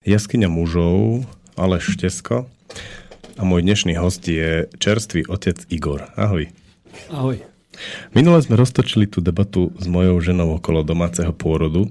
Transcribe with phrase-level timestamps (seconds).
[0.00, 1.28] Jaskyňa mužov,
[1.60, 2.48] Aleš Štesko
[3.36, 6.08] a môj dnešný host je čerstvý otec Igor.
[6.16, 6.48] Ahoj.
[7.12, 7.44] Ahoj.
[8.16, 11.84] Minule sme roztočili tú debatu s mojou ženou okolo domáceho pôrodu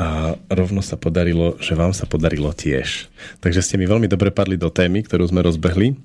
[0.00, 3.12] a rovno sa podarilo, že vám sa podarilo tiež.
[3.44, 6.00] Takže ste mi veľmi dobre padli do témy, ktorú sme rozbehli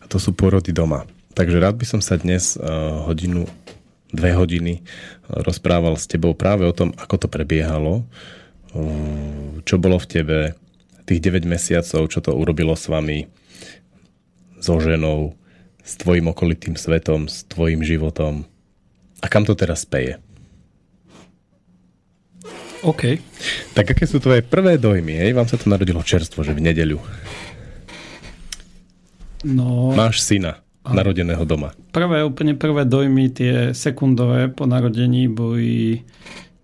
[0.00, 1.04] a to sú pôrody doma.
[1.36, 3.44] Takže rád by som sa dnes uh, hodinu,
[4.08, 4.80] dve hodiny
[5.28, 8.08] rozprával s tebou práve o tom, ako to prebiehalo,
[9.62, 10.38] čo bolo v tebe
[11.04, 13.28] tých 9 mesiacov, čo to urobilo s vami,
[14.62, 15.34] so ženou,
[15.82, 18.46] s tvojim okolitým svetom, s tvojim životom
[19.22, 20.18] a kam to teraz speje.
[22.82, 23.22] OK.
[23.78, 25.14] Tak aké sú tvoje prvé dojmy?
[25.22, 25.38] Hej?
[25.38, 26.98] Vám sa to narodilo čerstvo, že v nedeľu.
[29.46, 31.70] No, Máš syna narodeného doma.
[31.94, 36.02] Prvé, úplne prvé dojmy, tie sekundové po narodení boli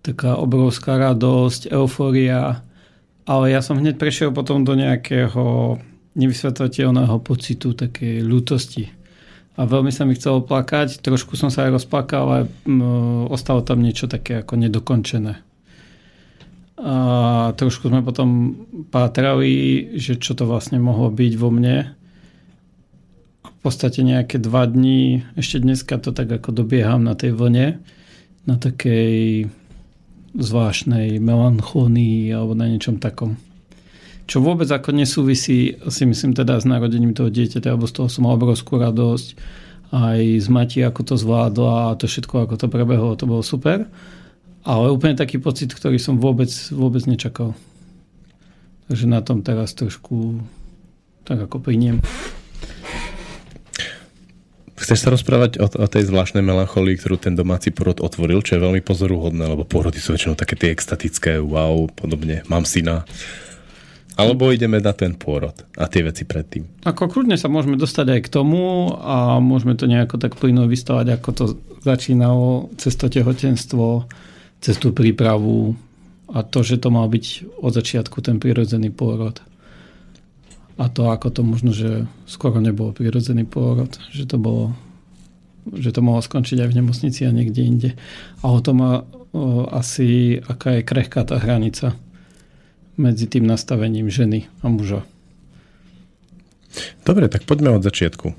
[0.09, 2.65] taká obrovská radosť, euforia,
[3.29, 5.77] ale ja som hneď prešiel potom do nejakého
[6.17, 8.89] nevysvetletelného pocitu, takej ľútosti.
[9.59, 12.39] A veľmi sa mi chcelo plakať, trošku som sa aj rozplakal, ale
[13.29, 15.45] ostalo tam niečo také ako nedokončené.
[16.79, 16.95] A
[17.59, 18.55] trošku sme potom
[18.87, 21.91] pátrali, že čo to vlastne mohlo byť vo mne.
[23.43, 27.83] V podstate nejaké dva dní, ešte dneska to tak ako dobieham na tej vlne,
[28.47, 29.51] na takej
[30.35, 33.37] zvláštnej melanchónii alebo na niečom takom.
[34.29, 38.29] Čo vôbec ako nesúvisí, si myslím teda s narodením toho dieťaťa, alebo z toho som
[38.29, 39.27] mal obrovskú radosť,
[39.89, 43.89] aj z Mati, ako to zvládla a to všetko, ako to prebehlo, to bolo super.
[44.61, 47.57] Ale úplne taký pocit, ktorý som vôbec, vôbec nečakal.
[48.85, 50.45] Takže na tom teraz trošku
[51.25, 51.97] tak ako priniem.
[54.79, 58.63] Chceš sa rozprávať o, o tej zvláštnej melancholii, ktorú ten domáci porod otvoril, čo je
[58.63, 63.03] veľmi pozoruhodné, lebo porody sú väčšinou také tie extatické, wow, podobne, mám syna.
[64.15, 66.83] Alebo ideme na ten pôrod a tie veci predtým.
[66.83, 71.07] Ako kľudne sa môžeme dostať aj k tomu a môžeme to nejako tak plynu vystavať,
[71.15, 71.45] ako to
[71.83, 74.07] začínalo cez to tehotenstvo,
[74.59, 75.75] cez tú prípravu
[76.31, 77.25] a to, že to mal byť
[77.63, 79.39] od začiatku ten prirodzený pôrod
[80.79, 84.71] a to, ako to možno, že skoro nebol prirodzený pôrod, že to bolo
[85.69, 87.89] že to mohlo skončiť aj v nemocnici a niekde inde.
[88.41, 88.95] A o tom o,
[89.69, 91.93] asi, aká je krehká tá hranica
[92.97, 95.05] medzi tým nastavením ženy a muža.
[97.05, 98.33] Dobre, tak poďme od začiatku.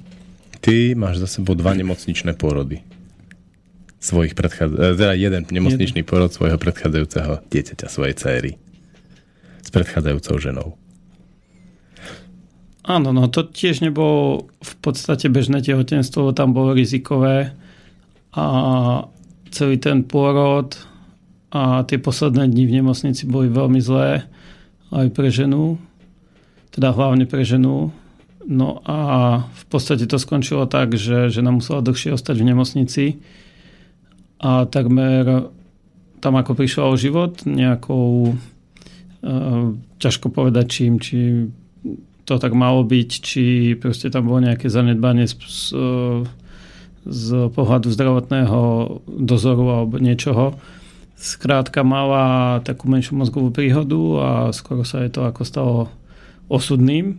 [0.60, 2.82] Ty máš za sebou dva nemocničné pôrody.
[4.00, 6.08] Svojich predchádza- teda jeden nemocničný jeden.
[6.08, 8.52] pôrod svojho predchádzajúceho dieťaťa, svojej céry.
[9.60, 10.79] S predchádzajúcou ženou.
[12.90, 17.54] Áno, no to tiež nebolo v podstate bežné tehotenstvo, tam bolo rizikové
[18.34, 18.46] a
[19.54, 20.74] celý ten pôrod
[21.54, 24.26] a tie posledné dni v nemocnici boli veľmi zlé
[24.90, 25.78] aj pre ženu,
[26.74, 27.94] teda hlavne pre ženu.
[28.50, 28.98] No a
[29.46, 33.04] v podstate to skončilo tak, že žena musela dlhšie ostať v nemocnici
[34.42, 35.46] a takmer
[36.18, 41.46] tam ako prišla o život nejakou, uh, ťažko povedať čím, či
[42.30, 45.34] to tak malo byť, či proste tam bolo nejaké zanedbanie z,
[47.02, 48.60] z, pohľadu zdravotného
[49.10, 50.54] dozoru alebo niečoho.
[51.18, 55.76] Skrátka mala takú menšiu mozgovú príhodu a skoro sa je to ako stalo
[56.46, 57.18] osudným.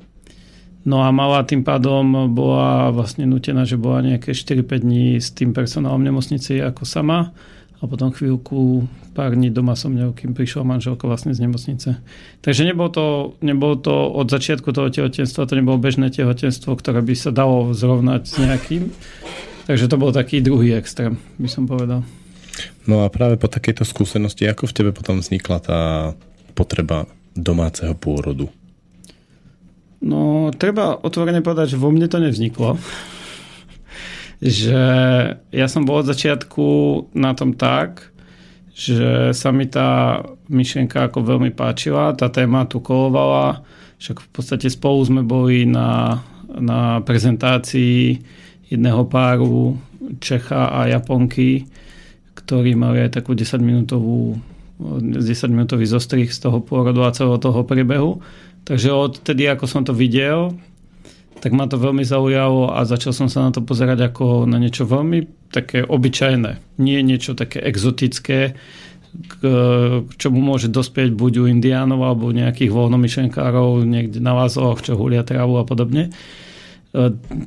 [0.88, 5.52] No a mala tým pádom bola vlastne nutená, že bola nejaké 4-5 dní s tým
[5.52, 7.36] personálom nemocnici ako sama
[7.82, 8.86] a potom chvíľku,
[9.18, 11.98] pár dní doma som mňa, kým prišla manželka vlastne z nemocnice.
[12.46, 13.06] Takže nebolo to,
[13.42, 18.22] nebolo to od začiatku toho tehotenstva, to nebolo bežné tehotenstvo, ktoré by sa dalo zrovnať
[18.30, 18.94] s nejakým.
[19.66, 22.06] Takže to bol taký druhý extrém, by som povedal.
[22.86, 25.82] No a práve po takejto skúsenosti, ako v tebe potom vznikla tá
[26.54, 28.46] potreba domáceho pôrodu?
[30.02, 32.78] No, treba otvorene povedať, že vo mne to nevzniklo
[34.42, 34.82] že
[35.38, 36.66] ja som bol od začiatku
[37.14, 38.10] na tom tak,
[38.74, 43.62] že sa mi tá myšlienka ako veľmi páčila, tá téma tu kolovala,
[44.02, 46.18] však v podstate spolu sme boli na,
[46.50, 48.18] na prezentácii
[48.74, 49.78] jedného páru
[50.18, 51.70] Čecha a Japonky,
[52.34, 54.42] ktorí mali aj takú 10-minútovú
[54.82, 58.18] 10-minútový zostrih z toho pôrodu a celého toho priebehu.
[58.66, 60.58] Takže odtedy, ako som to videl,
[61.42, 64.86] tak ma to veľmi zaujalo a začal som sa na to pozerať ako na niečo
[64.86, 66.78] veľmi také obyčajné.
[66.78, 68.54] Nie niečo také exotické,
[69.12, 69.34] k
[70.16, 75.60] čomu môže dospieť buď u indiánov alebo nejakých voľnomyšlenkárov niekde na vázoch, čo hulia trávu
[75.60, 76.16] a podobne.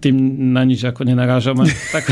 [0.01, 0.17] Tým
[0.57, 1.69] na nič ako nenarážame.
[1.95, 2.09] tak...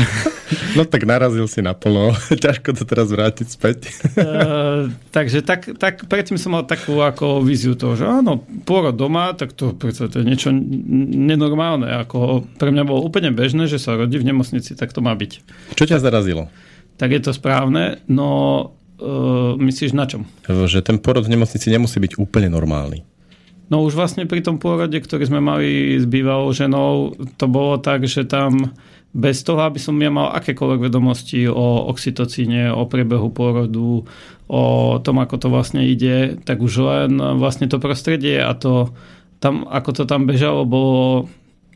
[0.77, 2.13] No tak narazil si naplno.
[2.45, 3.89] Ťažko to teraz vrátiť späť.
[4.17, 4.85] uh,
[5.15, 9.57] takže tak, tak predtým som mal takú ako víziu toho, že áno, pôrod doma, tak
[9.57, 11.89] to, to je niečo nenormálne.
[12.05, 15.31] Ako pre mňa bolo úplne bežné, že sa rodí v nemocnici, tak to má byť.
[15.73, 16.53] Čo ťa zarazilo?
[17.01, 18.29] Tak je to správne, no
[19.01, 20.29] uh, myslíš na čom?
[20.45, 23.01] Že ten porod v nemocnici nemusí byť úplne normálny.
[23.71, 28.03] No už vlastne pri tom pôrode, ktorý sme mali s bývalou ženou, to bolo tak,
[28.03, 28.75] že tam
[29.13, 34.03] bez toho, aby som ja mal akékoľvek vedomosti o oxytocíne, o priebehu pôrodu,
[34.49, 34.63] o
[34.99, 38.89] tom, ako to vlastne ide, tak už len vlastne to prostredie a to
[39.37, 41.29] tam, ako to tam bežalo, bolo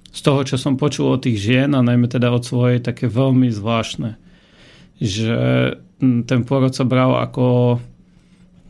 [0.09, 3.53] z toho, čo som počul od tých žien a najmä teda od svojej, také veľmi
[3.53, 4.17] zvláštne.
[4.97, 5.37] Že
[6.25, 7.77] ten pôrod sa bral ako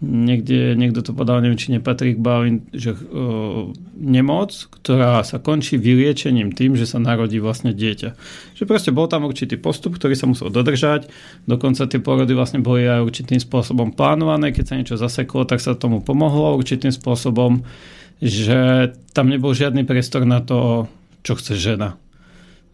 [0.02, 5.82] niekde, niekto to podal, neviem, či nepatrí k Balin, že uh, nemoc, ktorá sa končí
[5.82, 8.10] vyliečením tým, že sa narodí vlastne dieťa.
[8.58, 11.10] Že proste bol tam určitý postup, ktorý sa musel dodržať,
[11.50, 15.74] dokonca tie porody vlastne boli aj určitým spôsobom plánované, keď sa niečo zaseklo, tak sa
[15.74, 17.66] tomu pomohlo určitým spôsobom,
[18.22, 20.86] že tam nebol žiadny priestor na to,
[21.26, 21.98] čo chce žena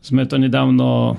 [0.03, 1.15] sme to nedávno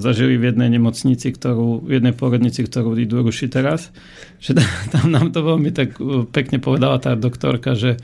[0.00, 3.92] zažili v jednej nemocnici, ktorú, v jednej porodnici, ktorú idú rušiť teraz.
[4.40, 4.56] Že
[4.96, 6.00] tam nám to veľmi tak
[6.32, 8.00] pekne povedala tá doktorka, že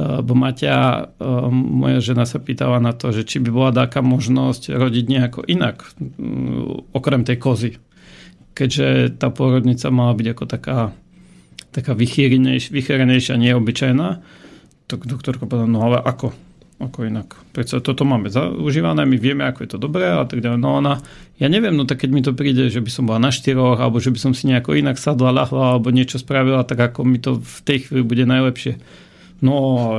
[0.00, 1.12] bo Maťa,
[1.52, 5.82] moja žena sa pýtala na to, že či by bola taká možnosť rodiť nejako inak,
[6.94, 7.70] okrem tej kozy.
[8.56, 10.78] Keďže tá porodnica mala byť ako taká,
[11.70, 14.08] taká vychýrenejšia, neobyčajná,
[14.90, 16.32] tak doktorka povedala, no ale ako?
[16.80, 17.36] Ako inak.
[17.52, 20.56] Prečo toto máme zaužívané, my vieme, ako je to dobré a tak ďalej.
[20.56, 21.04] No ona,
[21.36, 24.00] ja neviem, no tak keď mi to príde, že by som bola na štyroch, alebo
[24.00, 27.36] že by som si nejako inak sadla, ľahla, alebo niečo spravila, tak ako mi to
[27.36, 28.80] v tej chvíli bude najlepšie.
[29.44, 29.54] No,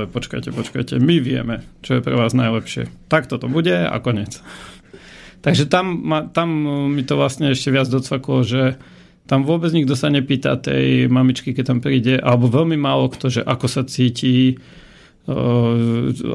[0.09, 2.89] počkajte, počkajte, my vieme, čo je pre vás najlepšie.
[3.09, 4.41] Tak toto bude a konec.
[5.41, 6.49] Takže tam, tam
[6.93, 8.77] mi to vlastne ešte viac docvaklo, že
[9.25, 13.41] tam vôbec nikto sa nepýta tej mamičky, keď tam príde, alebo veľmi málo kto, že
[13.41, 14.61] ako sa cíti,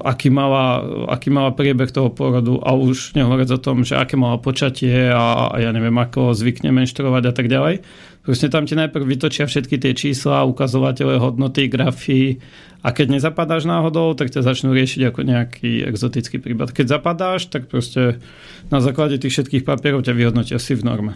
[0.07, 0.79] aký mala,
[1.11, 5.51] aký mala priebeh toho porodu a už nehovoriac o tom, že aké mala počatie a,
[5.51, 7.83] a ja neviem, ako zvykne menštruovať a tak ďalej.
[8.23, 12.39] Proste tam ti najprv vytočia všetky tie čísla, ukazovatele, hodnoty, grafy
[12.83, 16.71] a keď nezapadáš náhodou, tak ťa začnú riešiť ako nejaký exotický prípad.
[16.71, 18.23] Keď zapadáš, tak proste
[18.71, 21.13] na základe tých všetkých papierov ťa vyhodnotia si v norme.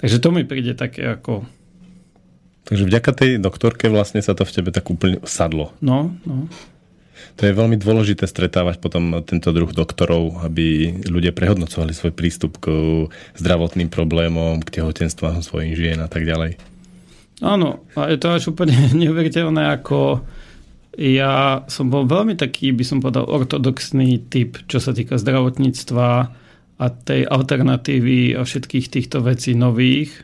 [0.00, 1.44] Takže to mi príde také ako
[2.64, 5.76] Takže vďaka tej doktorke vlastne sa to v tebe tak úplne sadlo.
[5.84, 6.48] No, no.
[7.34, 12.66] To je veľmi dôležité stretávať potom tento druh doktorov, aby ľudia prehodnocovali svoj prístup k
[13.36, 16.56] zdravotným problémom, k tehotenstvám svojich žien a tak ďalej.
[17.42, 20.22] Áno, a je to až úplne neuveriteľné, ako
[20.94, 26.08] ja som bol veľmi taký, by som povedal, ortodoxný typ, čo sa týka zdravotníctva
[26.78, 30.14] a tej alternatívy a všetkých týchto vecí nových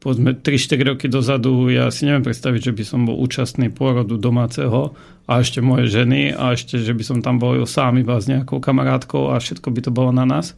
[0.00, 4.96] povedzme 3-4 roky dozadu, ja si neviem predstaviť, že by som bol účastný pôrodu domáceho
[5.28, 8.64] a ešte moje ženy a ešte, že by som tam bol sám iba s nejakou
[8.64, 10.56] kamarátkou a všetko by to bolo na nás.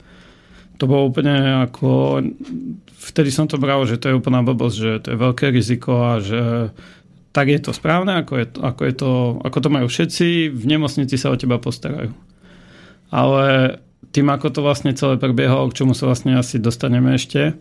[0.78, 2.22] To bolo úplne ako...
[3.02, 6.22] Vtedy som to bral, že to je úplná blbosť, že to je veľké riziko a
[6.22, 6.70] že
[7.34, 9.10] tak je to správne, ako, je to, ako, je to,
[9.42, 12.14] ako to majú všetci, v nemocnici sa o teba postarajú.
[13.10, 13.76] Ale
[14.12, 17.56] tým, ako to vlastne celé prebiehalo, k čomu sa vlastne asi dostaneme ešte,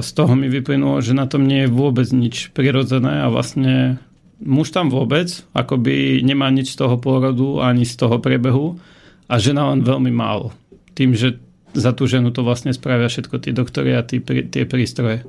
[0.00, 4.00] z toho mi vyplynulo, že na tom nie je vôbec nič prirodzené a vlastne
[4.40, 8.80] muž tam vôbec akoby nemá nič z toho pôrodu ani z toho priebehu
[9.28, 10.56] a žena len veľmi málo.
[10.96, 11.36] Tým, že
[11.76, 15.22] za tú ženu to vlastne spravia všetko tí doktory a tí, tie prístroje.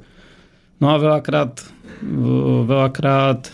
[0.81, 1.61] No a veľakrát,
[2.65, 3.53] veľakrát e,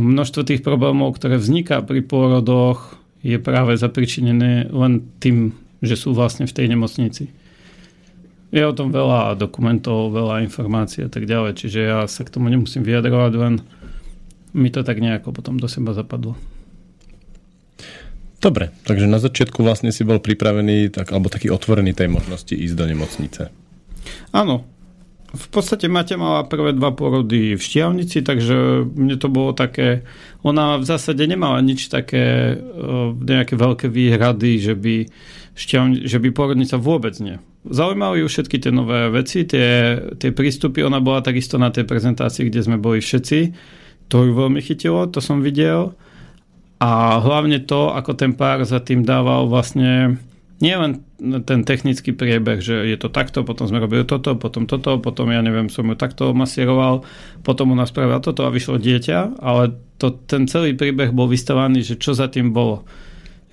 [0.00, 5.52] množstvo tých problémov, ktoré vzniká pri pôrodoch, je práve zapričinené len tým,
[5.84, 7.28] že sú vlastne v tej nemocnici.
[8.48, 12.48] Je o tom veľa dokumentov, veľa informácií a tak ďalej, čiže ja sa k tomu
[12.48, 13.60] nemusím vyjadrovať, len
[14.56, 16.32] mi to tak nejako potom do seba zapadlo.
[18.38, 22.74] Dobre, takže na začiatku vlastne si bol pripravený, tak, alebo taký otvorený tej možnosti ísť
[22.78, 23.42] do nemocnice.
[24.32, 24.64] Áno.
[25.28, 30.08] V podstate Mate mala prvé dva porody v Štiavnici, takže mne to bolo také...
[30.40, 32.56] Ona v zásade nemala nič také,
[33.20, 34.96] nejaké veľké výhrady, že by,
[35.58, 40.86] šťavni, že by porodnica vôbec nie Zaujímali ju všetky tie nové veci, tie, tie prístupy.
[40.86, 43.52] Ona bola takisto na tej prezentácii, kde sme boli všetci.
[44.08, 45.92] To ju veľmi chytilo, to som videl.
[46.78, 50.16] A hlavne to, ako ten pár za tým dával vlastne
[50.58, 54.98] nie len ten technický priebeh, že je to takto, potom sme robili toto, potom toto,
[54.98, 57.06] potom ja neviem, som ju takto masíroval,
[57.46, 61.94] potom ona spravila toto a vyšlo dieťa, ale to, ten celý príbeh bol vystavaný, že
[61.94, 62.82] čo za tým bolo.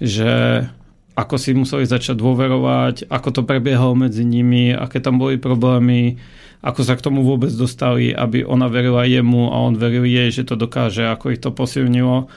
[0.01, 0.65] Že
[1.15, 6.19] ako si museli začať dôverovať, ako to prebiehalo medzi nimi, aké tam boli problémy,
[6.59, 10.43] ako sa k tomu vôbec dostali, aby ona verila jemu a on veril jej, že
[10.43, 12.27] to dokáže, ako ich to posilnilo.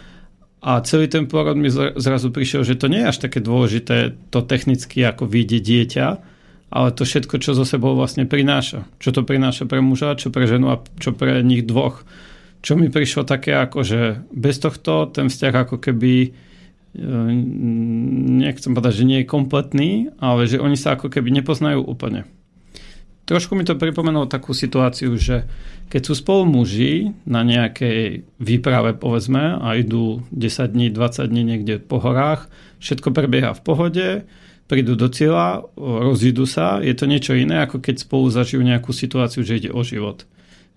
[0.63, 4.43] A celý ten porod mi zrazu prišiel, že to nie je až také dôležité to
[4.47, 6.07] technicky, ako vidieť dieťa,
[6.69, 8.85] ale to všetko, čo zo sebou vlastne prináša.
[9.01, 12.05] Čo to prináša pre muža, čo pre ženu a čo pre nich dvoch.
[12.61, 14.01] Čo mi prišlo také ako, že
[14.35, 16.35] bez tohto ten vzťah ako keby
[16.99, 22.27] nechcem povedať, že nie je kompletný, ale že oni sa ako keby nepoznajú úplne.
[23.29, 25.45] Trošku mi to pripomenulo takú situáciu, že
[25.93, 31.77] keď sú spolu muži na nejakej výprave, povedzme, a idú 10 dní, 20 dní niekde
[31.77, 32.49] po horách,
[32.81, 34.07] všetko prebieha v pohode,
[34.65, 39.45] prídu do cieľa, rozídu sa, je to niečo iné, ako keď spolu zažijú nejakú situáciu,
[39.45, 40.25] že ide o život.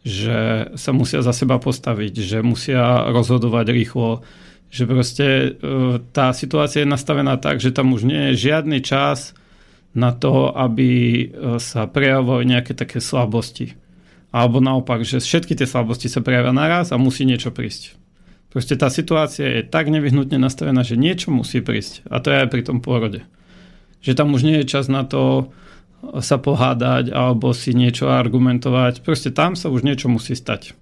[0.04, 4.28] Že sa musia za seba postaviť, že musia rozhodovať rýchlo,
[4.72, 5.50] že proste e,
[6.16, 9.36] tá situácia je nastavená tak, že tam už nie je žiadny čas
[9.92, 11.26] na to, aby e,
[11.60, 13.76] sa prejavovali nejaké také slabosti.
[14.32, 18.00] Alebo naopak, že všetky tie slabosti sa prejavia naraz a musí niečo prísť.
[18.48, 22.08] Proste tá situácia je tak nevyhnutne nastavená, že niečo musí prísť.
[22.08, 23.28] A to je aj pri tom pôrode.
[24.00, 25.52] Že tam už nie je čas na to
[26.02, 29.06] sa pohádať alebo si niečo argumentovať.
[29.06, 30.74] Proste tam sa už niečo musí stať.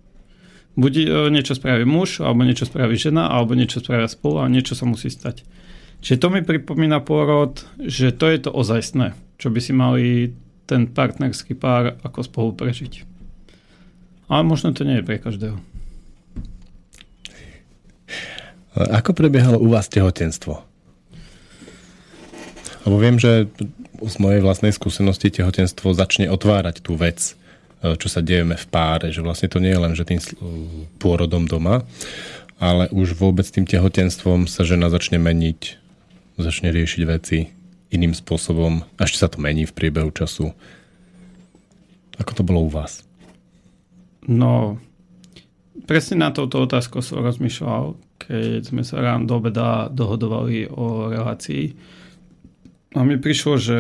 [0.79, 4.79] Buď e, niečo spraví muž, alebo niečo spraví žena, alebo niečo spravia spolu a niečo
[4.79, 5.43] sa musí stať.
[5.99, 10.31] Čiže to mi pripomína pôrod, že to je to ozajstné, čo by si mali
[10.63, 13.03] ten partnerský pár ako spolu prežiť.
[14.31, 15.59] Ale možno to nie je pre každého.
[18.79, 20.63] Ako prebiehalo u vás tehotenstvo?
[22.87, 23.51] Lebo viem, že
[23.99, 27.35] z mojej vlastnej skúsenosti tehotenstvo začne otvárať tú vec
[27.79, 30.19] čo sa dejeme v páre, že vlastne to nie je len, že tým
[30.99, 31.87] pôrodom doma,
[32.59, 35.79] ale už vôbec tým tehotenstvom sa žena začne meniť,
[36.35, 37.47] začne riešiť veci
[37.89, 38.83] iným spôsobom.
[38.99, 40.51] A ešte sa to mení v priebehu času.
[42.19, 43.07] Ako to bolo u vás?
[44.27, 44.77] No,
[45.87, 51.73] presne na touto otázku som rozmýšľal, keď sme sa ráno do obeda dohodovali o relácii.
[52.93, 53.77] A mi prišlo, že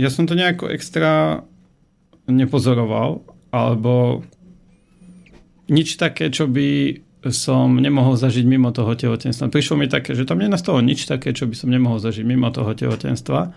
[0.00, 1.44] ja som to nejako extra
[2.28, 4.22] nepozoroval, alebo
[5.68, 9.50] nič také, čo by som nemohol zažiť mimo toho tehotenstva.
[9.50, 12.70] Prišlo mi také, že tam nenastalo nič také, čo by som nemohol zažiť mimo toho
[12.72, 13.52] tehotenstva.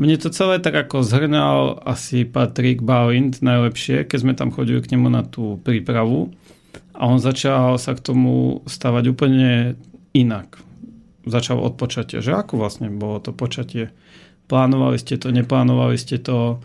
[0.00, 4.96] Mne to celé tak ako zhrnal asi Patrick Bauint najlepšie, keď sme tam chodili k
[4.96, 6.32] nemu na tú prípravu
[6.96, 9.76] a on začal sa k tomu stavať úplne
[10.16, 10.56] inak.
[11.28, 13.92] Začal od počatia, že ako vlastne bolo to počatie.
[14.48, 16.64] Plánovali ste to, neplánovali ste to,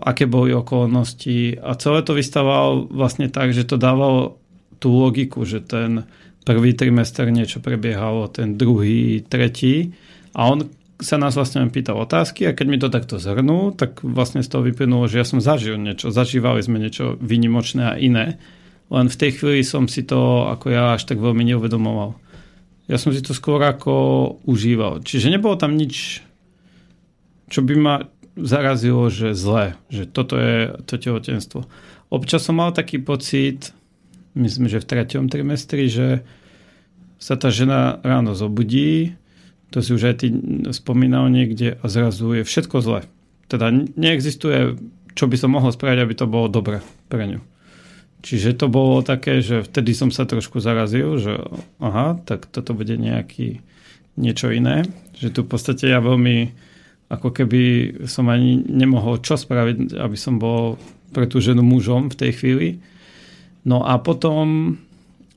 [0.00, 4.40] aké boli okolnosti a celé to vystával vlastne tak, že to dávalo
[4.80, 6.08] tú logiku, že ten
[6.48, 9.92] prvý trimester niečo prebiehalo, ten druhý, tretí
[10.32, 14.44] a on sa nás vlastne pýtal otázky a keď mi to takto zhrnul, tak vlastne
[14.44, 18.36] z toho vyplynulo, že ja som zažil niečo, zažívali sme niečo vynimočné a iné,
[18.92, 22.16] len v tej chvíli som si to ako ja až tak veľmi neuvedomoval.
[22.90, 23.94] Ja som si to skôr ako
[24.44, 25.06] užíval.
[25.06, 26.26] Čiže nebolo tam nič,
[27.46, 28.02] čo by ma
[28.44, 31.66] zarazilo, že zle, že toto je to tehotenstvo.
[32.10, 33.70] Občas som mal taký pocit,
[34.34, 36.26] myslím, že v treťom trimestri, že
[37.20, 39.14] sa tá žena ráno zobudí,
[39.70, 40.26] to si už aj ty
[40.74, 43.00] spomínal niekde a zrazu je všetko zle.
[43.46, 44.74] Teda neexistuje,
[45.14, 47.40] čo by som mohol spraviť, aby to bolo dobre pre ňu.
[48.20, 51.40] Čiže to bolo také, že vtedy som sa trošku zarazil, že
[51.80, 53.64] aha, tak toto bude nejaký
[54.20, 54.84] niečo iné.
[55.16, 56.52] Že tu v podstate ja veľmi
[57.10, 57.62] ako keby
[58.06, 60.78] som ani nemohol čo spraviť, aby som bol
[61.10, 62.68] pre tú ženu mužom v tej chvíli.
[63.66, 64.78] No a potom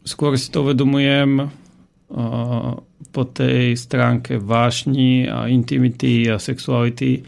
[0.05, 2.77] skôr si to uvedomujem uh,
[3.09, 7.25] po tej stránke vášni a intimity a sexuality,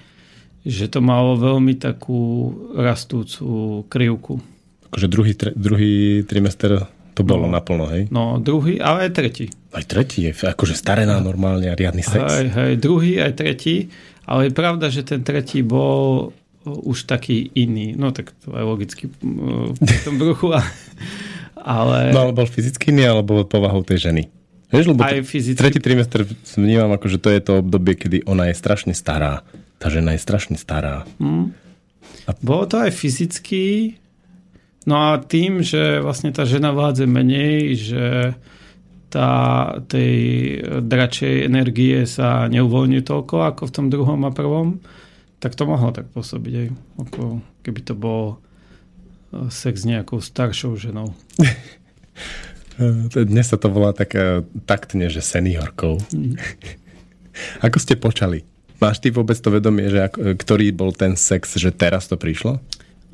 [0.61, 4.37] že to malo veľmi takú rastúcu krivku.
[4.93, 6.85] Akože druhý, tre, druhý trimester
[7.15, 8.11] to bolo no, naplno, hej?
[8.11, 9.45] No, druhý, ale aj tretí.
[9.71, 12.27] Aj tretí je akože starená normálne a riadny sex.
[12.27, 13.87] Hej, hej, druhý aj tretí.
[14.25, 16.33] Ale je pravda, že ten tretí bol
[16.65, 17.93] už taký iný.
[17.93, 20.49] No tak to je logicky v tom bruchu.
[21.55, 22.09] Ale...
[22.13, 24.29] No ale bol fyzicky iný, alebo povahou tej ženy?
[24.73, 25.61] Vieš, lebo aj fyzicky...
[25.61, 26.25] tretí trimester
[26.57, 29.45] vnímam ako, že to je to obdobie, kedy ona je strašne stará.
[29.77, 31.05] Tá žena je strašne stará.
[31.21, 31.53] Hmm.
[32.25, 32.33] A...
[32.41, 33.95] Bolo to aj fyzicky,
[34.89, 38.05] no a tým, že vlastne tá žena vládze menej, že
[39.15, 39.31] tá,
[39.87, 40.13] tej
[40.83, 44.83] dračej energie sa neuvoľní toľko ako v tom druhom a prvom,
[45.39, 46.67] tak to mohlo tak pôsobiť aj,
[47.07, 47.23] ako
[47.63, 48.35] keby to bol
[49.31, 51.15] e, sex s nejakou staršou ženou.
[53.15, 54.19] Dnes sa to volá tak
[54.67, 55.95] taktne, že seniorkou.
[56.11, 56.35] Mm.
[57.63, 58.43] Ako ste počali?
[58.83, 62.59] Máš ty vôbec to vedomie, že ak, ktorý bol ten sex, že teraz to prišlo?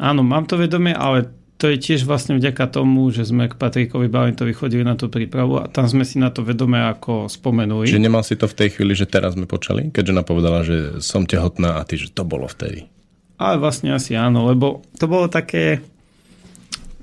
[0.01, 1.29] Áno, mám to vedomie, ale
[1.61, 5.61] to je tiež vlastne vďaka tomu, že sme k Patrikovi Balentovi chodili na tú prípravu
[5.61, 7.85] a tam sme si na to vedome ako spomenuli.
[7.85, 9.93] Že nemal si to v tej chvíli, že teraz sme počali?
[9.93, 12.89] Keďže ona povedala, že som tehotná a ty, že to bolo vtedy.
[13.37, 15.85] Ale vlastne asi áno, lebo to bolo také,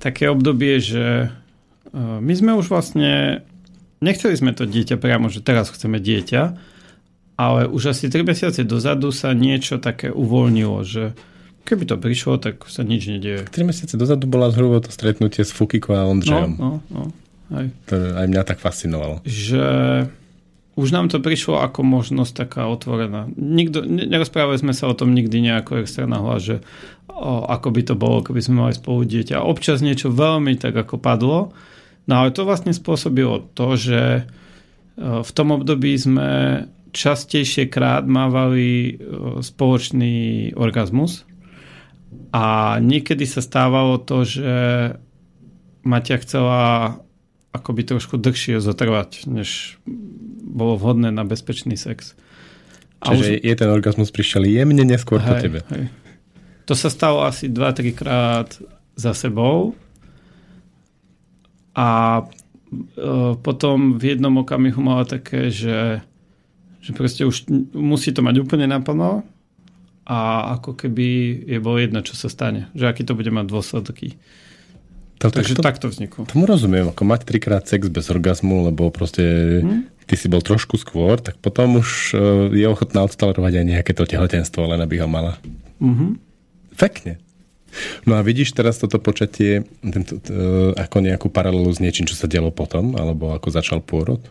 [0.02, 1.30] také obdobie, že
[1.94, 3.46] e, my sme už vlastne,
[4.02, 6.42] nechceli sme to dieťa priamo, že teraz chceme dieťa,
[7.38, 11.14] ale už asi 3 mesiace dozadu sa niečo také uvoľnilo, že
[11.68, 13.44] keby to prišlo, tak sa nič nedieje.
[13.44, 16.56] 3 mesiace dozadu bola zhruba to stretnutie s Fukiko a Ondřejom.
[16.56, 17.04] No, no, no.
[17.52, 17.68] Aj.
[17.92, 19.20] To aj mňa tak fascinovalo.
[19.24, 19.64] Že
[20.78, 23.26] už nám to prišlo ako možnosť taká otvorená.
[23.34, 26.56] Nikto, nerozprávali sme sa o tom nikdy nejako extra nahlas, že
[27.10, 29.42] o, ako by to bolo, keby sme mali spolu dieťa.
[29.42, 31.50] Občas niečo veľmi tak ako padlo,
[32.06, 34.22] no ale to vlastne spôsobilo to, že e,
[35.02, 36.62] v tom období sme
[36.94, 41.26] častejšie krát mávali e, spoločný orgazmus
[42.32, 44.52] a niekedy sa stávalo to, že
[45.84, 46.60] Maťa chcela
[47.52, 49.80] akoby trošku dlhšie zotrvať, než
[50.44, 52.12] bolo vhodné na bezpečný sex.
[53.00, 53.46] A Čiže už...
[53.46, 55.58] je ten orgazmus prišiel jemne neskôr hej, po tebe.
[55.72, 55.84] Hej.
[56.68, 58.48] To sa stalo asi 2-3 krát
[58.98, 59.72] za sebou
[61.72, 62.24] a e,
[63.40, 66.04] potom v jednom okamihu mala také, že
[66.88, 69.20] že proste už musí to mať úplne naplno
[70.08, 71.06] a ako keby
[71.44, 72.72] je bolo jedno, čo sa stane.
[72.72, 74.16] Že aký to bude mať dôsledky.
[75.20, 76.24] To, Takže to, takto vzniklo.
[76.30, 80.06] Tomu rozumiem, ako mať trikrát sex bez orgazmu, lebo proste hmm?
[80.06, 82.18] ty si bol trošku skôr, tak potom už e,
[82.54, 85.34] je ochotná odstalovať aj nejaké to tehotenstvo, len aby ho mala.
[85.82, 86.10] Mm-hmm.
[86.78, 87.18] Pekne.
[88.06, 92.24] No a vidíš teraz toto počatie tento, uh, ako nejakú paralelu s niečím, čo sa
[92.24, 94.24] dialo potom, alebo ako začal pôrod?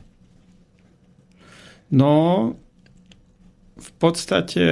[1.94, 2.56] No,
[3.78, 4.66] v podstate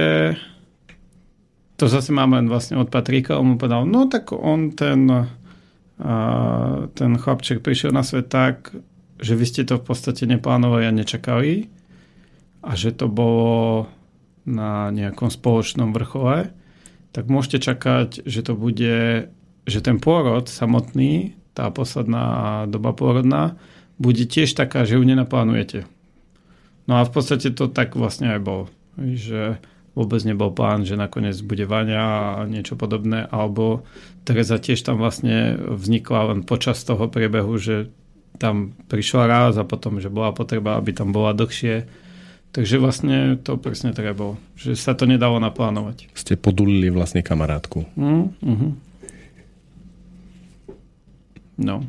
[1.76, 7.12] to zase máme vlastne od Patrika, on mu povedal, no tak on ten, uh, ten
[7.20, 8.72] chlapček prišiel na svet tak,
[9.20, 11.68] že vy ste to v podstate neplánovali a nečakali
[12.64, 13.88] a že to bolo
[14.48, 16.52] na nejakom spoločnom vrchole,
[17.12, 19.28] tak môžete čakať, že to bude,
[19.66, 23.56] že ten pôrod samotný, tá posledná doba pôrodná,
[23.96, 25.88] bude tiež taká, že ju nenaplánujete.
[26.86, 28.64] No a v podstate to tak vlastne aj bolo.
[29.00, 29.58] Že
[29.96, 33.88] vôbec nebol plán, že nakoniec bude Vania a niečo podobné, alebo
[34.28, 37.88] Teresa tiež tam vlastne vznikla len počas toho priebehu, že
[38.36, 41.88] tam prišla raz a potom, že bola potreba, aby tam bola dlhšie.
[42.52, 44.36] Takže vlastne to presne tak bolo.
[44.60, 46.12] Že sa to nedalo naplánovať.
[46.12, 47.88] Ste podulili vlastne kamarátku.
[47.96, 48.72] Mm, uh-huh.
[51.56, 51.88] No.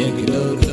[0.00, 0.69] Niech do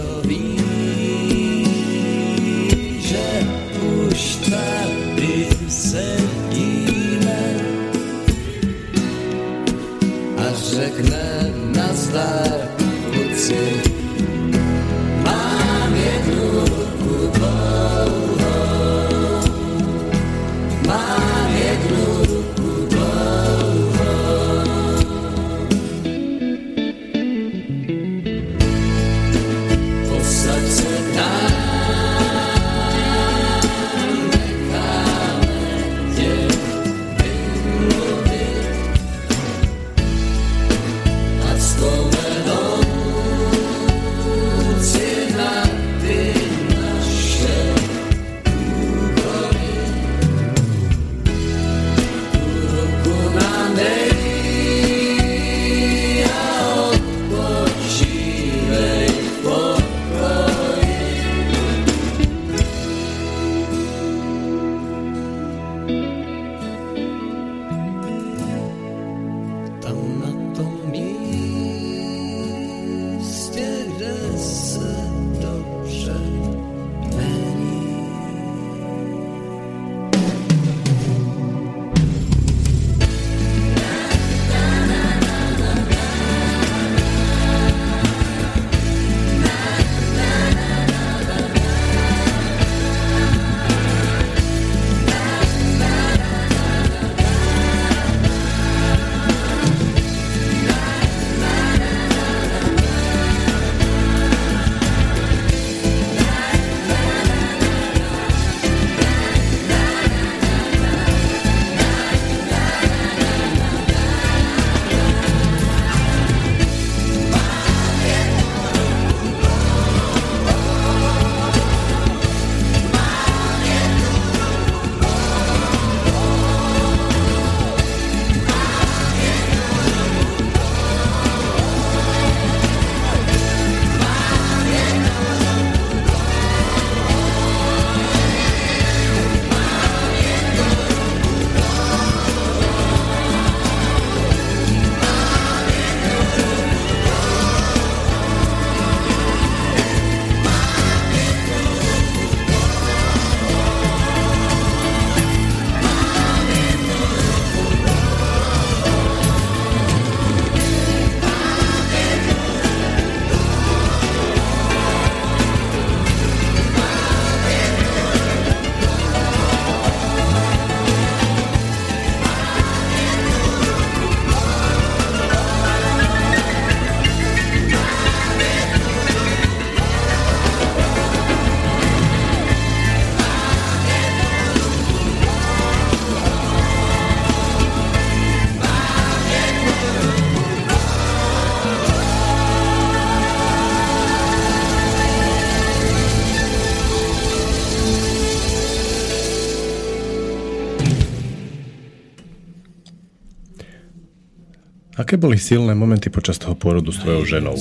[205.17, 207.57] Aké boli silné momenty počas toho pôrodu s tvojou ženou?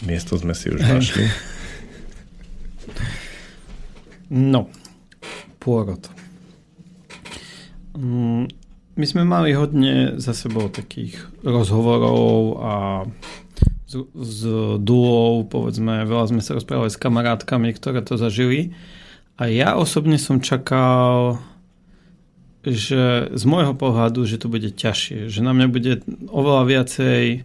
[0.00, 1.28] Miesto sme si už našli.
[4.32, 4.72] No,
[5.60, 6.08] pôrod.
[7.96, 8.48] Mm,
[8.96, 12.72] my sme mali hodne za sebou takých rozhovorov a
[13.88, 14.40] z, z
[14.80, 18.72] duov, povedzme, veľa sme sa rozprávali s kamarátkami, ktoré to zažili.
[19.36, 21.40] A ja osobne som čakal,
[22.66, 25.92] že z môjho pohľadu, že to bude ťažšie, že na mňa bude
[26.26, 27.40] oveľa viacej e,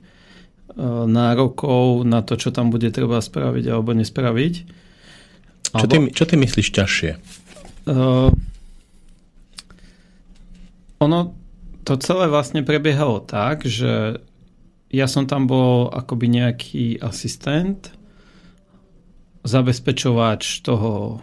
[1.06, 4.54] nárokov na to, čo tam bude treba spraviť alebo nespraviť.
[5.74, 7.12] Čo ty, čo ty myslíš ťažšie?
[7.84, 8.30] Uh,
[11.02, 11.36] ono
[11.84, 14.24] to celé vlastne prebiehalo tak, že
[14.94, 17.92] ja som tam bol akoby nejaký asistent,
[19.44, 21.20] zabezpečovač toho,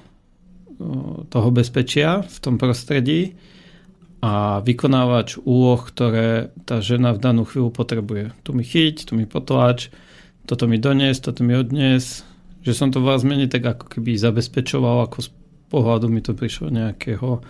[1.31, 3.39] toho bezpečia v tom prostredí
[4.21, 8.37] a vykonávač úloh, ktoré tá žena v danú chvíľu potrebuje.
[8.45, 9.89] Tu mi chyť, tu mi potlač,
[10.45, 12.21] toto mi donies, toto mi odnes.
[12.61, 15.29] Že som to vás menej tak ako keby zabezpečoval, ako z
[15.73, 17.41] pohľadu mi to prišlo nejakého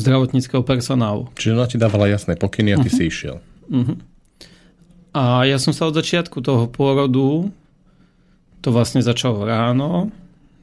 [0.00, 1.28] zdravotníckého personálu.
[1.36, 2.96] Čiže ona ti dávala jasné pokyny a ty uh-huh.
[2.96, 3.36] si išiel.
[3.68, 3.98] Uh-huh.
[5.12, 7.52] A ja som sa od začiatku toho pôrodu,
[8.64, 10.14] to vlastne začalo ráno,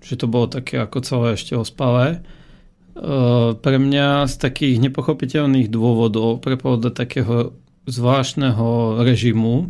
[0.02, 2.24] že to bolo také ako celé ešte ospalé,
[3.60, 7.52] pre mňa z takých nepochopiteľných dôvodov prepol do takého
[7.86, 9.70] zvláštneho režimu,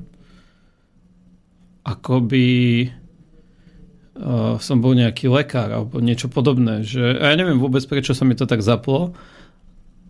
[1.86, 2.48] akoby
[4.18, 6.82] uh, som bol nejaký lekár alebo niečo podobné.
[6.86, 9.14] Že, a ja neviem vôbec, prečo sa mi to tak zaplo.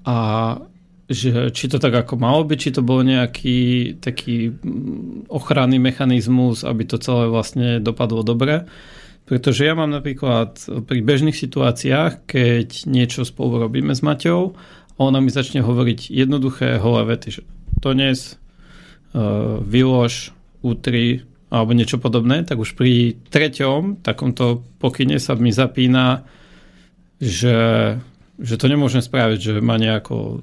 [0.05, 0.15] A
[1.05, 3.59] že či to tak ako malo byť, či to bol nejaký
[4.01, 8.65] taký mm, ochranný mechanizmus, aby to celé vlastne dopadlo dobre.
[9.25, 14.53] Pretože ja mám napríklad pri bežných situáciách, keď niečo spolu robíme s Maťou,
[15.01, 17.41] ona mi začne hovoriť jednoduché holé vety, že
[17.81, 25.37] to dnes uh, vylož, útri alebo niečo podobné, tak už pri treťom takomto pokyne sa
[25.37, 26.25] mi zapína,
[27.17, 27.57] že
[28.35, 30.39] že to nemôžem spraviť, že ma nejako uh,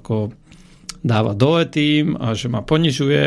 [0.00, 0.32] ako
[1.04, 3.26] dáva dole tým a že ma ponižuje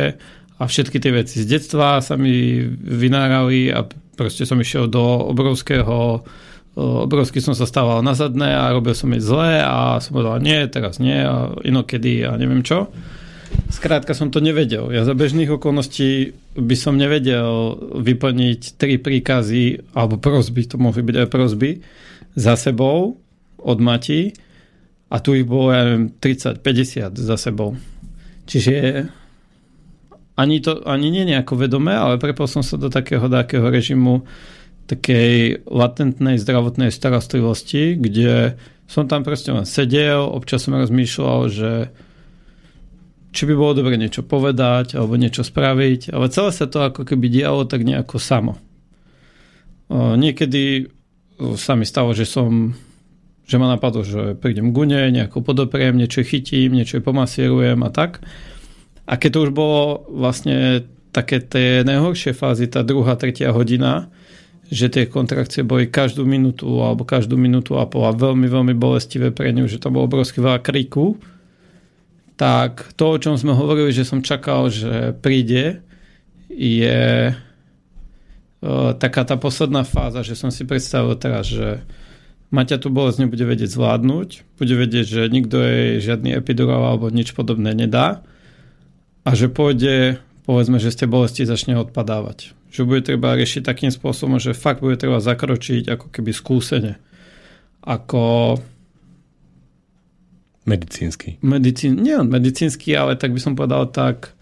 [0.56, 3.84] a všetky tie veci z detstva sa mi vynárali a
[4.16, 9.12] proste som išiel do obrovského uh, obrovsky som sa stával na zadné a robil som
[9.16, 12.92] ich zle a som povedal nie, teraz nie a inokedy a neviem čo.
[13.72, 14.92] Skrátka som to nevedel.
[14.92, 21.16] Ja za bežných okolností by som nevedel vyplniť tri príkazy alebo prosby, to mohli byť
[21.24, 21.80] aj prosby,
[22.36, 23.16] za sebou
[23.56, 24.36] od Mati
[25.08, 27.80] a tu ich bolo, ja neviem, 30-50 za sebou.
[28.46, 29.08] Čiže
[30.36, 34.28] ani, to, ani nie nejako vedomé, ale prepol som sa do takého takého režimu
[34.86, 41.72] takej latentnej zdravotnej starostlivosti, kde som tam proste len sedel, občas som rozmýšľal, že
[43.34, 47.28] či by bolo dobre niečo povedať alebo niečo spraviť, ale celé sa to ako keby
[47.34, 48.62] dialo tak nejako samo.
[49.92, 50.88] Niekedy
[51.58, 52.78] sa mi stalo, že som
[53.46, 58.26] že ma napadlo, že prídem k gune, nejako podopriem, niečo chytím, niečo pomasierujem a tak.
[59.06, 64.12] A keď to už bolo vlastne také tie najhoršie fázy, tá druhá, tretia hodina,
[64.68, 69.30] že tie kontrakcie boli každú minútu alebo každú minútu a pol a veľmi, veľmi bolestivé
[69.30, 71.22] pre ňu, že tam bolo obrovský veľa kríku,
[72.36, 75.86] tak to, o čom sme hovorili, že som čakal, že príde,
[76.52, 81.86] je uh, taká tá posledná fáza, že som si predstavil teraz, že
[82.54, 84.30] Maťa tú bolesť nebude vedieť zvládnuť,
[84.62, 88.24] bude vedieť, že nikto jej žiadny epidural alebo nič podobné nedá
[89.26, 92.54] a že pôjde, povedzme, že z tej bolesti začne odpadávať.
[92.70, 97.02] Že bude treba riešiť takým spôsobom, že fakt bude treba zakročiť ako keby skúsene.
[97.82, 98.58] Ako
[100.66, 101.38] Medicínsky.
[101.46, 104.34] Medicín, nie medicínsky, ale tak by som povedal tak,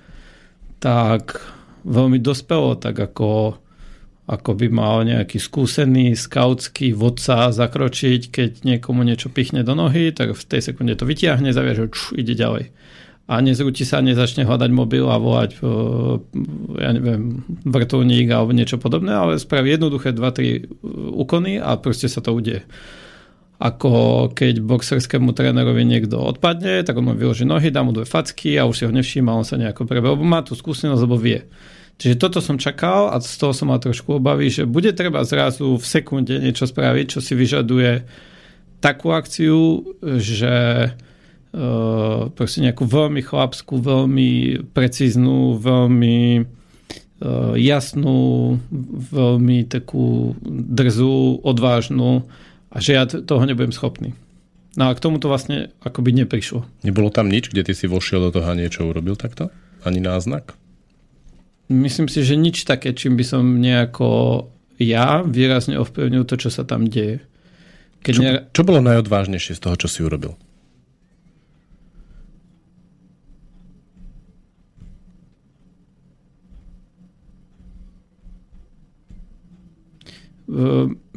[0.80, 1.44] tak
[1.84, 3.60] veľmi dospelo, tak ako
[4.24, 10.32] ako by mal nejaký skúsený skautský vodca zakročiť, keď niekomu niečo pichne do nohy, tak
[10.32, 12.72] v tej sekunde to vytiahne, zaviaže, ču, ide ďalej.
[13.24, 15.60] A nezrúti sa, nezačne hľadať mobil a volať, e,
[16.76, 20.84] ja neviem, vrtulník alebo niečo podobné, ale spraví jednoduché 2-3
[21.16, 22.68] úkony a proste sa to udeje.
[23.64, 28.60] Ako keď boxerskému trénerovi niekto odpadne, tak on mu vyloží nohy, dá mu dve facky
[28.60, 31.48] a už si ho nevšíma, on sa nejako prebehol, lebo má tú skúsenosť, lebo vie.
[32.04, 35.80] Čiže toto som čakal a z toho som mal trošku obavy, že bude treba zrazu
[35.80, 38.04] v sekunde niečo spraviť, čo si vyžaduje
[38.84, 39.80] takú akciu,
[40.20, 40.52] že
[42.34, 48.58] proste nejakú veľmi chlapskú, veľmi precíznu, veľmi uh, jasnú,
[49.14, 52.26] veľmi takú drzú, odvážnu
[52.74, 54.18] a že ja toho nebudem schopný.
[54.74, 56.66] No a k tomu to vlastne akoby neprišlo.
[56.82, 59.54] Nebolo tam nič, kde ty si vošiel do toho a niečo urobil takto?
[59.86, 60.58] Ani náznak?
[61.70, 64.50] Myslím si, že nič také, čím by som nejako
[64.82, 67.22] ja výrazne ovplyvnil to, čo sa tam deje.
[68.02, 68.32] Keď čo, ne...
[68.50, 70.34] čo bolo najodvážnejšie z toho, čo si urobil?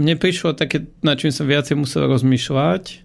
[0.01, 3.05] Mne prišlo také, na čím som viacej musel rozmýšľať,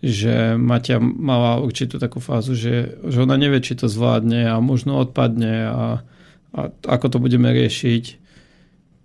[0.00, 4.96] že Maťa mala určitú takú fázu, že, že ona nevie, či to zvládne a možno
[4.96, 6.06] odpadne a,
[6.54, 8.04] a ako to budeme riešiť.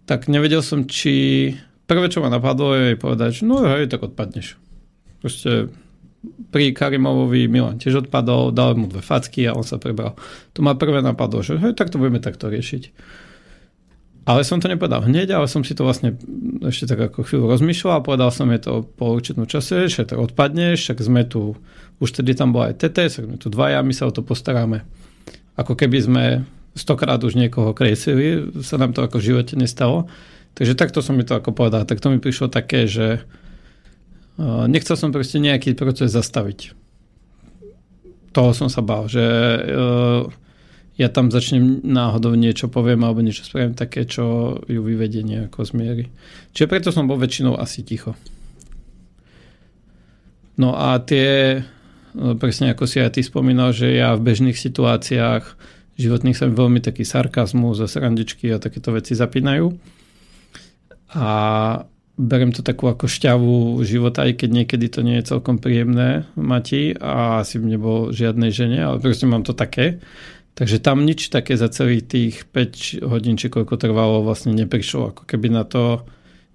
[0.06, 1.52] Tak nevedel som, či...
[1.86, 4.58] Prvé, čo ma napadlo, je povedať, že no hej, tak odpadneš.
[5.22, 5.70] Proste
[6.50, 10.18] pri Karimovovi Milan tiež odpadol, dal mu dve facky a on sa prebral.
[10.58, 12.84] To ma prvé napadlo, že hej, tak to budeme takto riešiť.
[14.26, 16.18] Ale som to nepovedal hneď, ale som si to vlastne
[16.66, 20.18] ešte tak ako chvíľu rozmýšľal a povedal som je to po určitnom čase, že to
[20.18, 21.54] odpadneš, však sme tu,
[22.02, 24.82] už tedy tam bola aj TT, tak sme tu dvaja, my sa o to postaráme.
[25.54, 26.24] Ako keby sme
[26.74, 30.10] stokrát už niekoho kresili, sa nám to ako v živote nestalo.
[30.58, 31.86] Takže takto som mi to ako povedal.
[31.86, 33.22] Tak to mi prišlo také, že
[34.42, 36.74] nechcel som proste nejaký proces zastaviť.
[38.36, 39.24] Toho som sa bál, že
[40.96, 45.72] ja tam začnem náhodou niečo poviem alebo niečo spravím také, čo ju vyvedie nejako z
[45.76, 46.06] miery.
[46.56, 48.16] Čiže preto som bol väčšinou asi ticho.
[50.56, 51.60] No a tie,
[52.16, 55.44] no presne ako si aj ty spomínal, že ja v bežných situáciách
[56.00, 59.76] životných sa veľmi taký sarkazmus a srandičky a takéto veci zapínajú.
[61.16, 61.28] A
[62.16, 66.96] berem to takú ako šťavu života, aj keď niekedy to nie je celkom príjemné mati
[66.96, 70.00] a asi nebol žiadnej žene, ale proste mám to také.
[70.56, 75.12] Takže tam nič také za celých tých 5 hodín, či koľko trvalo, vlastne neprišlo.
[75.12, 76.08] Ako keby na to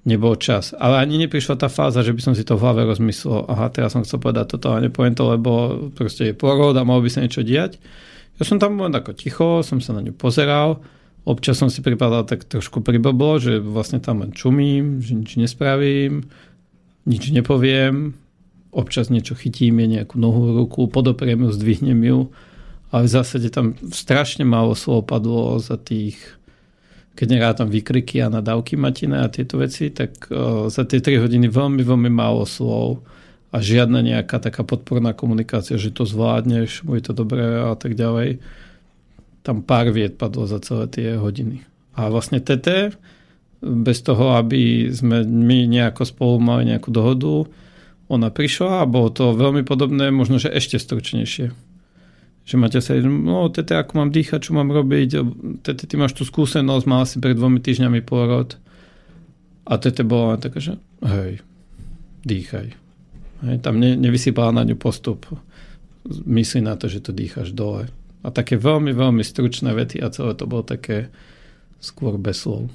[0.09, 0.73] nebol čas.
[0.73, 3.93] Ale ani neprišla tá fáza, že by som si to v hlave rozmyslel, aha, teraz
[3.93, 5.51] som chcel povedať toto a nepoviem to, lebo
[5.93, 7.77] proste je porod a mohol by sa niečo diať.
[8.41, 10.81] Ja som tam bol ako ticho, som sa na ňu pozeral,
[11.29, 16.25] občas som si pripadal tak trošku priboblo, že vlastne tam len čumím, že nič nespravím,
[17.05, 18.17] nič nepoviem,
[18.73, 22.33] občas niečo chytím, je nejakú nohu, ruku, podopriem ju, zdvihnem ju
[22.91, 26.19] ale v zásade tam strašne málo slov padlo za tých,
[27.15, 30.27] keď tam výkriky a nadávky Matina a tieto veci, tak
[30.67, 33.07] za tie 3 hodiny veľmi, veľmi málo slov
[33.55, 38.43] a žiadna nejaká taká podporná komunikácia, že to zvládneš, bude to dobré a tak ďalej.
[39.47, 41.63] Tam pár vied padlo za celé tie hodiny.
[41.95, 42.95] A vlastne TT,
[43.63, 47.47] bez toho, aby sme my nejako spolu mali nejakú dohodu,
[48.11, 51.70] ona prišla a bolo to veľmi podobné, možno, že ešte stručnejšie
[52.45, 55.09] že máte sa, no tete, ako mám dýchať, čo mám robiť,
[55.63, 58.59] tete, ty máš tú skúsenosť, mal si pred dvomi týždňami pôrod
[59.69, 60.75] a tete bola taká, že
[61.05, 61.45] hej,
[62.27, 62.75] dýchaj.
[63.41, 65.25] Hej, tam ne, nevysypala na ňu postup.
[66.11, 67.89] Myslí na to, že to dýchaš dole.
[68.21, 71.09] A také veľmi, veľmi stručné vety a celé to bolo také
[71.81, 72.69] skôr bez slov.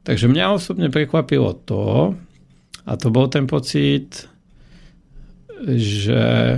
[0.00, 2.16] Takže mňa osobne prekvapilo to,
[2.88, 4.24] a to bol ten pocit,
[5.60, 6.56] že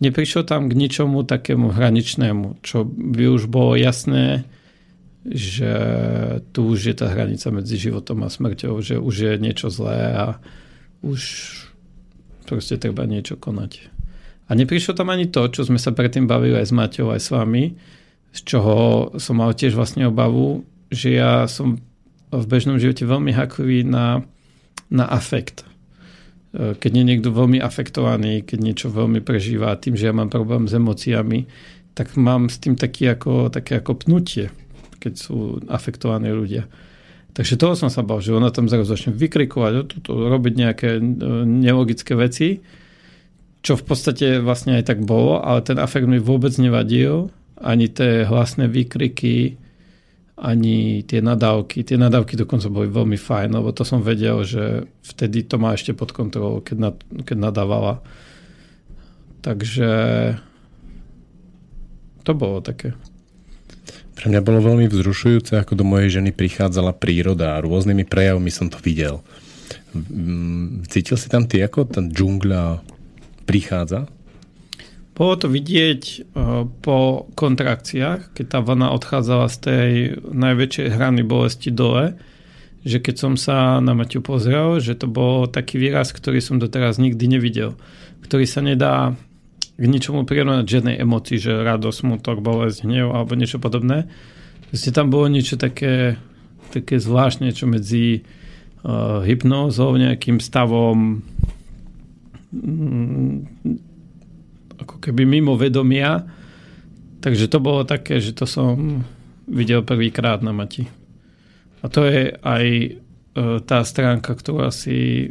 [0.00, 4.44] neprišlo tam k ničomu takému hraničnému, čo by už bolo jasné,
[5.26, 5.72] že
[6.54, 10.26] tu už je tá hranica medzi životom a smrťou, že už je niečo zlé a
[11.02, 11.20] už
[12.46, 13.90] proste treba niečo konať.
[14.46, 17.28] A neprišlo tam ani to, čo sme sa predtým bavili aj s Maťou, aj s
[17.34, 17.74] vami,
[18.30, 20.62] z čoho som mal tiež vlastne obavu,
[20.94, 21.82] že ja som
[22.30, 24.22] v bežnom živote veľmi haklivý na,
[24.86, 25.66] na afekt
[26.56, 30.72] keď je niekto veľmi afektovaný, keď niečo veľmi prežíva tým, že ja mám problém s
[30.72, 31.44] emóciami,
[31.92, 34.52] tak mám s tým taký ako, také ako pnutie,
[35.00, 36.68] keď sú afektovaní ľudia.
[37.36, 41.00] Takže toho som sa bal, že ona tam zrazu začne vykrikovať, robiť nejaké e,
[41.44, 42.64] nelogické veci,
[43.60, 47.28] čo v podstate vlastne aj tak bolo, ale ten afekt mi vôbec nevadil,
[47.60, 49.60] ani tie hlasné výkriky,
[50.36, 51.80] ani tie nadávky.
[51.80, 55.96] Tie nadávky dokonca boli veľmi fajn, lebo to som vedel, že vtedy to má ešte
[55.96, 58.04] pod kontrolou, keď, nad, keď nadávala.
[59.40, 59.90] Takže
[62.20, 62.92] to bolo také.
[64.16, 68.68] Pre mňa bolo veľmi vzrušujúce, ako do mojej ženy prichádzala príroda a rôznymi prejavmi som
[68.68, 69.24] to videl.
[70.88, 72.84] Cítil si tam ty, ako tá džungľa
[73.48, 74.08] prichádza?
[75.16, 76.22] Bolo to vidieť eh,
[76.68, 79.90] po kontrakciách, keď tá vlna odchádzala z tej
[80.28, 82.20] najväčšej hrany bolesti dole,
[82.86, 87.02] že keď som sa na Maťu pozrel, že to bol taký výraz, ktorý som doteraz
[87.02, 87.74] nikdy nevidel,
[88.22, 89.16] ktorý sa nedá
[89.76, 94.06] k ničomu prirovnať žiadnej emocii, že radosť, smutok, bolesť, hnev alebo niečo podobné.
[94.70, 96.16] Vlastne tam bolo niečo také,
[96.70, 98.24] také zvláštne, čo medzi
[99.26, 101.26] hypnózou, nejakým stavom
[104.80, 106.24] ako keby mimo vedomia.
[107.20, 109.02] Takže to bolo také, že to som
[109.48, 110.86] videl prvýkrát na Mati.
[111.82, 112.90] A to je aj e,
[113.62, 115.30] tá stránka, ktorá si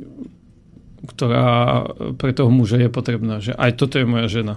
[1.06, 1.86] ktorá
[2.18, 3.38] pre toho muža je potrebná.
[3.40, 4.56] Že aj toto je moja žena.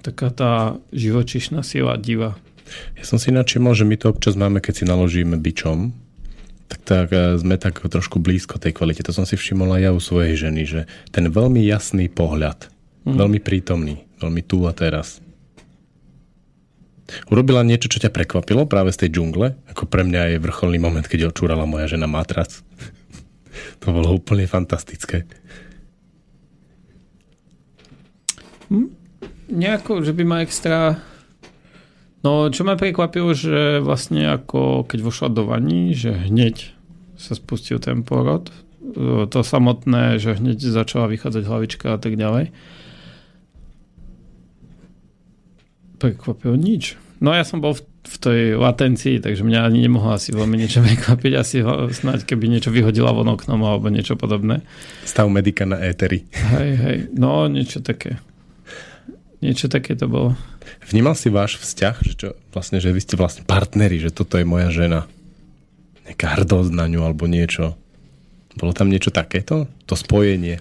[0.00, 0.52] Taká tá
[0.90, 2.34] živočišná sila diva.
[2.96, 5.92] Ja som si načímal, že my to občas máme, keď si naložíme bičom,
[6.72, 9.04] tak, tak e, sme tak trošku blízko tej kvalite.
[9.04, 10.80] To som si všimol aj ja u svojej ženy, že
[11.12, 12.72] ten veľmi jasný pohľad,
[13.06, 13.16] mm.
[13.16, 15.22] veľmi prítomný, veľmi tu a teraz.
[17.28, 19.58] Urobila niečo, čo ťa prekvapilo práve z tej džungle?
[19.68, 22.64] Ako pre mňa je vrcholný moment, keď očúrala moja žena matrac.
[23.84, 25.28] to bolo úplne fantastické.
[28.72, 28.96] Hm?
[29.52, 30.96] Nejako, že by ma extra
[32.22, 36.70] No, čo ma prekvapilo, že vlastne ako keď vošla do vaní, že hneď
[37.18, 38.54] sa spustil ten porod.
[39.26, 42.54] To samotné, že hneď začala vychádzať hlavička a tak ďalej.
[46.02, 46.98] Prekvapilo nič.
[47.22, 50.82] No ja som bol v, v tej latencii, takže mňa ani nemohla asi veľmi niečo
[50.86, 51.32] prekvapiť.
[51.38, 54.66] Asi ho, snáď keby niečo vyhodila von oknom alebo niečo podobné.
[55.06, 56.26] Stav medika na éteri.
[56.34, 56.98] Hej, hej.
[57.14, 58.18] No, niečo také.
[59.38, 60.34] Niečo také to bolo.
[60.90, 64.46] Vnímal si váš vzťah, že, čo, vlastne, že vy ste vlastne partneri, že toto je
[64.46, 65.06] moja žena.
[66.06, 67.78] Nejaká hrdosť na ňu alebo niečo.
[68.58, 69.70] Bolo tam niečo takéto?
[69.86, 70.58] To spojenie?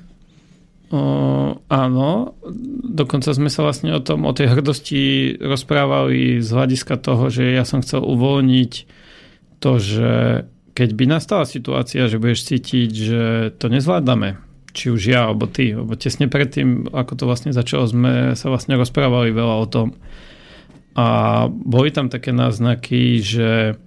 [0.91, 2.35] Áno,
[2.83, 7.63] dokonca sme sa vlastne o tom, o tej hrdosti rozprávali z hľadiska toho, že ja
[7.63, 8.73] som chcel uvoľniť
[9.63, 10.11] to, že
[10.75, 13.23] keď by nastala situácia, že budeš cítiť, že
[13.55, 14.35] to nezvládame,
[14.75, 18.75] či už ja alebo ty, lebo tesne predtým, ako to vlastne začalo, sme sa vlastne
[18.75, 19.95] rozprávali veľa o tom.
[20.99, 23.79] A boli tam také náznaky, že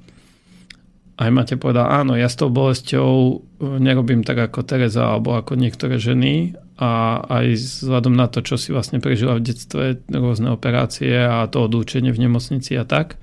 [1.15, 3.35] aj máte povedal, áno, ja s tou bolesťou e,
[3.79, 8.75] nerobím tak ako Tereza alebo ako niektoré ženy a aj vzhľadom na to, čo si
[8.75, 13.15] vlastne prežila v detstve, rôzne operácie a to odúčenie v nemocnici a tak.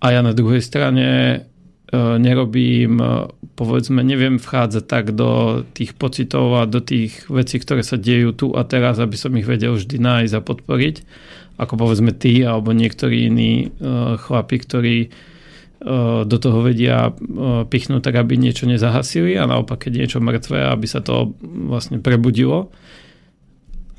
[0.00, 1.42] A ja na druhej strane
[1.88, 7.80] E, nerobím, e, povedzme, neviem vchádzať tak do tých pocitov a do tých vecí, ktoré
[7.80, 10.96] sa dejú tu a teraz, aby som ich vedel vždy nájsť a podporiť,
[11.56, 13.72] ako povedzme ty alebo niektorí iní
[14.20, 14.96] chlapi, ktorí
[16.24, 17.14] do toho vedia
[17.70, 22.74] pichnúť tak, aby niečo nezahasili a naopak, keď niečo mŕtve, aby sa to vlastne prebudilo.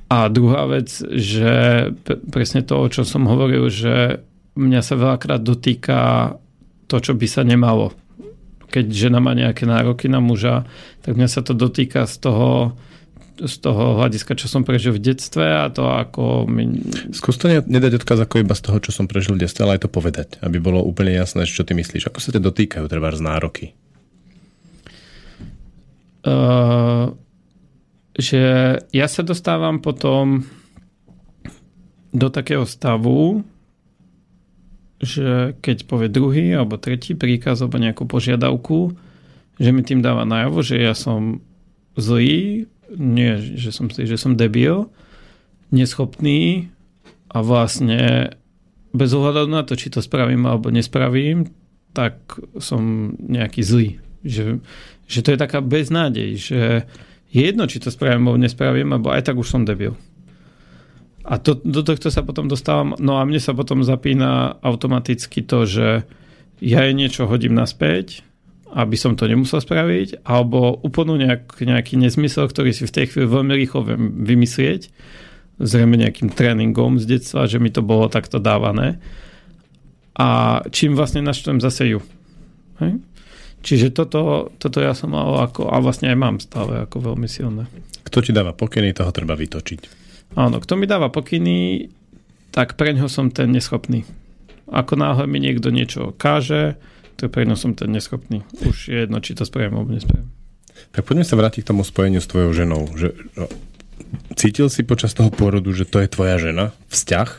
[0.09, 1.87] A druhá vec, že
[2.33, 4.25] presne to, o čom som hovoril, že
[4.59, 6.33] mňa sa veľakrát dotýka
[6.89, 7.95] to, čo by sa nemalo.
[8.73, 10.67] Keď žena má nejaké nároky na muža,
[11.05, 12.75] tak mňa sa to dotýka z toho,
[13.39, 16.43] z toho hľadiska, čo som prežil v detstve a to ako...
[16.49, 16.67] Mi...
[17.15, 19.87] Skús to nedať odkaz ako iba z toho, čo som prežil v detstve, ale aj
[19.87, 22.11] to povedať, aby bolo úplne jasné, čo ty myslíš.
[22.11, 23.65] Ako sa te dotýkajú treba z nároky?
[26.19, 27.15] Uh,
[28.19, 28.41] že
[28.91, 30.43] ja sa dostávam potom
[32.11, 33.47] do takého stavu,
[34.99, 38.91] že keď povie druhý alebo tretí príkaz alebo nejakú požiadavku,
[39.55, 41.39] že mi tým dáva najavo, že ja som
[41.95, 42.67] zlý,
[42.97, 44.89] nie, že som, že som debil,
[45.69, 46.69] neschopný
[47.29, 48.33] a vlastne
[48.89, 51.53] bez ohľadu na to, či to spravím alebo nespravím,
[51.93, 52.17] tak
[52.57, 53.89] som nejaký zlý.
[54.25, 54.61] Že,
[55.05, 56.61] že to je taká beznádej, že
[57.29, 59.93] je jedno, či to spravím alebo nespravím, alebo aj tak už som debil.
[61.29, 65.69] A to, do tohto sa potom dostávam, no a mne sa potom zapína automaticky to,
[65.69, 65.87] že
[66.57, 68.25] ja je niečo hodím naspäť,
[68.69, 73.25] aby som to nemusel spraviť, alebo úplnú nejak, nejaký nezmysel, ktorý si v tej chvíli
[73.25, 73.81] veľmi rýchlo
[74.25, 74.93] vymyslieť,
[75.57, 79.01] zrejme nejakým tréningom z detstva, že mi to bolo takto dávané.
[80.19, 81.99] A čím vlastne naštvem zase ju.
[82.83, 83.01] Hej?
[83.59, 87.67] Čiže toto, toto ja som mal ako, a vlastne aj mám stále ako veľmi silné.
[88.07, 89.81] Kto ti dáva pokyny, toho treba vytočiť.
[90.39, 91.89] Áno, kto mi dáva pokyny,
[92.55, 94.07] tak pre ňo som ten neschopný.
[94.69, 96.77] Ako náhle mi niekto niečo káže,
[97.19, 98.47] tak pre ňo som ten neschopný.
[98.63, 100.31] Už je jedno, či to spravím alebo nespravím.
[100.95, 102.87] Tak poďme sa vrátiť k tomu spojeniu s tvojou ženou.
[102.95, 103.45] Že, no,
[104.39, 106.71] cítil si počas toho pôrodu, že to je tvoja žena?
[106.87, 107.29] Vzťah?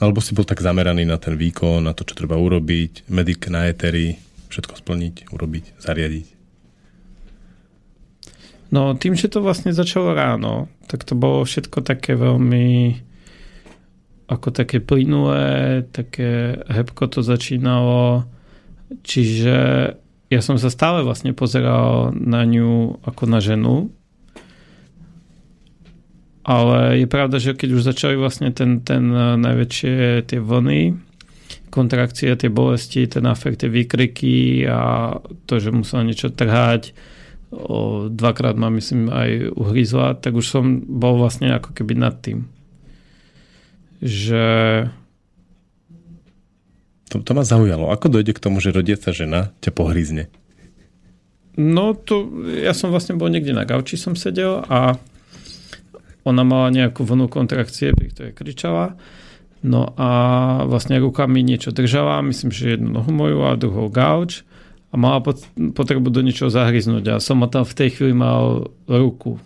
[0.00, 3.68] Alebo si bol tak zameraný na ten výkon, na to, čo treba urobiť, medik na
[3.68, 4.16] eteri,
[4.48, 6.26] všetko splniť, urobiť, zariadiť?
[8.72, 12.96] No tým, že to vlastne začalo ráno, tak to bolo všetko také veľmi
[14.30, 18.30] ako také plynulé, také hebko to začínalo.
[19.02, 19.58] Čiže
[20.30, 23.90] ja som sa stále vlastne pozeral na ňu ako na ženu.
[26.46, 29.10] Ale je pravda, že keď už začali vlastne ten, ten
[29.42, 30.94] najväčšie tie vlny,
[31.70, 35.14] kontrakcie, tie bolesti, ten afekt, tie výkriky a
[35.46, 36.94] to, že musel niečo trhať,
[37.54, 42.50] o, dvakrát ma myslím aj uhryzla, tak už som bol vlastne ako keby nad tým.
[44.00, 44.44] Že...
[47.12, 47.92] To, to ma zaujalo.
[47.92, 50.32] Ako dojde k tomu, že rodiaca žena ťa pohryzne?
[51.60, 54.96] No to, ja som vlastne bol niekde na gauči som sedel a
[56.24, 58.96] ona mala nejakú vlnu kontrakcie, pri ktorej kričala.
[59.60, 60.08] No a
[60.64, 64.40] vlastne rukami niečo držala, myslím, že jednu nohu moju a druhou gauč
[64.90, 65.20] a mala
[65.76, 69.36] potrebu do niečoho zahryznúť a som tam v tej chvíli mal ruku,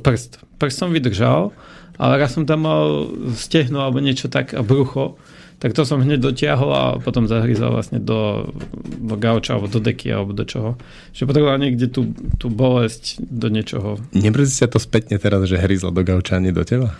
[0.00, 0.42] prst.
[0.60, 1.50] Prst som vydržal,
[1.96, 5.20] ale raz som tam mal stehno alebo niečo tak a brucho,
[5.62, 8.50] tak to som hneď dotiahol a potom zahryzal vlastne do,
[8.98, 10.74] do gauča alebo do deky alebo do čoho.
[11.14, 12.10] Že potreboval niekde tú,
[12.42, 14.02] tú bolesť do niečoho.
[14.10, 16.98] Nemrzí sa to spätne teraz, že hryzla do gauča, nie do teba?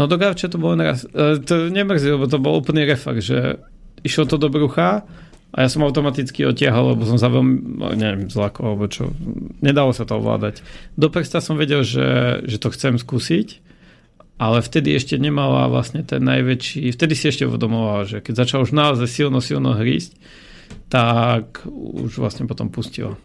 [0.00, 1.04] No do gauča to bolo naraz.
[1.04, 3.60] E, to nemrzí, lebo to bol úplný refakt, že
[4.00, 5.04] išlo to do brucha
[5.48, 9.16] a ja som automaticky otiahol, lebo som sa veľmi, no, neviem, zlako, alebo čo.
[9.64, 10.60] Nedalo sa to ovládať.
[10.92, 13.64] Do prsta som vedel, že, že to chcem skúsiť,
[14.36, 18.76] ale vtedy ešte nemala vlastne ten najväčší, vtedy si ešte uvedomovala, že keď začal už
[18.76, 20.20] naozaj silno, silno hrísť,
[20.92, 23.16] tak už vlastne potom pustila.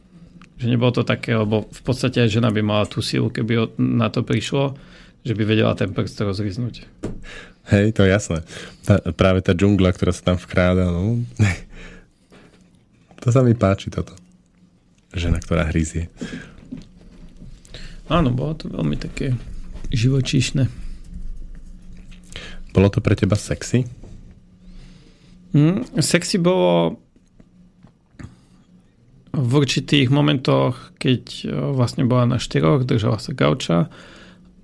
[0.58, 4.08] Že nebolo to také, lebo v podstate aj žena by mala tú silu, keby na
[4.08, 4.80] to prišlo,
[5.28, 6.88] že by vedela ten prst rozriznúť.
[7.72, 8.40] Hej, to je jasné.
[8.84, 11.24] Tá, práve tá džungla, ktorá sa tam vkráda, no.
[13.24, 14.12] To sa mi páči toto.
[15.16, 16.12] Žena, ktorá hryzie.
[18.12, 19.32] Áno, bolo to veľmi také
[19.96, 20.68] živočíšne.
[22.76, 23.88] Bolo to pre teba sexy?
[25.56, 27.00] Mm, sexy bolo
[29.32, 33.88] v určitých momentoch, keď vlastne bola na štyroch, držala sa gauča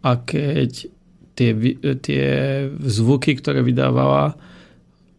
[0.04, 0.90] a keď
[1.34, 1.52] tie,
[2.04, 2.26] tie
[2.84, 4.36] zvuky, ktoré vydávala,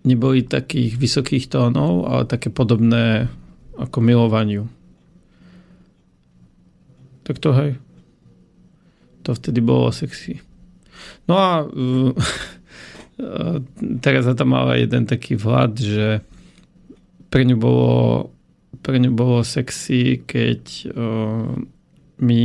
[0.04, 3.28] neboli takých vysokých tónov, ale také podobné
[3.76, 4.68] ako milovaniu.
[7.24, 7.72] Tak to hej.
[9.28, 10.40] To vtedy bolo sexy.
[11.28, 12.12] No a uh,
[14.00, 16.24] teraz tam mala jeden taký vlad, že
[17.30, 18.32] pre ňu bolo,
[18.82, 21.54] pre ňu bolo sexy, keď uh,
[22.20, 22.44] mi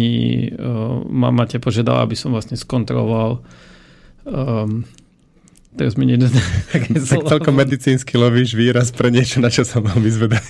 [0.51, 3.41] uh, mama ťa požiadala, aby som vlastne skontroloval
[4.27, 4.85] um,
[5.75, 6.31] Teraz mi nejde
[6.71, 10.47] také Tak celkom medicínsky lovíš výraz pre niečo, na čo sa mám vyzvedať.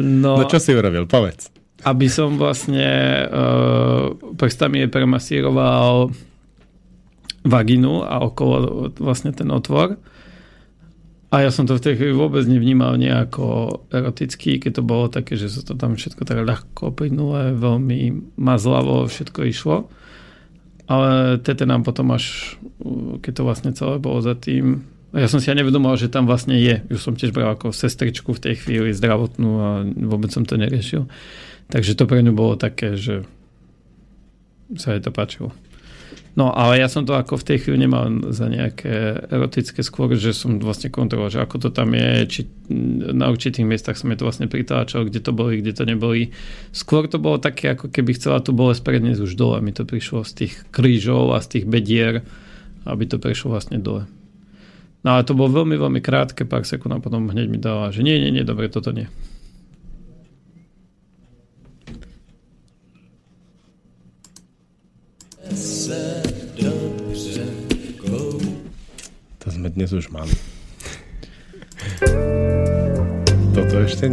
[0.00, 1.04] No, no čo si urobil?
[1.04, 1.52] Povedz.
[1.84, 2.88] Aby som vlastne
[3.28, 6.12] uh, prstami je premasíroval
[7.44, 9.96] vaginu a okolo vlastne ten otvor.
[11.30, 15.38] A ja som to v tej chvíli vôbec nevnímal nejako eroticky, keď to bolo také,
[15.38, 19.86] že sa to tam všetko tak ľahko plynulé, veľmi mazlavo všetko išlo.
[20.90, 22.58] Ale tete nám potom až,
[23.22, 24.82] keď to vlastne celé bolo za tým,
[25.14, 26.86] ja som si ja nevedomal, že tam vlastne je.
[26.86, 31.10] Už som tiež bral ako sestričku v tej chvíli zdravotnú a vôbec som to neriešil.
[31.70, 33.26] Takže to pre ňu bolo také, že
[34.78, 35.50] sa jej to páčilo.
[36.38, 40.30] No ale ja som to ako v tej chvíli nemal za nejaké erotické skôr, že
[40.30, 42.40] som vlastne kontroloval, že ako to tam je, či
[43.10, 46.30] na určitých miestach som je to vlastne pritáčal, kde to boli, kde to neboli.
[46.70, 49.58] Skôr to bolo také, ako keby chcela tu bolesť predniesť už dole.
[49.58, 52.22] Mi to prišlo z tých krížov a z tých bedier,
[52.86, 54.06] aby to prešlo vlastne dole.
[55.02, 58.04] No ale to bolo veľmi, veľmi krátke, pár sekúnd a potom hneď mi dala, že
[58.04, 59.08] nie, nie, nie, dobre, toto nie.
[69.70, 70.34] To sme dnes už mali.
[73.54, 74.10] Toto ešte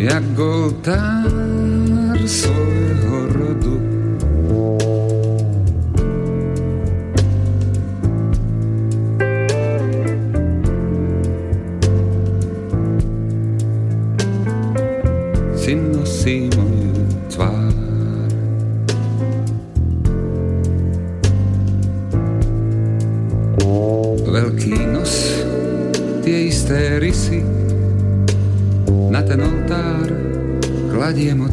[0.00, 1.28] jak oltár
[2.26, 2.69] svojho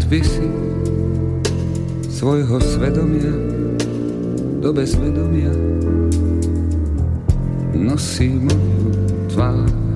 [0.08, 0.48] odpisy
[2.08, 3.28] svojho svedomia
[4.64, 5.52] do bezvedomia
[7.76, 8.96] nosí moju
[9.28, 9.87] tvár.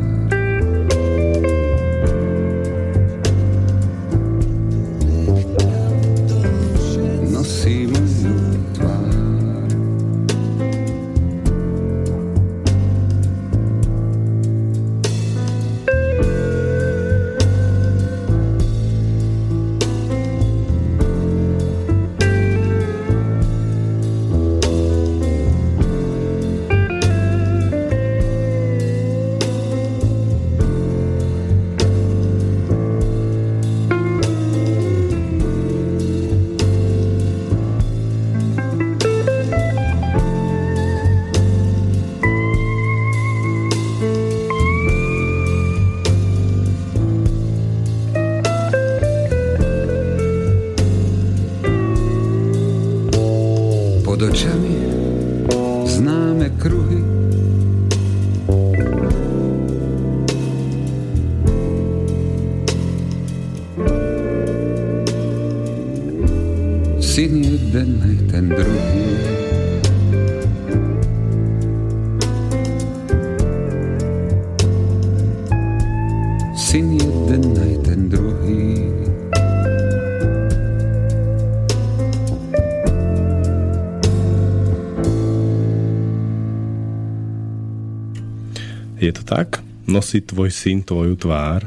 [90.01, 91.61] Nosí tvoj syn tvoju tvár?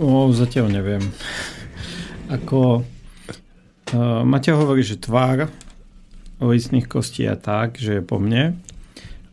[0.00, 1.04] O, zatiaľ neviem.
[2.32, 5.52] Ako uh, Mateo hovorí, že tvár
[6.40, 8.56] listných kostí je tak, že je po mne.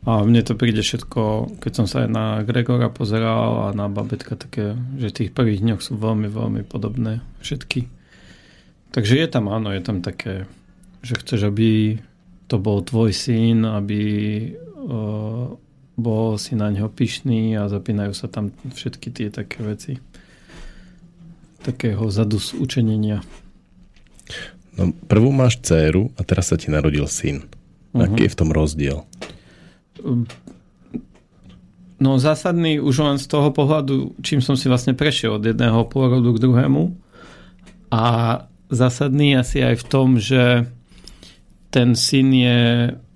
[0.03, 4.35] A mne to príde všetko, keď som sa aj na Gregora pozeral a na babetka
[4.35, 7.87] také, že v tých prvých dňoch sú veľmi, veľmi podobné všetky.
[8.91, 10.51] Takže je tam, áno, je tam také,
[10.99, 11.95] že chceš, aby
[12.51, 14.03] to bol tvoj syn, aby
[14.83, 15.62] uh,
[15.93, 20.01] bol si na ňo pyšný a zapínajú sa tam všetky tie také veci
[21.63, 23.23] takého zadus učenenia.
[24.75, 27.47] No, prvú máš dceru a teraz sa ti narodil syn.
[27.95, 28.03] Uh-huh.
[28.03, 29.07] Aký je v tom rozdiel?
[32.03, 36.35] No zásadný už len z toho pohľadu, čím som si vlastne prešiel od jedného pôrodu
[36.35, 36.91] k druhému.
[37.93, 38.03] A
[38.67, 40.67] zásadný asi aj v tom, že
[41.71, 42.61] ten syn je,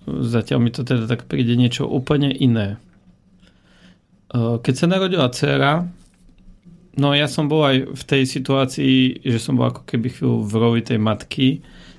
[0.08, 2.80] zatiaľ mi to teda tak príde niečo úplne iné.
[4.34, 5.88] Keď sa narodila dcera,
[6.96, 10.54] no ja som bol aj v tej situácii, že som bol ako keby chvíľu v
[10.56, 11.48] rovi tej matky,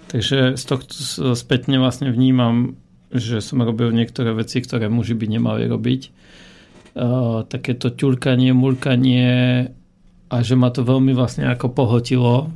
[0.09, 0.93] takže z tohto
[1.37, 2.77] spätne vlastne vnímam
[3.09, 6.03] že som robil niektoré veci, ktoré muži by nemali robiť.
[6.99, 9.31] Uh, takéto ťulkanie, mulkanie
[10.29, 12.53] a že ma to veľmi vlastne ako pohotilo,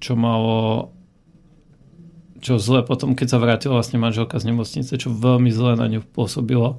[0.00, 0.90] čo malo
[2.44, 6.04] čo zle potom, keď sa vrátila vlastne manželka z nemocnice, čo veľmi zle na ňu
[6.04, 6.76] pôsobilo.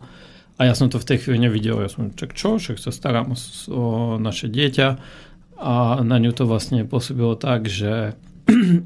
[0.61, 1.81] A ja som to v tej chvíli nevidel.
[1.81, 4.87] Ja som, čak čo, však sa starám o, naše dieťa
[5.57, 5.73] a
[6.05, 8.13] na ňu to vlastne pôsobilo tak, že,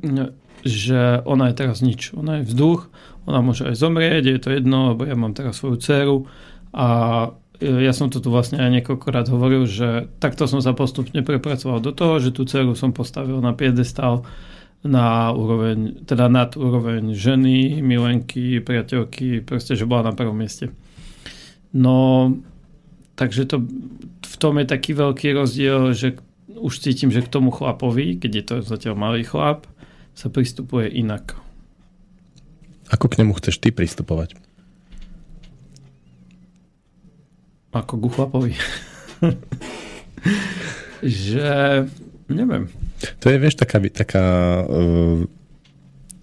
[0.63, 2.15] že ona je teraz nič.
[2.15, 2.88] Ona je vzduch,
[3.27, 6.17] ona môže aj zomrieť, je to jedno, lebo ja mám teraz svoju dceru
[6.71, 6.88] a
[7.59, 11.91] ja som to tu vlastne aj niekoľkokrát hovoril, že takto som sa postupne prepracoval do
[11.91, 14.23] toho, že tú dceru som postavil na piedestal
[14.84, 20.71] na úroveň, teda nad úroveň ženy, milenky, priateľky, proste, že bola na prvom mieste.
[21.75, 22.32] No,
[23.19, 23.67] takže to,
[24.23, 26.15] v tom je taký veľký rozdiel, že
[26.55, 29.67] už cítim, že k tomu chlapovi, keď je to zatiaľ malý chlap,
[30.15, 31.36] sa pristupuje inak.
[32.89, 34.34] Ako k nemu chceš ty pristupovať?
[37.69, 38.57] Ako ku chlapovi.
[41.05, 41.86] že
[42.25, 42.65] neviem.
[43.00, 44.26] To je, vieš, taká, taká
[44.68, 45.24] uh,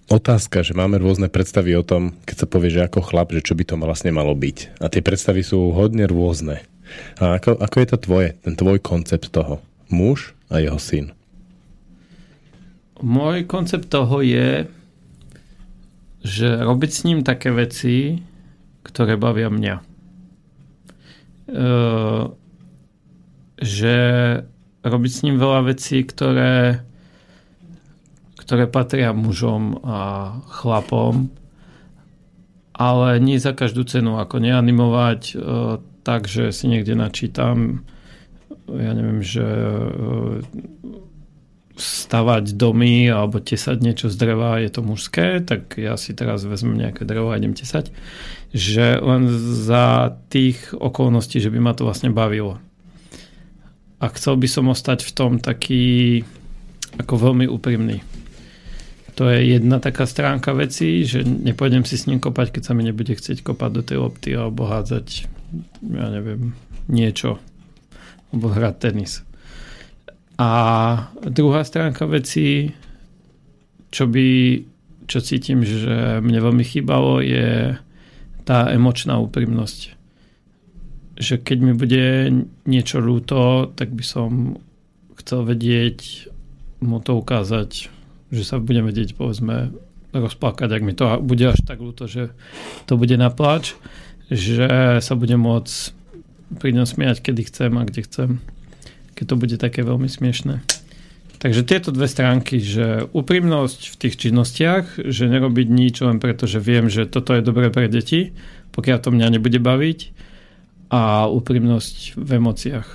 [0.07, 3.53] otázka, že máme rôzne predstavy o tom, keď sa povie, že ako chlap, že čo
[3.57, 4.79] by to vlastne malo byť.
[4.79, 6.63] A tie predstavy sú hodne rôzne.
[7.19, 9.59] A ako, ako je to tvoje, ten tvoj koncept toho?
[9.91, 11.11] Muž a jeho syn.
[12.97, 14.65] Môj koncept toho je,
[16.25, 18.23] že robiť s ním také veci,
[18.81, 19.75] ktoré bavia mňa.
[19.77, 19.83] E,
[23.61, 23.95] že
[24.83, 26.83] robiť s ním veľa vecí, ktoré,
[28.37, 29.99] ktoré patria mužom a
[30.49, 31.29] chlapom,
[32.77, 35.35] ale nie za každú cenu, ako neanimovať e,
[36.05, 37.81] tak, že si niekde načítam,
[38.69, 39.89] ja neviem, že e,
[41.77, 46.77] stavať domy alebo tesať niečo z dreva je to mužské, tak ja si teraz vezmem
[46.77, 47.93] nejaké drevo a idem tesať.
[48.53, 49.23] Že len
[49.53, 52.57] za tých okolností, že by ma to vlastne bavilo.
[53.97, 56.21] A chcel by som ostať v tom taký
[57.01, 58.05] ako veľmi úprimný.
[59.17, 62.85] To je jedna taká stránka veci, že nepôjdem si s ním kopať, keď sa mi
[62.85, 65.25] nebude chcieť kopať do tej lopty alebo hádzať
[65.81, 66.53] ja neviem,
[66.91, 67.39] niečo.
[68.31, 69.23] Alebo hrať tenis.
[70.37, 70.49] A
[71.25, 72.69] druhá stránka veci,
[73.89, 74.27] čo by,
[75.09, 77.73] čo cítim, že mne veľmi chýbalo, je
[78.45, 79.96] tá emočná úprimnosť.
[81.17, 82.05] Že keď mi bude
[82.69, 84.61] niečo ľúto, tak by som
[85.17, 86.29] chcel vedieť
[86.77, 87.89] mu to ukázať,
[88.29, 89.73] že sa budem vedieť, povedzme,
[90.13, 92.29] rozplakať, ak mi to bude až tak ľúto, že
[92.85, 93.73] to bude na plač,
[94.29, 95.75] že sa budem môcť
[96.61, 98.29] pri ňom smiať, kedy chcem a kde chcem
[99.17, 100.61] keď to bude také veľmi smiešné.
[101.37, 106.61] Takže tieto dve stránky, že úprimnosť v tých činnostiach, že nerobiť nič len preto, že
[106.61, 108.37] viem, že toto je dobré pre deti,
[108.73, 109.99] pokiaľ to mňa nebude baviť
[110.87, 112.87] a úprimnosť v emóciách.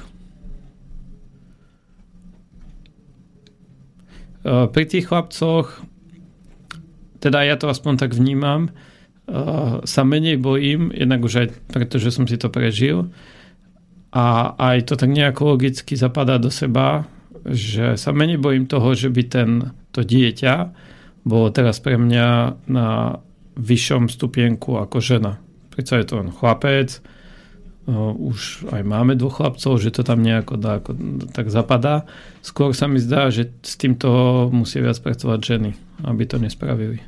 [4.42, 5.84] E, pri tých chlapcoch,
[7.20, 8.70] teda ja to aspoň tak vnímam, e,
[9.84, 13.12] sa menej bojím, jednak už aj preto, že som si to prežil,
[14.12, 17.08] a aj to tak nejako logicky zapadá do seba,
[17.48, 20.54] že sa menej bojím toho, že by ten, to dieťa
[21.24, 22.28] bolo teraz pre mňa
[22.68, 23.16] na
[23.56, 25.40] vyššom stupienku ako žena.
[25.72, 27.00] Prečo je to len chlapec,
[27.90, 30.94] už aj máme dvoch chlapcov, že to tam nejako dá, ako,
[31.34, 32.06] tak zapadá.
[32.38, 34.06] Skôr sa mi zdá, že s týmto
[34.54, 35.70] musí viac pracovať ženy,
[36.06, 37.02] aby to nespravili.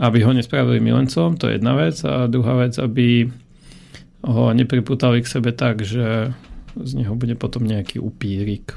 [0.00, 2.00] Aby ho nespravili milencom, to je jedna vec.
[2.08, 3.28] A druhá vec, aby
[4.24, 6.32] ho nepriputali k sebe tak, že
[6.80, 8.72] z neho bude potom nejaký upírik,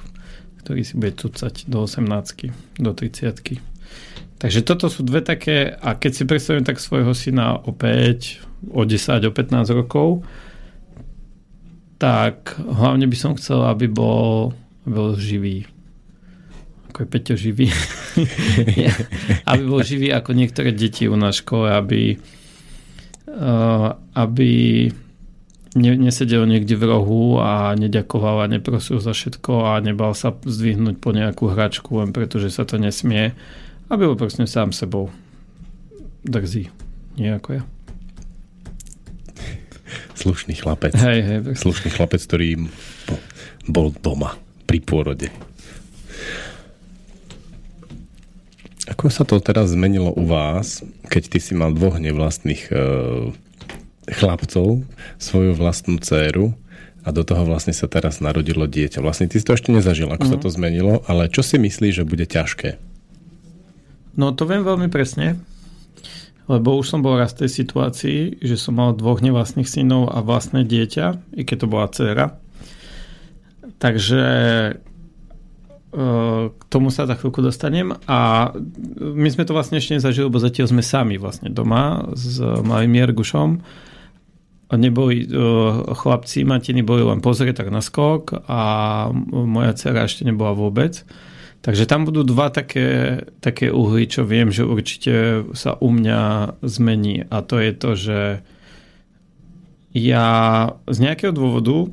[0.63, 2.51] ktorý si bude tucať do 18
[2.83, 3.71] do 30
[4.43, 8.83] Takže toto sú dve také, a keď si predstavím tak svojho syna o 5, o
[8.83, 10.27] 10, o 15 rokov,
[12.03, 14.51] tak hlavne by som chcel, aby bol,
[14.83, 15.63] bol živý.
[16.91, 17.71] Ako je Peťo živý.
[19.49, 22.19] aby bol živý ako niektoré deti u nás škole, aby,
[23.31, 24.51] uh, aby
[25.79, 30.99] ne, nesedel niekde v rohu a neďakoval a neprosil za všetko a nebal sa zdvihnúť
[30.99, 33.31] po nejakú hračku len preto, že sa to nesmie
[33.87, 35.07] a bol proste sám sebou
[36.27, 36.67] drzí,
[37.15, 37.72] nie ako ja.
[40.13, 40.93] Slušný chlapec.
[40.95, 42.69] Hej, hej, Slušný chlapec, ktorý
[43.67, 44.35] bol doma
[44.69, 45.27] pri pôrode.
[48.91, 53.31] Ako sa to teraz zmenilo u vás, keď ty si mal dvoch nevlastných uh,
[54.11, 54.83] chlapcov,
[55.15, 56.51] svoju vlastnú dceru
[57.03, 58.99] a do toho vlastne sa teraz narodilo dieťa.
[58.99, 60.31] Vlastne ty si to ešte nezažil, ako mm.
[60.31, 60.55] sa to mhm.
[60.55, 62.75] zmenilo, ale čo si myslíš, že bude ťažké?
[64.13, 65.41] No to viem veľmi presne,
[66.47, 70.19] lebo už som bol raz v tej situácii, že som mal dvoch nevlastných synov a
[70.19, 72.25] vlastné dieťa, i keď to bola dcera.
[73.79, 74.23] Takže
[74.69, 74.73] e,
[76.51, 78.51] k tomu sa za chvíľku dostanem a
[78.99, 83.49] my sme to vlastne ešte nezažili, lebo zatiaľ sme sami vlastne doma s malým Jergušom
[84.77, 85.29] neboli
[85.93, 88.61] chlapci, matiny boli len pozrieť tak na skok a
[89.29, 91.05] moja dcera ešte nebola vôbec.
[91.63, 97.23] Takže tam budú dva také, také uhly, čo viem, že určite sa u mňa zmení.
[97.31, 98.19] A to je to, že
[99.95, 100.27] ja
[100.91, 101.87] z nejakého dôvodu,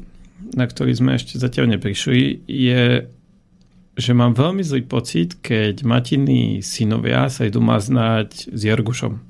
[0.58, 3.06] na ktorý sme ešte zatiaľ neprišli, je,
[3.94, 9.22] že mám veľmi zlý pocit, keď matiny synovia sa idú maznať s Jorgušom.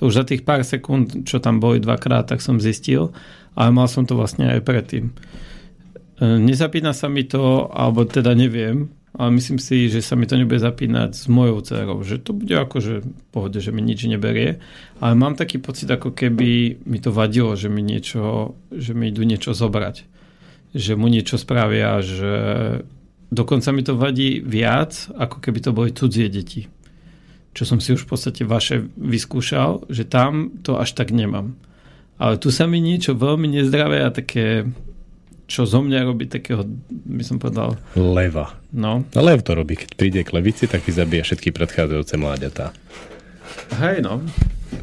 [0.00, 3.12] To už za tých pár sekúnd, čo tam boli dvakrát, tak som zistil,
[3.52, 5.12] ale mal som to vlastne aj predtým.
[5.12, 5.14] E,
[6.40, 10.58] nezapína sa mi to, alebo teda neviem, ale myslím si, že sa mi to nebude
[10.58, 12.94] zapínať s mojou dcerou, že to bude ako, že
[13.30, 14.58] pohode, že mi nič neberie,
[14.98, 19.22] ale mám taký pocit, ako keby mi to vadilo, že mi niečo, že mi idú
[19.22, 20.02] niečo zobrať,
[20.74, 22.34] že mu niečo spravia, že
[23.30, 26.66] dokonca mi to vadí viac, ako keby to boli cudzie deti.
[27.54, 31.54] Čo som si už v podstate vaše vyskúšal, že tam to až tak nemám.
[32.18, 34.66] Ale tu sa mi niečo veľmi nezdravé a také,
[35.44, 37.76] čo zo mňa robí takého, by som povedal...
[37.96, 38.56] Leva.
[38.72, 39.04] No.
[39.12, 39.76] A lev to robí.
[39.76, 42.72] Keď príde k levici, tak zabíja všetky predchádzajúce mláďatá.
[43.80, 44.24] Hej, no.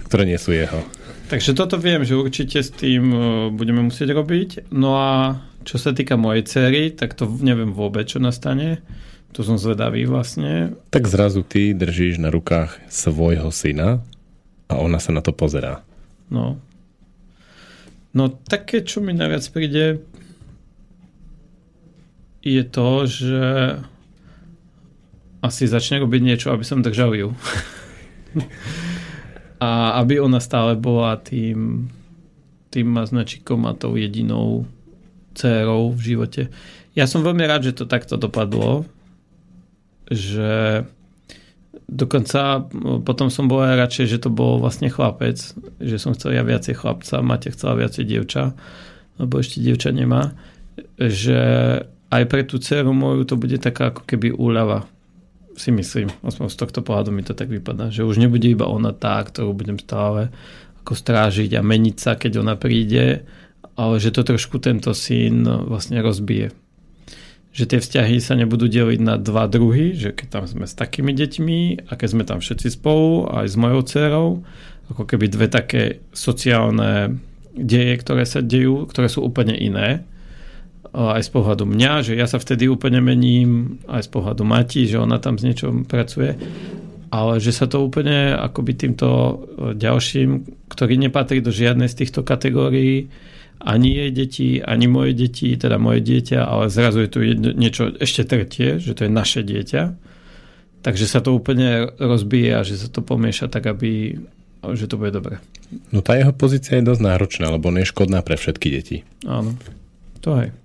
[0.06, 0.86] Ktoré nie sú jeho.
[1.32, 4.70] Takže toto viem, že určite s tým uh, budeme musieť robiť.
[4.76, 8.84] No a čo sa týka mojej cery, tak to neviem vôbec, čo nastane.
[9.32, 10.76] To som zvedavý vlastne.
[10.92, 14.04] Tak zrazu ty držíš na rukách svojho syna
[14.68, 15.88] a ona sa na to pozerá.
[16.28, 16.60] No.
[18.12, 20.04] No také, čo mi najviac príde,
[22.42, 23.46] je to, že
[25.42, 27.30] asi začne robiť niečo, aby som držal ju.
[29.62, 31.90] a aby ona stále bola tým
[32.72, 34.64] tým maznačikom a tou jedinou
[35.36, 36.44] dcérou v živote.
[36.96, 38.88] Ja som veľmi rád, že to takto dopadlo,
[40.08, 40.84] že
[41.92, 42.68] dokonca
[43.04, 45.36] potom som bol aj radšej, že to bol vlastne chlapec,
[45.84, 48.56] že som chcel ja viacej chlapca, Mate chcela viacej dievča,
[49.20, 50.32] lebo ešte dievča nemá,
[50.96, 51.40] že
[52.12, 54.86] aj pre tú dceru moju to bude taká ako keby úľava
[55.56, 58.96] si myslím, aspoň z tohto pohľadu mi to tak vypadá, že už nebude iba ona
[58.96, 60.32] tá, ktorú budem stále
[60.82, 63.28] ako strážiť a meniť sa, keď ona príde,
[63.76, 66.56] ale že to trošku tento syn vlastne rozbije
[67.52, 71.12] že tie vzťahy sa nebudú deliť na dva druhy, že keď tam sme s takými
[71.12, 71.60] deťmi
[71.92, 74.28] a keď sme tam všetci spolu, aj s mojou dcerou,
[74.88, 77.20] ako keby dve také sociálne
[77.52, 80.08] deje, ktoré sa dejú, ktoré sú úplne iné.
[80.92, 85.00] Aj z pohľadu mňa, že ja sa vtedy úplne mením, aj z pohľadu Mati, že
[85.00, 86.36] ona tam s niečom pracuje.
[87.12, 89.40] Ale že sa to úplne akoby týmto
[89.76, 93.12] ďalším, ktorý nepatrí do žiadnej z týchto kategórií,
[93.62, 97.94] ani jej deti, ani moje deti, teda moje dieťa, ale zrazu je tu jedno, niečo
[97.94, 99.84] ešte tretie, že to je naše dieťa.
[100.82, 104.18] Takže sa to úplne rozbije a že sa to pomieša tak, aby
[104.62, 105.42] že to bude dobre.
[105.90, 108.98] No tá jeho pozícia je dosť náročná, lebo on je škodná pre všetky deti.
[109.26, 109.58] Áno,
[110.22, 110.61] to aj.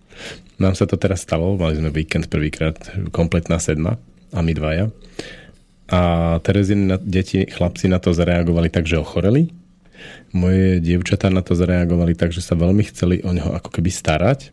[0.56, 2.76] Nám sa to teraz stalo, mali sme víkend prvýkrát,
[3.12, 4.00] kompletná sedma
[4.32, 4.88] a my dvaja.
[5.86, 6.00] A
[6.42, 9.52] Tereziny deti, chlapci na to zareagovali tak, že ochoreli
[10.32, 14.52] moje dievčatá na to zareagovali tak, že sa veľmi chceli o neho ako keby starať,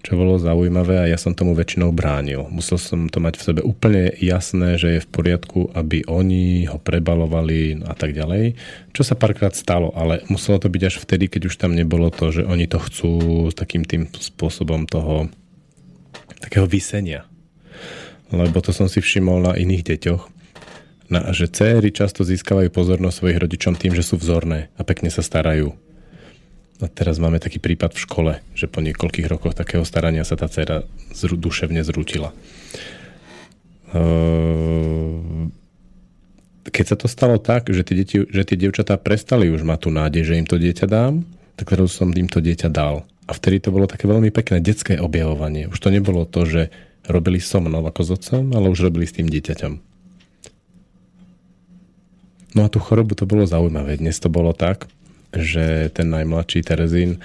[0.00, 2.46] čo bolo zaujímavé a ja som tomu väčšinou bránil.
[2.48, 6.80] Musel som to mať v sebe úplne jasné, že je v poriadku, aby oni ho
[6.80, 8.56] prebalovali a tak ďalej.
[8.96, 12.32] Čo sa párkrát stalo, ale muselo to byť až vtedy, keď už tam nebolo to,
[12.32, 13.12] že oni to chcú
[13.52, 15.28] takým tým spôsobom toho
[16.40, 17.26] takého vysenia.
[18.30, 20.22] Lebo to som si všimol na iných deťoch,
[21.08, 25.24] na, že céry často získavajú pozornosť svojich rodičom tým, že sú vzorné a pekne sa
[25.24, 25.72] starajú.
[26.78, 30.46] A teraz máme taký prípad v škole, že po niekoľkých rokoch takého starania sa tá
[30.46, 32.30] dcera zru, duševne zrútila.
[33.90, 35.50] Ehm,
[36.70, 39.90] keď sa to stalo tak, že tie, deti, že tie devčatá prestali už mať tú
[39.90, 41.26] nádej, že im to dieťa dám,
[41.58, 43.02] tak teraz som im to dieťa dal.
[43.26, 45.66] A vtedy to bolo také veľmi pekné detské objavovanie.
[45.66, 46.62] Už to nebolo to, že
[47.10, 49.72] robili so mnou ako s otcom, ale už robili s tým dieťaťom.
[52.56, 54.00] No a tú chorobu to bolo zaujímavé.
[54.00, 54.88] Dnes to bolo tak,
[55.32, 57.20] že ten najmladší Terezín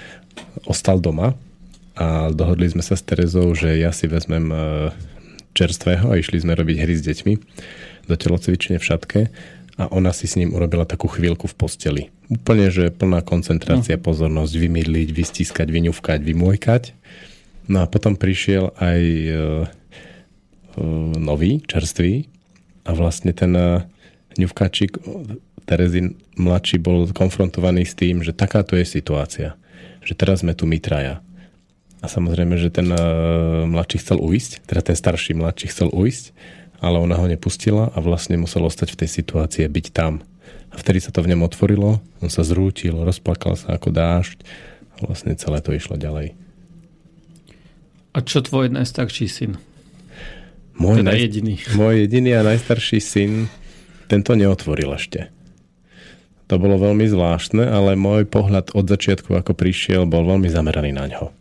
[0.68, 1.32] ostal doma
[1.94, 4.56] a dohodli sme sa s Terezou, že ja si vezmem e,
[5.54, 7.34] čerstvého a išli sme robiť hry s deťmi
[8.10, 9.20] do telocvične v šatke
[9.78, 12.02] a ona si s ním urobila takú chvíľku v posteli.
[12.30, 14.04] Úplne, že plná koncentrácia, no.
[14.04, 16.82] pozornosť, vymydliť, vystískať, vyňufkať, vymojkať.
[17.70, 19.34] No a potom prišiel aj uh,
[20.78, 22.28] uh, nový, čerstvý
[22.84, 23.56] a vlastne ten
[24.34, 24.98] Ňuvkačík,
[25.64, 29.56] Terezin mladší bol konfrontovaný s tým, že takáto je situácia.
[30.04, 31.24] Že teraz sme tu my traja.
[32.04, 36.36] A samozrejme, že ten uh, mladší chcel uísť, teda ten starší mladší chcel uísť,
[36.84, 40.20] ale ona ho nepustila a vlastne musel ostať v tej situácii byť tam.
[40.68, 44.44] A vtedy sa to v ňom otvorilo, on sa zrútil, rozplakal sa ako dážď
[45.00, 46.36] a vlastne celé to išlo ďalej.
[48.12, 49.56] A čo tvoj najstarší syn?
[50.76, 51.18] Môj, teda naj...
[51.24, 51.54] jediný.
[51.78, 53.48] môj jediný a najstarší syn
[54.10, 55.32] tento neotvoril ešte.
[56.52, 61.08] To bolo veľmi zvláštne, ale môj pohľad od začiatku, ako prišiel, bol veľmi zameraný na
[61.08, 61.32] ňo.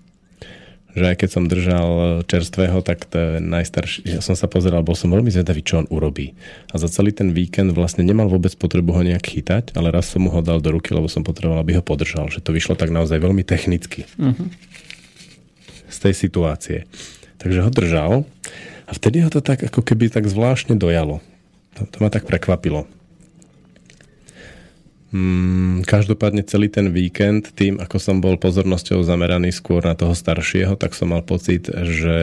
[0.93, 1.89] Že aj keď som držal
[2.29, 6.37] čerstvého, tak ten najstarší, ja som sa pozeral, bol som veľmi zvedavý, čo on urobí.
[6.69, 10.21] A za celý ten víkend vlastne nemal vôbec potrebu ho nejak chytať, ale raz som
[10.21, 12.29] mu ho dal do ruky, lebo som potreboval, aby ho podržal.
[12.29, 14.05] Že to vyšlo tak naozaj veľmi technicky.
[14.21, 14.47] Uh-huh.
[15.89, 16.85] Z tej situácie.
[17.41, 18.13] Takže ho držal
[18.85, 21.19] a vtedy ho to tak ako keby tak zvláštne dojalo.
[21.75, 22.85] To, to ma tak prekvapilo.
[25.13, 30.73] Hmm, každopádne celý ten víkend, tým ako som bol pozornosťou zameraný skôr na toho staršieho,
[30.73, 32.21] tak som mal pocit, že,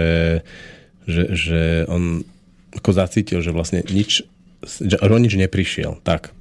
[1.06, 2.26] že, že on
[2.74, 4.26] ako zacítil, že vlastne nič,
[4.66, 6.02] že o nič neprišiel.
[6.02, 6.34] Tak.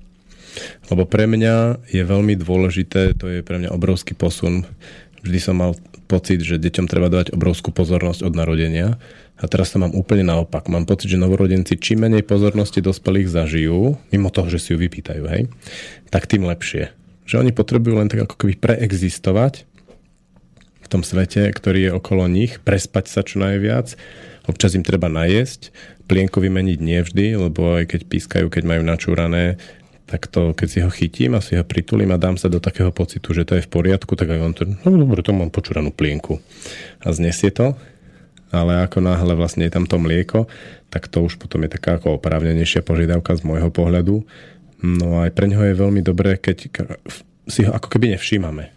[0.90, 4.66] Lebo pre mňa je veľmi dôležité, to je pre mňa obrovský posun.
[5.22, 5.78] Vždy som mal
[6.10, 8.98] pocit, že deťom treba dať obrovskú pozornosť od narodenia
[9.40, 10.68] a teraz to mám úplne naopak.
[10.68, 15.24] Mám pocit, že novorodenci čím menej pozornosti dospelých zažijú, mimo toho, že si ju vypýtajú,
[15.32, 15.48] hej,
[16.12, 16.92] tak tým lepšie.
[17.24, 19.64] Že oni potrebujú len tak ako keby preexistovať
[20.84, 23.96] v tom svete, ktorý je okolo nich, prespať sa čo najviac,
[24.50, 25.72] občas im treba najesť,
[26.10, 29.62] plienko vymeniť nie vždy, lebo aj keď pískajú, keď majú načúrané,
[30.10, 32.90] tak to, keď si ho chytím a si ho pritulím a dám sa do takého
[32.90, 35.94] pocitu, že to je v poriadku, tak aj on to, no dobre, to mám počúranú
[35.94, 36.42] plienku.
[37.06, 37.78] A znesie to
[38.50, 40.50] ale ako náhle vlastne je tam to mlieko,
[40.90, 44.26] tak to už potom je taká ako oprávnenejšia požiadavka z môjho pohľadu.
[44.82, 46.74] No aj pre ňoho je veľmi dobré, keď
[47.46, 48.74] si ho ako keby nevšímame.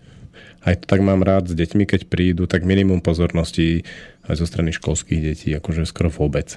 [0.63, 3.83] Aj to tak mám rád s deťmi, keď prídu, tak minimum pozornosti
[4.31, 6.55] aj zo strany školských detí, akože skoro vôbec.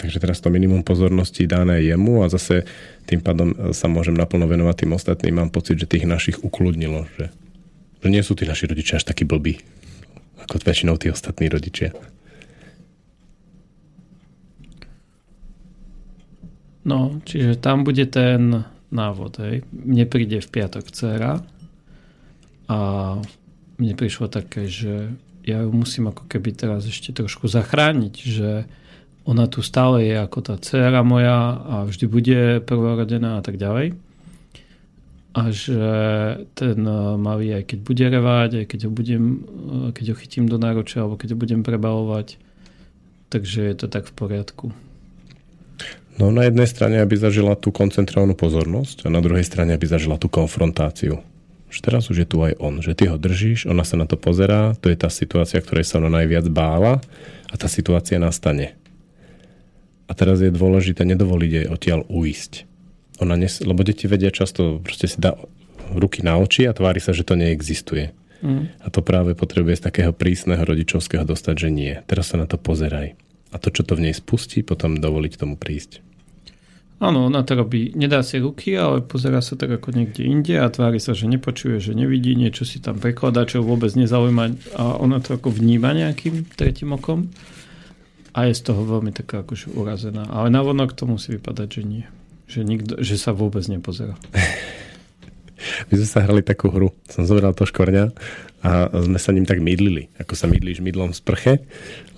[0.00, 2.64] Takže teraz to minimum pozornosti dané jemu a zase
[3.04, 5.44] tým pádom sa môžem naplno venovať tým ostatným.
[5.44, 7.28] Mám pocit, že tých našich ukludnilo, že,
[8.00, 9.60] že nie sú tí naši rodičia až takí blbí,
[10.46, 11.92] ako väčšinou tí ostatní rodičia.
[16.80, 19.62] No, čiže tam bude ten návod, hej.
[19.70, 21.44] Mne príde v piatok dcera
[22.66, 22.78] a
[23.76, 25.12] mne prišlo také, že
[25.44, 28.50] ja ju musím ako keby teraz ešte trošku zachrániť, že
[29.24, 33.94] ona tu stále je ako tá dcera moja a vždy bude prvorodená a tak ďalej.
[35.30, 35.78] A že
[36.58, 40.50] ten eh, malý, aj keď bude revať, aj keď ho, budem, eh, keď ho chytím
[40.50, 42.34] do náročia, alebo keď ho budem prebalovať,
[43.30, 44.66] takže je to tak v poriadku.
[46.18, 50.20] No na jednej strane, aby zažila tú koncentrovanú pozornosť a na druhej strane, aby zažila
[50.20, 51.22] tú konfrontáciu.
[51.70, 54.18] Že teraz už je tu aj on, že ty ho držíš, ona sa na to
[54.18, 56.98] pozerá, to je tá situácia, ktorej sa ona najviac bála
[57.48, 58.74] a tá situácia nastane.
[60.10, 62.66] A teraz je dôležité nedovoliť jej odtiaľ uísť.
[63.20, 65.36] Ona nes- lebo deti vedia často, proste si dá
[65.92, 68.16] ruky na oči a tvári sa, že to neexistuje.
[68.40, 68.72] Mm.
[68.80, 71.92] A to práve potrebuje z takého prísneho rodičovského dostať, že nie.
[72.08, 73.12] Teraz sa na to pozeraj.
[73.52, 76.00] A to, čo to v nej spustí, potom dovoliť tomu prísť.
[77.00, 80.68] Áno, ona to robí, nedá si ruky, ale pozera sa tak ako niekde inde a
[80.68, 85.16] tvári sa, že nepočuje, že nevidí, niečo si tam prekladá, čo vôbec nezaujíma a ona
[85.24, 87.32] to ako vníma nejakým tretím okom
[88.36, 90.28] a je z toho veľmi taká akože urazená.
[90.28, 92.04] Ale navonok to musí vypadať, že nie.
[92.50, 94.18] Že, nikto, že sa vôbec nepozerá.
[95.88, 96.90] My sme sa hrali takú hru.
[97.06, 98.10] Som zobral to škorňa
[98.60, 101.54] a sme sa ním tak mydlili, ako sa mydlíš mydlom z prche,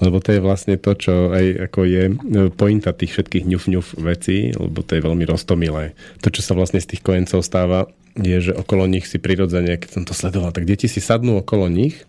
[0.02, 2.14] lebo to je vlastne to, čo aj ako je e,
[2.50, 5.94] pointa tých všetkých ňuf ňuf vecí, lebo to je veľmi roztomilé.
[6.26, 7.86] To, čo sa vlastne z tých kojencov stáva,
[8.18, 11.70] je, že okolo nich si prirodzene, keď som to sledoval, tak deti si sadnú okolo
[11.70, 12.02] nich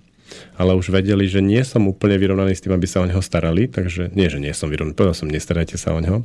[0.56, 3.70] ale už vedeli, že nie som úplne vyrovnaný s tým, aby sa o neho starali,
[3.70, 6.22] takže nie, že nie som vyrovnaný, povedal som, nestarajte sa o neho,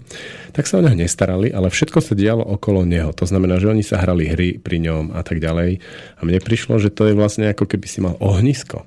[0.52, 3.10] tak sa o neho nestarali, ale všetko sa dialo okolo neho.
[3.16, 5.80] To znamená, že oni sa hrali hry pri ňom a tak ďalej.
[6.18, 8.84] A mne prišlo, že to je vlastne ako keby si mal ohnisko.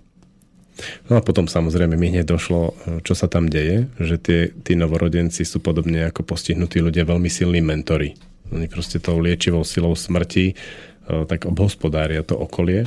[1.09, 2.73] No a potom samozrejme mi hneď došlo,
[3.05, 7.61] čo sa tam deje, že tie, tí novorodenci sú podobne ako postihnutí ľudia veľmi silní
[7.61, 8.17] mentori.
[8.51, 10.57] Oni proste tou liečivou silou smrti
[11.05, 12.85] tak obhospodária to okolie.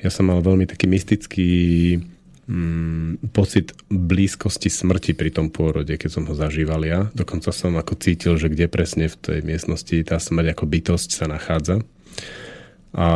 [0.00, 1.50] Ja som mal veľmi taký mystický
[2.46, 7.00] mm, pocit blízkosti smrti pri tom pôrode, keď som ho zažíval ja.
[7.12, 11.26] Dokonca som ako cítil, že kde presne v tej miestnosti tá smrť ako bytosť sa
[11.26, 11.82] nachádza.
[12.96, 13.08] A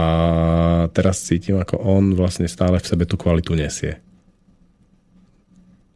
[0.93, 3.97] teraz cítim, ako on vlastne stále v sebe tú kvalitu nesie.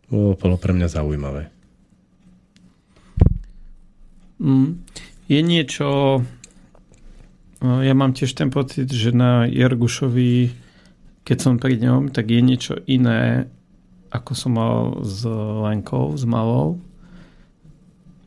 [0.09, 1.53] Bolo pre mňa zaujímavé.
[4.41, 4.85] Mm.
[5.25, 6.21] Je niečo,
[7.65, 10.53] ja mám tiež ten pocit, že na Jergušovi,
[11.25, 13.49] keď som pri ňom, tak je niečo iné,
[14.13, 15.25] ako som mal s
[15.65, 16.83] Lenkou, s malou,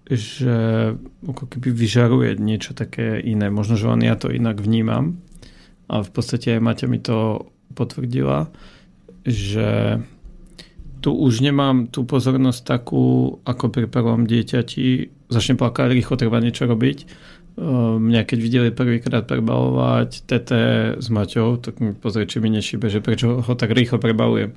[0.08, 0.96] že
[1.28, 3.52] ako keby vyžaruje niečo také iné.
[3.52, 5.20] Možno, že on ja to inak vnímam,
[5.92, 8.50] ale v podstate aj Maťa mi to potvrdila,
[9.28, 10.00] že
[11.04, 15.14] tu už nemám tú pozornosť takú, ako pri prvom dieťati.
[15.30, 16.98] Začne plakať, rýchlo treba niečo robiť
[17.58, 20.62] mňa keď videli prvýkrát prebalovať tete
[21.02, 24.54] s Maťou, tak mi pozrie, či mi nešibe, že prečo ho tak rýchlo prebalujem.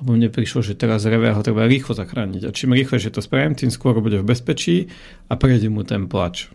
[0.00, 2.44] Lebo mne prišlo, že teraz reve ho treba rýchlo zachrániť.
[2.44, 4.92] A čím rýchlejšie to spravím, tým skôr bude v bezpečí
[5.30, 6.52] a prejde mu ten plač.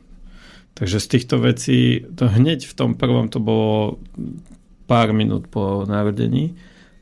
[0.77, 3.97] Takže z týchto vecí, to hneď v tom prvom to bolo
[4.85, 6.53] pár minút po narodení,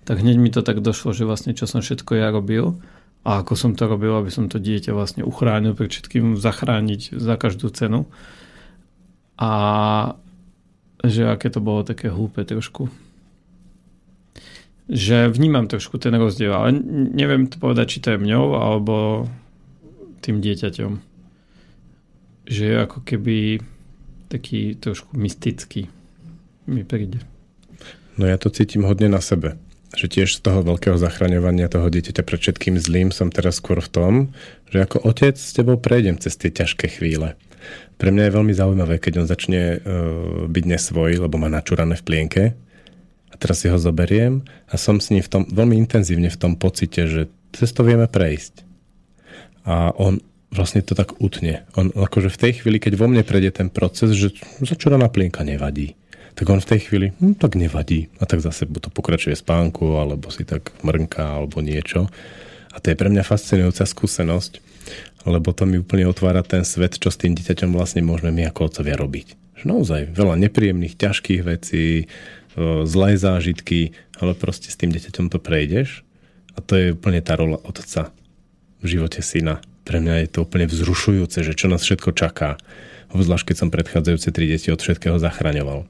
[0.07, 2.79] tak hneď mi to tak došlo, že vlastne čo som všetko ja robil
[3.27, 7.35] a ako som to robil, aby som to dieťa vlastne uchránil, pre všetkým zachrániť za
[7.35, 8.07] každú cenu
[9.37, 9.51] a
[11.05, 12.89] že aké to bolo také hlúpe trošku.
[14.89, 16.73] Že vnímam trošku ten rozdiel, ale
[17.13, 19.27] neviem to povedať, či to je mňou alebo
[20.25, 20.91] tým dieťaťom.
[22.47, 23.61] Že je ako keby
[24.27, 25.87] taký trošku mystický
[26.67, 27.23] mi príde.
[28.17, 29.55] No ja to cítim hodne na sebe.
[29.95, 33.91] Že tiež z toho veľkého zachraňovania toho dieťaťa pred všetkým zlým som teraz skôr v
[33.91, 34.13] tom,
[34.67, 37.37] že ako otec s tebou prejdem cez tie ťažké chvíle
[37.97, 42.05] pre mňa je veľmi zaujímavé, keď on začne uh, byť nesvoj, lebo má načúrané v
[42.05, 42.43] plienke.
[43.27, 46.53] A teraz si ho zoberiem a som s ním v tom, veľmi intenzívne v tom
[46.55, 48.63] pocite, že cez to vieme prejsť.
[49.67, 51.67] A on vlastne to tak utne.
[51.75, 54.31] On akože v tej chvíli, keď vo mne prejde ten proces, že
[54.63, 55.99] začúraná plienka nevadí,
[56.37, 58.07] tak on v tej chvíli, hm, tak nevadí.
[58.21, 62.07] A tak zase to pokračuje spánku, alebo si tak mrnká, alebo niečo.
[62.71, 64.61] A to je pre mňa fascinujúca skúsenosť,
[65.27, 68.71] lebo to mi úplne otvára ten svet, čo s tým dieťaťom vlastne môžeme my ako
[68.71, 69.35] otcovia robiť.
[69.59, 72.07] Že naozaj veľa nepríjemných, ťažkých vecí,
[72.87, 76.01] zlé zážitky, ale proste s tým dieťaťom to prejdeš
[76.57, 78.09] a to je úplne tá rola otca
[78.81, 79.61] v živote syna.
[79.85, 82.57] Pre mňa je to úplne vzrušujúce, že čo nás všetko čaká.
[83.13, 85.85] Obzvlášť, keď som predchádzajúce tri deti od všetkého zachraňoval.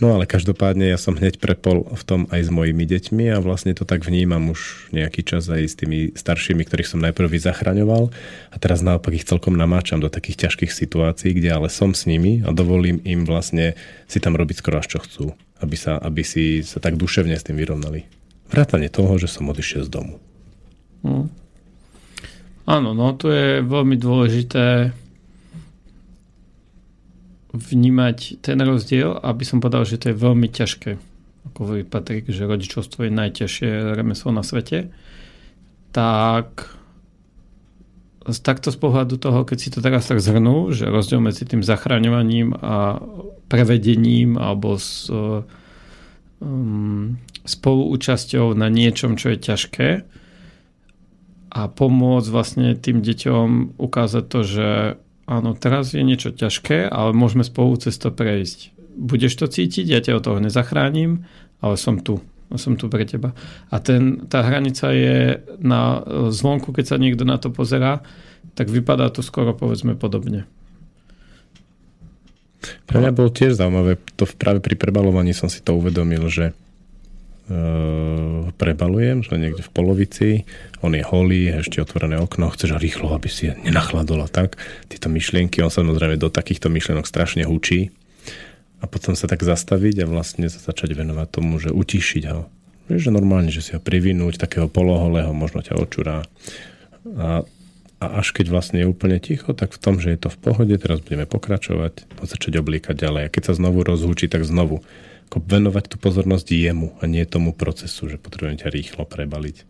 [0.00, 3.76] No ale každopádne ja som hneď prepol v tom aj s mojimi deťmi a vlastne
[3.76, 8.08] to tak vnímam už nejaký čas aj s tými staršími, ktorých som najprv zachraňoval
[8.50, 12.40] a teraz naopak ich celkom namáčam do takých ťažkých situácií, kde ale som s nimi
[12.44, 13.76] a dovolím im vlastne
[14.08, 15.24] si tam robiť skoro až čo chcú,
[15.60, 18.08] aby sa, aby si sa tak duševne s tým vyrovnali.
[18.50, 20.14] Vrátane toho, že som odišiel z domu.
[21.06, 21.30] Hmm.
[22.68, 24.94] Áno, no to je veľmi dôležité
[27.50, 30.90] vnímať ten rozdiel, aby som povedal, že to je veľmi ťažké.
[31.50, 34.94] Ako hovorí Patrik, že rodičovstvo je najťažšie remeslo na svete.
[35.90, 36.78] Tak
[38.38, 42.54] takto z pohľadu toho, keď si to teraz tak zhrnú, že rozdiel medzi tým zachraňovaním
[42.54, 43.02] a
[43.50, 45.42] prevedením alebo s um,
[47.42, 49.88] spoluúčasťou na niečom, čo je ťažké
[51.50, 54.68] a pomôcť vlastne tým deťom ukázať to, že
[55.30, 58.74] áno, teraz je niečo ťažké, ale môžeme spolu cez to prejsť.
[58.98, 61.22] Budeš to cítiť, ja ťa od toho nezachránim,
[61.62, 62.18] ale som tu.
[62.58, 63.30] Som tu pre teba.
[63.70, 66.02] A ten, tá hranica je na
[66.34, 68.02] zvonku, keď sa niekto na to pozerá,
[68.58, 70.50] tak vypadá to skoro povedzme podobne.
[72.90, 76.52] Pre mňa bolo tiež zaujímavé, to práve pri prebalovaní som si to uvedomil, že
[78.54, 80.28] prebalujem, že niekde v polovici,
[80.86, 84.54] on je holý, ešte otvorené okno, chceš rýchlo, aby si nenachladol a tak.
[84.86, 87.90] Tieto myšlienky, on sa samozrejme do takýchto myšlienok strašne hučí
[88.78, 92.46] a potom sa tak zastaviť a vlastne sa začať venovať tomu, že utišiť ho.
[92.86, 96.26] Že normálne, že si ho privinúť, takého poloholého, možno ťa očurá.
[97.18, 97.42] A,
[97.98, 100.74] a až keď vlastne je úplne ticho, tak v tom, že je to v pohode,
[100.78, 103.22] teraz budeme pokračovať, a začať oblíkať ďalej.
[103.26, 104.86] A keď sa znovu rozhúči, tak znovu
[105.30, 109.62] ako venovať tú pozornosť jemu a nie tomu procesu, že potrebujem ťa rýchlo prebaliť.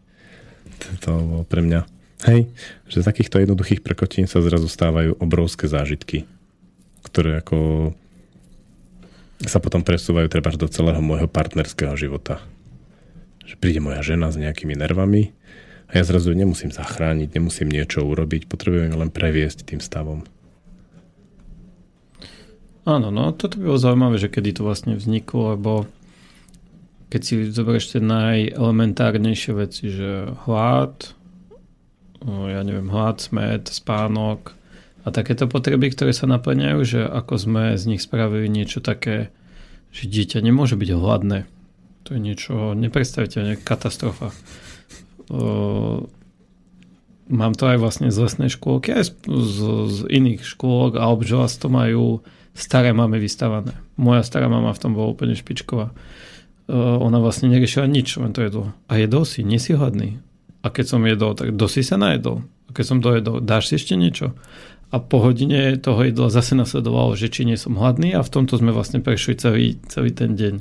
[1.05, 1.85] To bolo pre mňa.
[2.25, 2.49] Hej,
[2.89, 6.25] že z takýchto jednoduchých prekotín sa zrazu stávajú obrovské zážitky,
[7.05, 7.93] ktoré ako
[9.45, 12.41] sa potom presúvajú treba do celého môjho partnerského života.
[13.45, 15.37] Že príde moja žena s nejakými nervami
[15.93, 20.25] a ja zrazu nemusím zachrániť, nemusím niečo urobiť, potrebujem len previesť tým stavom.
[22.89, 25.73] Áno, no toto by bolo zaujímavé, že kedy to vlastne vzniklo, lebo
[27.11, 31.13] keď si zoberieš tie najelementárnejšie veci, že hlad,
[32.25, 34.55] ja neviem, hlad, smet, spánok
[35.05, 39.35] a takéto potreby, ktoré sa naplňajú, že ako sme z nich spravili niečo také,
[39.91, 41.51] že dieťa nemôže byť hladné.
[42.07, 44.31] To je niečo nepredstaviteľné, katastrofa.
[47.29, 49.57] mám to aj vlastne z lesnej škôlky, aj z, z,
[49.89, 52.07] z iných škôlok a obžalosť to majú
[52.55, 53.77] staré máme vystavané.
[53.95, 55.93] Moja stará mama v tom bola úplne špičková.
[56.71, 58.65] Uh, ona vlastne neriešila nič, len to jedlo.
[58.87, 60.23] A jedol si, nie si hladný.
[60.63, 62.47] A keď som jedol, tak dosi sa najedol.
[62.69, 64.37] A keď som dojedol, dáš si ešte niečo?
[64.91, 68.59] A po hodine toho jedla zase nasledovalo, že či nie som hladný a v tomto
[68.59, 70.55] sme vlastne prešli celý, celý ten deň.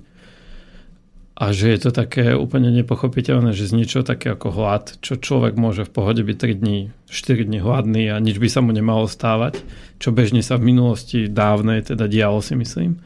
[1.39, 5.55] A že je to také úplne nepochopiteľné, že z niečo také ako hlad, čo človek
[5.55, 6.77] môže v pohode byť 3 dní,
[7.07, 9.63] 4 dní hladný a nič by sa mu nemalo stávať,
[10.03, 12.99] čo bežne sa v minulosti dávnej teda dialo si myslím,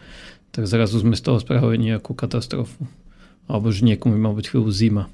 [0.49, 2.89] tak zrazu sme z toho spravili nejakú katastrofu.
[3.45, 5.13] Alebo že niekomu mal byť chvíľu zima.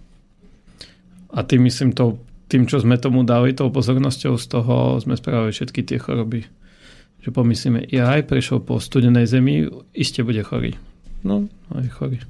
[1.36, 5.52] A tým myslím to, tým, čo sme tomu dali, tou pozornosťou z toho sme spravili
[5.52, 6.48] všetky tie choroby.
[7.20, 10.80] Že pomyslíme, ja aj prešiel po studenej zemi, iste bude chorý.
[11.28, 12.24] No, aj chorý.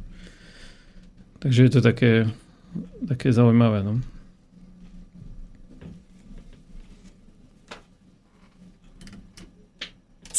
[1.39, 2.27] Takže je to také,
[3.07, 3.83] také zaujímavé.
[3.83, 4.03] No.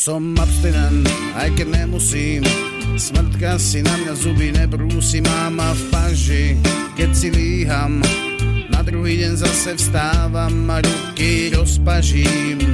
[0.01, 1.05] Som abstinent,
[1.37, 2.41] aj keď nemusím
[2.97, 6.45] Smrtka si na mňa zuby nebrúsi Máma v paži,
[6.97, 8.01] keď si líham
[8.73, 12.65] Na druhý deň zase vstávam A ruky rozpažím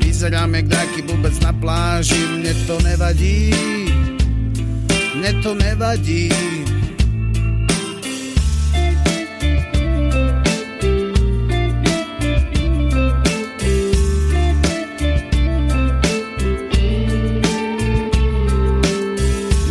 [0.00, 3.87] Vyzerám jak taký vôbec na pláži Mne to nevadí
[5.18, 6.30] Mne to nevadí.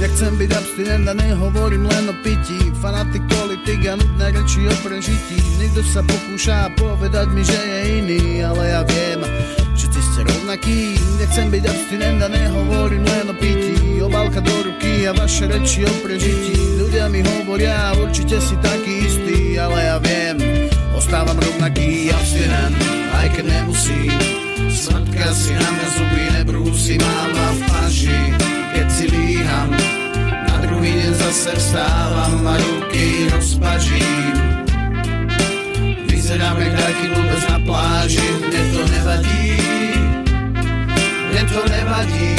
[0.03, 2.59] Nechcem byť abstinent a nehovorím len o pití.
[2.83, 5.39] Fanatik, politik a nutné reči o prežití.
[5.63, 9.23] Niekto sa pokúša povedať mi, že je iný Ale ja viem,
[9.79, 10.99] všetci ste rovnakí.
[11.23, 13.76] Nechcem byť abstinent a nehovorím len o pití
[14.18, 16.57] Obálka do ruky a vaše reči o prežití.
[16.82, 20.41] Ľudia mi hovoria, určite si taký istý Ale ja viem,
[20.97, 22.74] ostávam rovnaký abstinent
[23.13, 24.18] Aj keď nemusím.
[24.74, 28.22] Smrtka si na mňa zuby nebrúsi Máva v paži,
[28.74, 29.70] keď si líham.
[30.65, 34.34] Druhý deň zase vstávam a ruky rozpažím.
[36.09, 39.53] Vyzerám jak dajky vôbec na pláži Mne to nevadí.
[41.05, 42.38] Mne to nevadí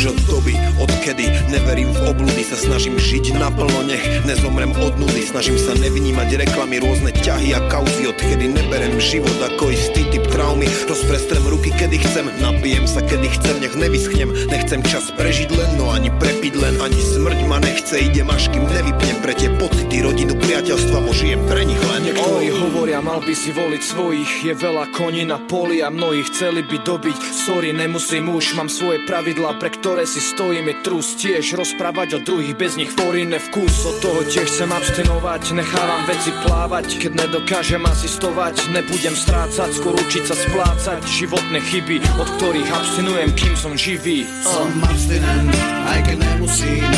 [0.00, 5.28] už od doby, odkedy neverím v obludy Sa snažím žiť naplno, nech nezomrem od nudy.
[5.28, 10.64] Snažím sa nevnímať reklamy, rôzne ťahy a kauzy Odkedy neberem život ako istý typ traumy.
[10.88, 15.92] Rozprestrem ruky, kedy chcem, napijem sa, kedy chcem Nech nevyschnem, nechcem čas prežiť len No
[15.92, 19.20] ani prepiť len, ani smrť ma nechce Idem až kým nevypnem.
[19.20, 22.08] Pre tie pocity Rodinu, priateľstva, možijem pre nich len.
[22.08, 24.48] Niektorí hovoria, mal by si voliť svojich.
[24.48, 27.18] Je veľa koní na poli a mnohí chceli by dobiť.
[27.36, 32.14] Sorry, nemusím už, mám svoje pravidlá, pre ktoré ktoré si stojím je trus tiež Rozprávať
[32.14, 32.94] o druhých, bez nich.
[32.94, 39.66] Foríne vkus Od toho tiež chcem abstinovať, nechávam veci plávať Keď nedokážem asistovať, nebudem strácať
[39.74, 44.30] Skôr učiť sa splácať životné chyby Od ktorých abstinujem, kým som živý.
[44.46, 45.50] Som abstinent,
[45.90, 46.90] aj keď nemusím.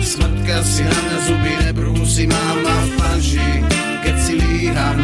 [0.00, 3.50] Smrtka si na mňa zuby nebrúsi Mám ma v panži,
[4.00, 4.96] keď si líham.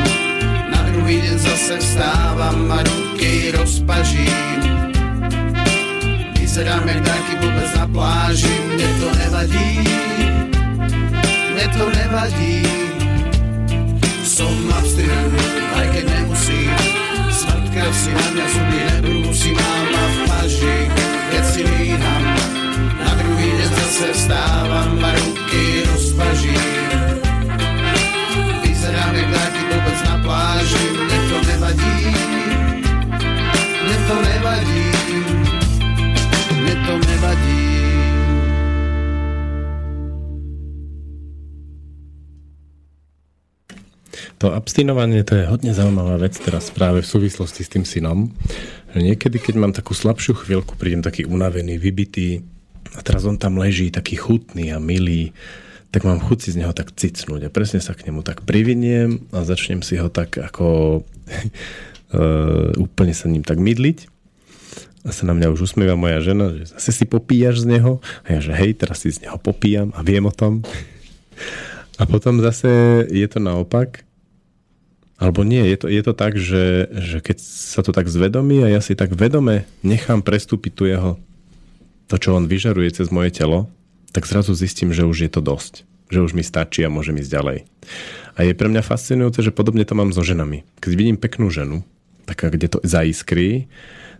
[0.73, 4.74] Na druhý deň zase vstávam a ruky rozpažím
[6.55, 9.71] Jak taký vôbec na pláži Mne to nevadí.
[11.51, 12.63] Mne to nevadí.
[14.23, 15.35] Som abstinent,
[15.75, 16.71] aj keď nemusím.
[17.35, 20.79] Smrtka si na mňa zuby nebrúsi Mám ma v paži,
[21.35, 22.25] keď si líham
[23.03, 27.11] Na druhý deň zase vstávam a ruky rozpažím
[28.63, 31.99] Vyzerám jak taký vôbec na pláži Mne to nevadí.
[33.59, 35.04] Mne to nevadí
[36.83, 37.63] to nevadí.
[44.43, 48.29] To abstinovanie to je hodne zaujímavá vec teraz práve v súvislosti s tým synom.
[48.95, 52.43] Niekedy, keď mám takú slabšiu chvíľku, prídem taký unavený, vybitý
[52.95, 55.35] a teraz on tam leží taký chutný a milý,
[55.95, 59.31] tak mám chuť si z neho tak cicnúť a presne sa k nemu tak priviniem
[59.31, 61.01] a začnem si ho tak ako
[62.11, 64.14] uh, úplne sa ním tak mydliť
[65.05, 68.29] a sa na mňa už usmieva moja žena, že zase si popíjaš z neho a
[68.35, 70.65] ja, že hej, teraz si z neho popíjam a viem o tom.
[72.01, 74.03] A potom zase je to naopak,
[75.21, 78.73] alebo nie, je to, je to tak, že, že keď sa to tak zvedomí a
[78.73, 81.21] ja si tak vedome nechám prestúpiť tu jeho,
[82.11, 83.71] to, čo on vyžaruje cez moje telo,
[84.11, 85.87] tak zrazu zistím, že už je to dosť.
[86.13, 87.59] Že už mi stačí a môžem ísť ďalej.
[88.37, 90.67] A je pre mňa fascinujúce, že podobne to mám so ženami.
[90.79, 91.81] Keď vidím peknú ženu,
[92.29, 93.67] taká, kde to zaiskrí,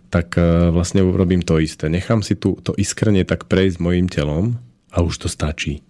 [0.09, 1.89] tak e, vlastne urobím to isté.
[1.89, 4.59] Nechám si tu, to iskrenie tak prejsť mojim telom
[4.93, 5.81] a už to stačí.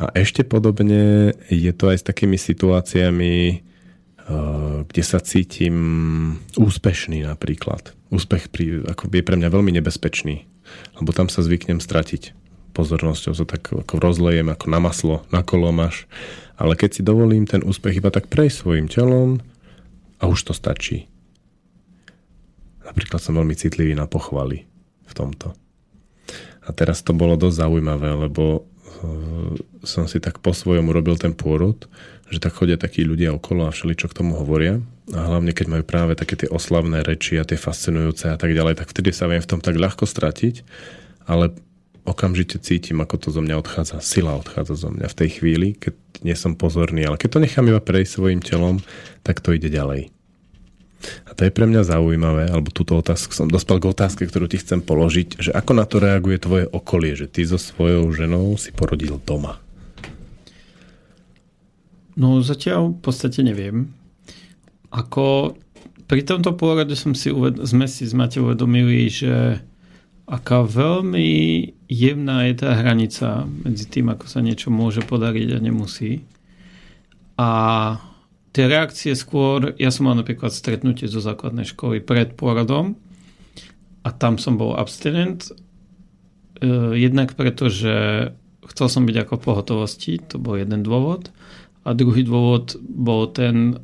[0.00, 3.56] A ešte podobne je to aj s takými situáciami, e,
[4.88, 5.76] kde sa cítim
[6.58, 7.94] úspešný napríklad.
[8.10, 10.44] Úspech pri, ako je pre mňa veľmi nebezpečný,
[10.98, 12.34] lebo tam sa zvyknem stratiť
[12.72, 16.08] pozornosťou, sa tak ako rozlejem ako na maslo, na kolomaš.
[16.56, 19.44] Ale keď si dovolím ten úspech iba tak prejsť svojim telom
[20.18, 21.11] a už to stačí.
[22.92, 24.68] Napríklad som veľmi citlivý na pochvaly
[25.08, 25.56] v tomto.
[26.62, 31.32] A teraz to bolo dosť zaujímavé, lebo uh, som si tak po svojom urobil ten
[31.32, 31.88] pôrod,
[32.28, 34.78] že tak chodia takí ľudia okolo a všeli, čo k tomu hovoria.
[35.10, 38.78] A hlavne, keď majú práve také tie oslavné reči a tie fascinujúce a tak ďalej,
[38.78, 40.62] tak vtedy sa viem v tom tak ľahko stratiť,
[41.26, 41.50] ale
[42.04, 44.04] okamžite cítim, ako to zo mňa odchádza.
[44.04, 47.66] Sila odchádza zo mňa v tej chvíli, keď nie som pozorný, ale keď to nechám
[47.66, 48.78] iba prejsť svojim telom,
[49.24, 50.11] tak to ide ďalej.
[51.26, 54.62] A to je pre mňa zaujímavé, alebo túto otázku som dospel k otázke, ktorú ti
[54.62, 58.70] chcem položiť, že ako na to reaguje tvoje okolie, že ty so svojou ženou si
[58.70, 59.58] porodil doma?
[62.14, 63.88] No zatiaľ v podstate neviem.
[64.92, 65.56] Ako
[66.04, 69.64] pri tomto pôrode som si uved- sme si s Matej uvedomili, že
[70.28, 71.28] aká veľmi
[71.88, 76.24] jemná je tá hranica medzi tým, ako sa niečo môže podariť a nemusí.
[77.40, 77.50] A
[78.52, 83.00] tie reakcie skôr, ja som mal napríklad stretnutie zo základnej školy pred porodom
[84.04, 85.50] a tam som bol abstinent,
[86.60, 88.28] e, jednak preto, že
[88.68, 91.32] chcel som byť ako pohotovosti, to bol jeden dôvod
[91.82, 93.80] a druhý dôvod bol ten,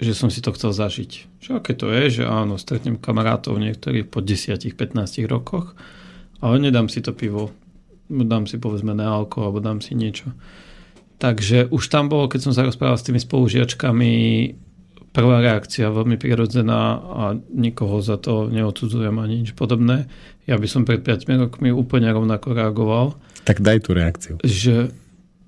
[0.00, 1.40] že som si to chcel zažiť.
[1.44, 4.74] Že aké to je, že áno, stretnem kamarátov niektorých po 10-15
[5.28, 5.76] rokoch,
[6.40, 7.52] ale nedám si to pivo,
[8.08, 10.32] dám si povedzme nealko alebo dám si niečo.
[11.16, 14.12] Takže už tam bolo, keď som sa rozprával s tými spolužiačkami,
[15.16, 20.12] prvá reakcia veľmi prirodzená a nikoho za to neodsudzujem ani nič podobné.
[20.44, 23.16] Ja by som pred 5 rokmi úplne rovnako reagoval.
[23.48, 24.34] Tak daj tú reakciu.
[24.44, 24.92] Že,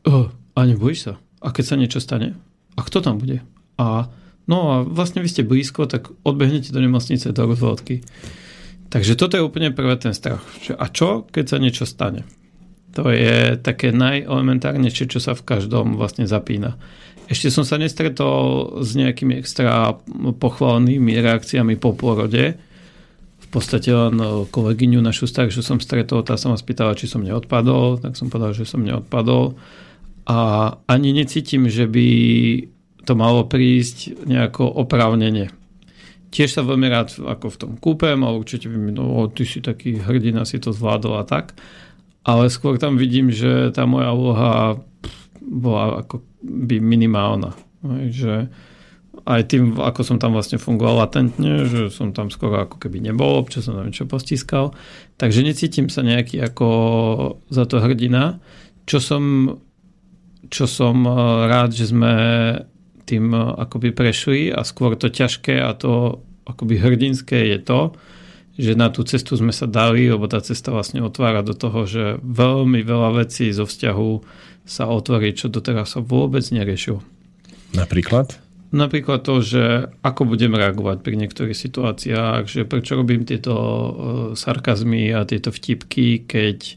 [0.08, 1.14] oh, a nebojíš sa?
[1.44, 2.32] A keď sa niečo stane?
[2.74, 3.44] A kto tam bude?
[3.76, 4.08] A
[4.48, 8.00] no a vlastne vy ste blízko, tak odbehnete do nemocnice, do rozvodky.
[8.88, 10.40] Takže toto je úplne prvé ten strach.
[10.80, 12.24] A čo, keď sa niečo stane?
[12.96, 16.80] To je také najelementárnejšie, čo sa v každom vlastne zapína.
[17.28, 22.56] Ešte som sa nestretol s nejakými extra pochvalnými reakciami po pôrode.
[23.38, 24.16] V podstate len
[24.48, 28.56] kolegyňu našu staršiu som stretol, tá sa ma spýtala, či som neodpadol, tak som povedal,
[28.56, 29.60] že som neodpadol.
[30.28, 30.38] A
[30.88, 32.08] ani necítim, že by
[33.04, 35.48] to malo prísť nejako oprávnenie.
[36.28, 39.64] Tiež sa veľmi rád ako v tom kúpem a určite by mi, no ty si
[39.64, 41.56] taký hrdina, si to zvládol a tak.
[42.28, 44.76] Ale skôr tam vidím, že tá moja úloha
[45.40, 47.56] bola ako by minimálna.
[48.12, 48.52] Že
[49.28, 53.40] aj tým, ako som tam vlastne fungoval latentne, že som tam skoro ako keby nebol,
[53.40, 54.76] občas som tam niečo postiskal.
[55.16, 56.68] Takže necítim sa nejaký ako
[57.48, 58.40] za to hrdina.
[58.88, 59.22] Čo som,
[60.48, 61.16] čo som eh,
[61.48, 62.12] rád, že sme
[63.08, 67.92] tým eh, akoby prešli a skôr to ťažké a to akoby hrdinské je to,
[68.58, 72.18] že na tú cestu sme sa dali, lebo tá cesta vlastne otvára do toho, že
[72.26, 74.10] veľmi veľa vecí zo vzťahu
[74.66, 77.00] sa otvorí, čo doteraz sa vôbec neriešilo.
[77.78, 78.34] Napríklad?
[78.68, 83.90] Napríklad to, že ako budem reagovať pri niektorých situáciách, že prečo robím tieto uh,
[84.36, 86.76] sarkazmy a tieto vtipky, keď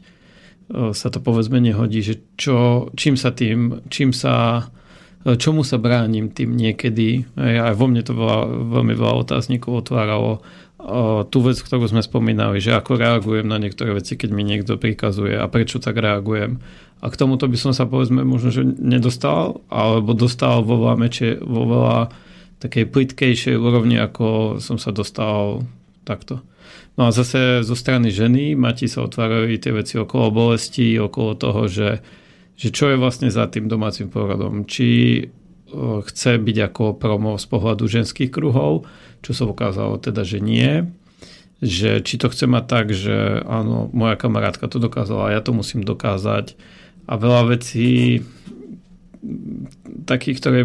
[0.72, 4.64] uh, sa to povedzme nehodí, že čo, čím sa tým, čím sa,
[5.26, 7.28] uh, čomu sa bránim tým niekedy.
[7.36, 10.40] Aj vo mne to veľa, veľmi veľa otáznikov otváralo
[11.30, 15.38] tú vec, ktorú sme spomínali, že ako reagujem na niektoré veci, keď mi niekto prikazuje
[15.38, 16.58] a prečo tak reagujem.
[17.02, 21.38] A k tomuto by som sa povedzme možno, že nedostal, alebo dostal vo veľa, meče,
[21.42, 21.98] vo veľa
[22.62, 25.66] takej plitkejšej úrovni, ako som sa dostal
[26.06, 26.42] takto.
[26.94, 31.66] No a zase zo strany ženy Mati sa otvárajú tie veci okolo bolesti, okolo toho,
[31.66, 32.02] že,
[32.54, 34.66] že čo je vlastne za tým domácim poradom.
[34.68, 35.26] Či
[36.06, 38.84] chce byť ako promo z pohľadu ženských kruhov,
[39.22, 40.90] čo sa ukázalo teda, že nie.
[41.62, 45.86] Že či to chce mať tak, že áno, moja kamarátka to dokázala, ja to musím
[45.86, 46.58] dokázať.
[47.06, 48.22] A veľa vecí
[50.02, 50.60] takých, ktoré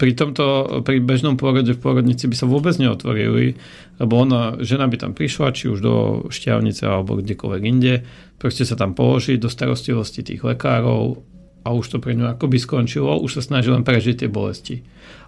[0.00, 3.60] pri tomto, pri bežnom pôrode v pôrodnici by sa vôbec neotvorili,
[4.00, 5.94] lebo ona, žena by tam prišla, či už do
[6.32, 8.08] šťavnice alebo kdekoľvek inde,
[8.40, 11.20] proste sa tam položí do starostlivosti tých lekárov
[11.64, 14.80] a už to pre ňu akoby skončilo, už sa snaží len prežiť tie bolesti.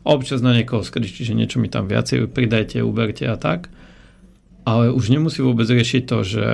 [0.03, 3.69] A občas na niekoho skričí, že niečo mi tam viacej pridajte, uberte a tak.
[4.63, 6.47] Ale už nemusí vôbec riešiť to, že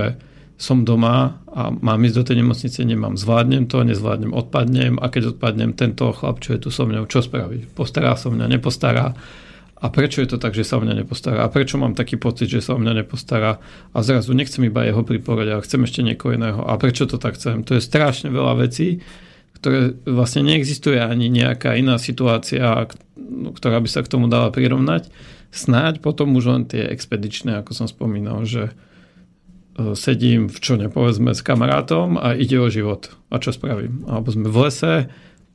[0.58, 5.38] som doma a mám ísť do tej nemocnice, nemám, zvládnem to, nezvládnem, odpadnem a keď
[5.38, 7.70] odpadnem, tento chlap, čo je tu so mňou, čo spraví?
[7.78, 9.14] Postará sa mňa, nepostará?
[9.78, 11.46] A prečo je to tak, že sa o mňa nepostará?
[11.46, 13.62] A prečo mám taký pocit, že sa o mňa nepostará?
[13.94, 16.66] A zrazu nechcem iba jeho priporať, ale chcem ešte niekoho iného.
[16.66, 17.62] A prečo to tak chcem?
[17.62, 18.98] To je strašne veľa vecí,
[19.58, 22.86] ktoré vlastne neexistuje ani nejaká iná situácia,
[23.58, 25.10] ktorá by sa k tomu dala prirovnať.
[25.50, 31.34] Snáď potom už len tie expedičné, ako som spomínal, že e, sedím v čo nepovedzme
[31.34, 33.10] s kamarátom a ide o život.
[33.34, 34.06] A čo spravím?
[34.06, 34.94] Alebo sme v lese,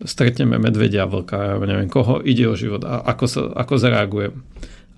[0.04, 4.36] stretneme medvedia, vlka, ja neviem koho, ide o život a ako, sa, ako zareagujem.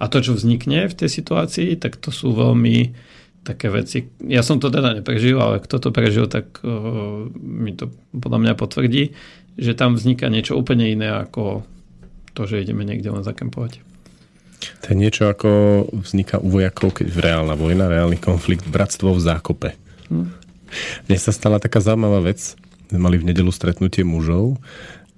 [0.02, 2.92] A to, čo vznikne v tej situácii, tak to sú veľmi
[3.46, 4.10] také veci.
[4.26, 8.54] Ja som to teda neprežil, ale kto to prežil, tak uh, mi to podľa mňa
[8.58, 9.14] potvrdí,
[9.56, 11.62] že tam vzniká niečo úplne iné ako
[12.34, 13.86] to, že ideme niekde len zakempovať.
[14.82, 15.50] To je niečo ako
[15.94, 19.70] vzniká u vojakov, keď v reálna vojna, reálny konflikt, bratstvo v zákope.
[20.10, 20.34] Hm.
[21.06, 22.58] Mne sa stala taká zaujímavá vec.
[22.90, 24.58] Mali v nedelu stretnutie mužov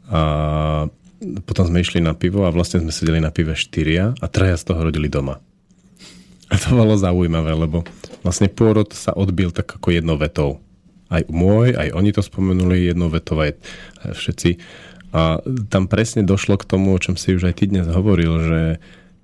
[0.07, 0.87] a
[1.43, 4.71] potom sme išli na pivo a vlastne sme sedeli na pive štyria a traja z
[4.71, 5.41] toho rodili doma.
[6.47, 7.83] A to bolo zaujímavé, lebo
[8.23, 10.63] vlastne pôrod sa odbil tak ako jednou vetou.
[11.07, 13.55] Aj môj, aj oni to spomenuli jednou vetou, aj
[14.11, 14.59] všetci.
[15.15, 15.39] A
[15.71, 18.61] tam presne došlo k tomu, o čom si už aj ty dnes hovoril, že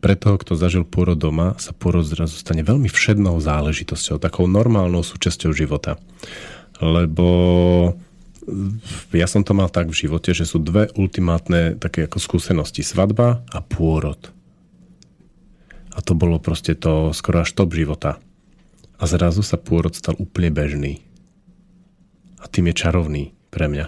[0.03, 4.99] pre toho, kto zažil pôrod doma, sa pôrod zrazu stane veľmi všednou záležitosťou, takou normálnou
[4.99, 5.95] súčasťou života.
[6.83, 7.27] Lebo
[9.15, 12.83] ja som to mal tak v živote, že sú dve ultimátne také ako skúsenosti.
[12.83, 14.19] Svadba a pôrod.
[15.93, 18.17] A to bolo proste to skoro až top života.
[18.97, 21.05] A zrazu sa pôrod stal úplne bežný.
[22.41, 23.85] A tým je čarovný pre mňa.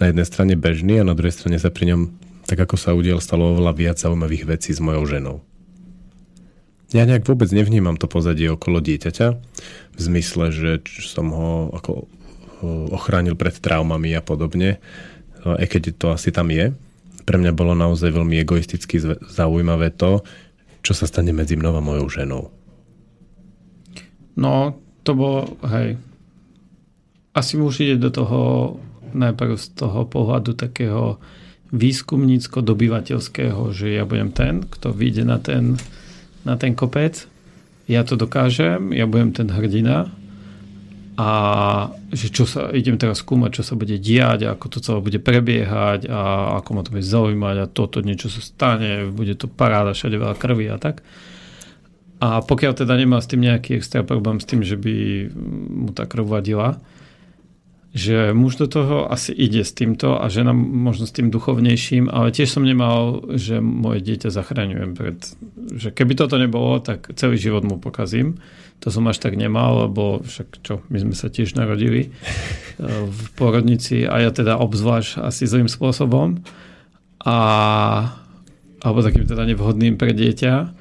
[0.00, 2.02] Na jednej strane bežný a na druhej strane sa pri ňom,
[2.44, 5.36] tak ako sa udiel, stalo oveľa viac zaujímavých vecí s mojou ženou.
[6.90, 9.26] Ja nejak vôbec nevnímam to pozadie okolo dieťaťa,
[9.94, 10.70] v zmysle, že
[11.06, 12.10] som ho ako
[12.90, 14.82] ochránil pred traumami a podobne,
[15.46, 16.74] aj keď to asi tam je.
[17.24, 18.98] Pre mňa bolo naozaj veľmi egoisticky
[19.30, 20.26] zaujímavé to,
[20.80, 22.50] čo sa stane medzi mnou a mojou ženou.
[24.36, 26.00] No, to bolo, hej,
[27.36, 28.40] asi už ide do toho
[29.10, 31.18] najprv z toho pohľadu takého
[31.70, 35.78] výskumnícko-dobyvateľského, že ja budem ten, kto vyjde na ten,
[36.42, 37.26] na ten kopec,
[37.90, 40.14] ja to dokážem, ja budem ten hrdina
[41.20, 41.26] a
[42.16, 46.08] že čo sa, idem teraz skúmať, čo sa bude diať, ako to celé bude prebiehať
[46.08, 46.20] a
[46.56, 50.32] ako ma to bude zaujímať a toto niečo sa stane, bude to paráda, všade veľa
[50.40, 51.04] krvi a tak.
[52.24, 55.28] A pokiaľ teda nemá s tým nejaký extra problém s tým, že by
[55.84, 56.80] mu tá krv vadila,
[57.90, 62.30] že muž do toho asi ide s týmto a žena možno s tým duchovnejším, ale
[62.30, 65.18] tiež som nemal, že moje dieťa zachraňujem pred,
[65.74, 68.38] že keby toto nebolo, tak celý život mu pokazím.
[68.80, 73.22] To som až tak nemal, lebo však čo, my sme sa tiež narodili eh, v
[73.34, 76.38] porodnici a ja teda obzvlášť asi zlým spôsobom
[77.26, 77.36] a
[78.80, 80.72] alebo takým teda nevhodným pre dieťa.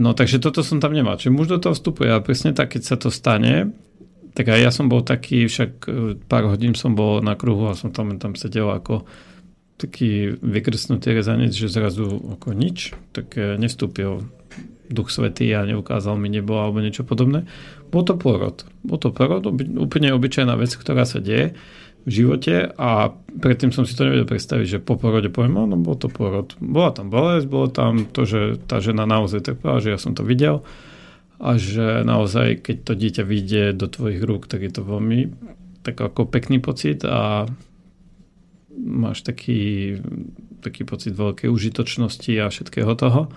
[0.00, 1.20] No takže toto som tam nemal.
[1.20, 3.76] Čiže muž do toho vstupuje a presne tak, keď sa to stane,
[4.34, 5.90] tak aj ja som bol taký, však e,
[6.28, 9.08] pár hodín som bol na kruhu a som tam, tam sedel ako
[9.78, 14.26] taký vykrsnutý rezanec, že zrazu ako nič, tak e, nevstúpil
[14.88, 17.44] duch svetý a neukázal mi nebo alebo niečo podobné.
[17.92, 18.64] Bol to porod.
[18.84, 19.44] Bol to porod,
[19.76, 21.54] úplne obyčajná vec, ktorá sa deje
[22.08, 25.92] v živote a predtým som si to nevedel predstaviť, že po porode poviem, no bol
[25.92, 26.56] to porod.
[26.56, 30.24] Bola tam bolesť, bolo tam to, že tá žena naozaj trpela, že ja som to
[30.24, 30.64] videl
[31.38, 35.30] a že naozaj, keď to dieťa vyjde do tvojich rúk, tak je to veľmi
[35.86, 37.46] tak ako pekný pocit a
[38.74, 39.96] máš taký,
[40.60, 43.30] taký pocit veľkej užitočnosti a všetkého toho.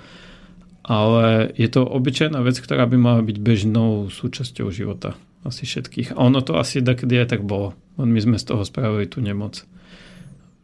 [0.82, 5.14] Ale je to obyčajná vec, ktorá by mala byť bežnou súčasťou života
[5.46, 6.18] asi všetkých.
[6.18, 7.78] A ono to asi takedy aj tak bolo.
[8.02, 9.62] My sme z toho spravili tú nemoc,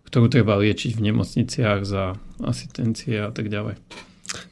[0.10, 3.78] ktorú treba liečiť v nemocniciach za asistencie a tak ďalej.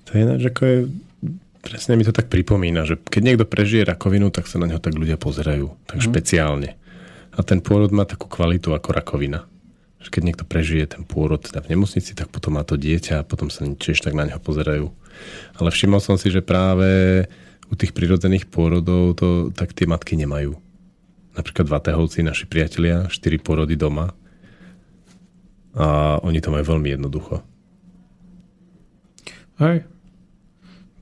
[0.06, 0.78] To je ináč, ako je
[1.66, 4.94] Presne mi to tak pripomína, že keď niekto prežije rakovinu, tak sa na neho tak
[4.94, 5.74] ľudia pozerajú.
[5.90, 6.06] Tak mm.
[6.06, 6.78] špeciálne.
[7.34, 9.50] A ten pôrod má takú kvalitu ako rakovina.
[9.98, 13.28] Že keď niekto prežije ten pôrod teda v nemocnici, tak potom má to dieťa a
[13.28, 14.94] potom sa tiež tak na neho pozerajú.
[15.58, 17.26] Ale všimol som si, že práve
[17.66, 20.54] u tých prirodzených pôrodov to tak tie matky nemajú.
[21.34, 24.14] Napríklad Vatehovci, naši priatelia, štyri pôrody doma.
[25.76, 27.42] A oni to majú veľmi jednoducho.
[29.60, 29.88] Hej,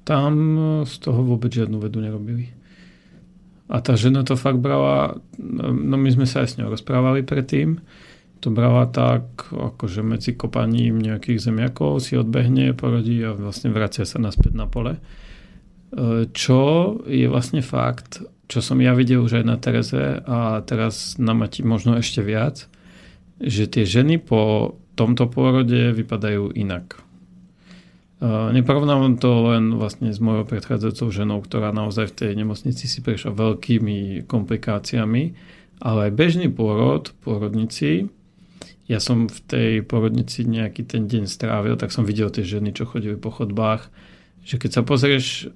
[0.03, 2.51] tam e, z toho vôbec žiadnu vedu nerobili.
[3.71, 7.79] A tá žena to fakt brala, no my sme sa aj s ňou rozprávali predtým,
[8.43, 14.19] to brala tak, akože medzi kopaním nejakých zemiakov si odbehne, porodí a vlastne vracia sa
[14.19, 14.99] naspäť na pole.
[14.99, 15.01] E,
[16.35, 16.59] čo
[17.07, 18.19] je vlastne fakt,
[18.51, 22.67] čo som ja videl už aj na Tereze a teraz na Mati možno ešte viac,
[23.39, 27.02] že tie ženy po tomto pôrode vypadajú inak.
[28.21, 33.33] Neporovnávam to len vlastne s mojou predchádzajúcou ženou, ktorá naozaj v tej nemocnici si prešla
[33.33, 35.23] veľkými komplikáciami,
[35.83, 38.07] ale aj bežný pôrod, pôrodnici,
[38.87, 42.83] ja som v tej porodnici nejaký ten deň strávil, tak som videl tie ženy, čo
[42.83, 43.87] chodili po chodbách,
[44.43, 45.47] že keď sa pozrieš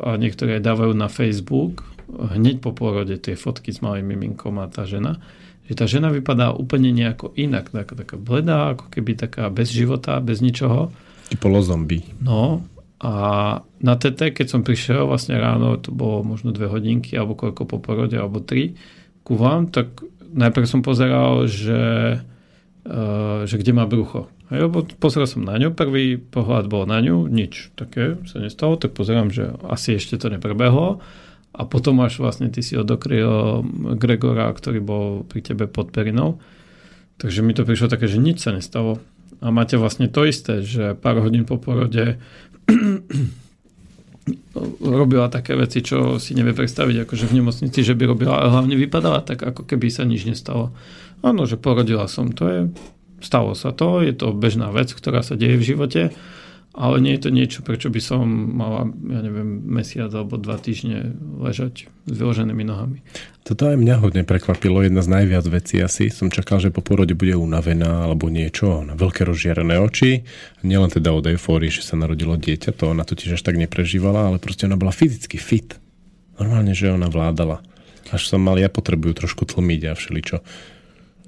[0.00, 4.88] a niektoré dávajú na Facebook, hneď po pôrode tie fotky s malým miminkom a tá
[4.88, 5.20] žena,
[5.68, 10.16] že tá žena vypadá úplne nejako inak, taká, taká bledá, ako keby taká bez života,
[10.24, 10.96] bez ničoho
[11.26, 12.06] Typolo zombie.
[12.22, 12.62] No
[13.02, 13.14] a
[13.82, 17.76] na TT, keď som prišiel vlastne ráno, to bolo možno dve hodinky alebo koľko po
[17.76, 18.78] porode, alebo tri,
[19.20, 20.00] ku vám, tak
[20.32, 22.16] najprv som pozeral, že,
[22.88, 24.32] uh, že kde má brucho.
[24.48, 24.70] A ja
[25.02, 29.34] pozeral som na ňu, prvý pohľad bol na ňu, nič také sa nestalo, tak pozerám,
[29.34, 31.02] že asi ešte to neprebehlo.
[31.56, 33.64] A potom až vlastne ty si odokryl
[33.96, 36.38] Gregora, ktorý bol pri tebe pod perinou.
[37.16, 39.00] Takže mi to prišlo také, že nič sa nestalo
[39.40, 42.16] a máte vlastne to isté, že pár hodín po porode
[44.82, 48.74] robila také veci, čo si nevie predstaviť, akože v nemocnici, že by robila, ale hlavne
[48.74, 50.74] vypadala tak, ako keby sa nič nestalo.
[51.22, 52.60] Áno, že porodila som, to je,
[53.22, 56.02] stalo sa to, je to bežná vec, ktorá sa deje v živote
[56.76, 61.16] ale nie je to niečo, prečo by som mala, ja neviem, mesiac alebo dva týždne
[61.40, 63.00] ležať s vyloženými nohami.
[63.48, 66.12] Toto aj mňa hodne prekvapilo, jedna z najviac vecí asi.
[66.12, 70.28] Som čakal, že po porode bude unavená alebo niečo, na veľké rozžiarené oči.
[70.60, 74.36] Nielen teda od eufórii, že sa narodilo dieťa, to ona totiž až tak neprežívala, ale
[74.36, 75.80] proste ona bola fyzicky fit.
[76.36, 77.64] Normálne, že ona vládala.
[78.12, 80.44] Až som mal, ja potrebujú trošku tlmiť a všeličo.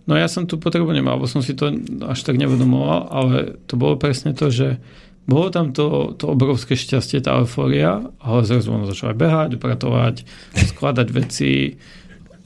[0.09, 1.69] No ja som tu potrebu nemal, lebo som si to
[2.09, 4.81] až tak nevedomoval, ale to bolo presne to, že
[5.29, 10.25] bolo tam to, to obrovské šťastie, tá eufória, ale zrazu ono začalo behať, upratovať,
[10.57, 11.77] skladať veci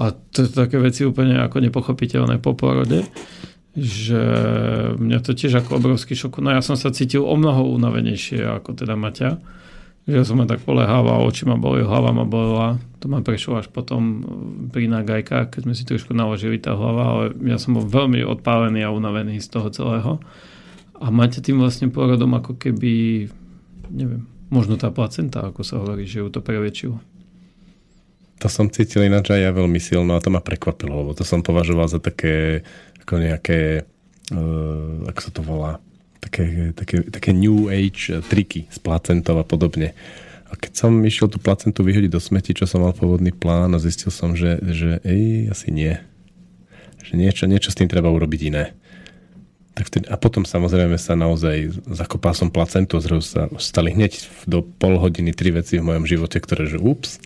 [0.02, 3.06] a to sú také veci úplne ako nepochopiteľné po porode,
[3.78, 4.20] že
[4.98, 6.42] mňa to tiež ako obrovský šok.
[6.42, 9.38] No ja som sa cítil o mnoho unavenejšie ako teda Maťa.
[10.02, 12.82] Že ja som ma tak polehával, oči ma boli, hlava ma bolela.
[12.98, 14.26] To ma prešlo až potom
[14.74, 18.82] pri nagajkách, keď sme si trošku naložili tá hlava, ale ja som bol veľmi odpálený
[18.82, 20.18] a unavený z toho celého.
[21.02, 23.26] A máte tým vlastne porodom ako keby,
[23.90, 24.22] neviem,
[24.54, 26.96] možno tá placenta, ako sa hovorí, že ju to preväčšilo.
[28.38, 31.46] to som cítil ináč aj ja veľmi silno a to ma prekvapilo, lebo to som
[31.46, 32.66] považoval za také
[33.02, 33.86] ako nejaké,
[34.34, 35.72] uh, ako sa to volá,
[36.22, 39.94] také, také, také new age triky s placentov a podobne.
[40.50, 43.82] A keď som išiel tú placentu vyhodiť do smeti, čo som mal pôvodný plán a
[43.82, 45.96] zistil som, že, že ej, asi nie.
[47.02, 48.76] Že niečo, niečo s tým treba urobiť iné.
[49.72, 54.60] Tak vtedy, a potom samozrejme sa naozaj zakopal som placentu zrazu sa stali hneď do
[54.60, 57.16] pol hodiny tri veci v mojom živote, ktoré že ups.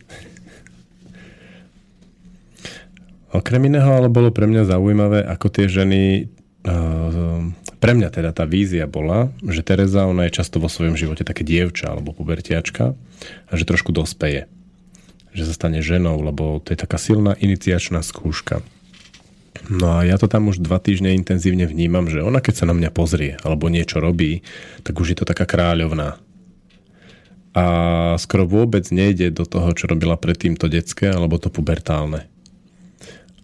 [3.35, 6.31] Okrem iného ale bolo pre mňa zaujímavé, ako tie ženy
[6.63, 7.43] uh,
[7.77, 11.45] pre mňa teda tá vízia bola, že Tereza, ona je často vo svojom živote také
[11.45, 12.97] dievča alebo pubertiačka
[13.47, 14.49] a že trošku dospeje.
[15.37, 18.65] Že sa stane ženou, lebo to je taká silná iniciačná skúška.
[19.67, 22.75] No a ja to tam už dva týždne intenzívne vnímam, že ona keď sa na
[22.75, 24.47] mňa pozrie alebo niečo robí,
[24.87, 26.23] tak už je to taká kráľovná.
[27.57, 27.65] A
[28.21, 32.29] skoro vôbec nejde do toho, čo robila predtým to detské alebo to pubertálne.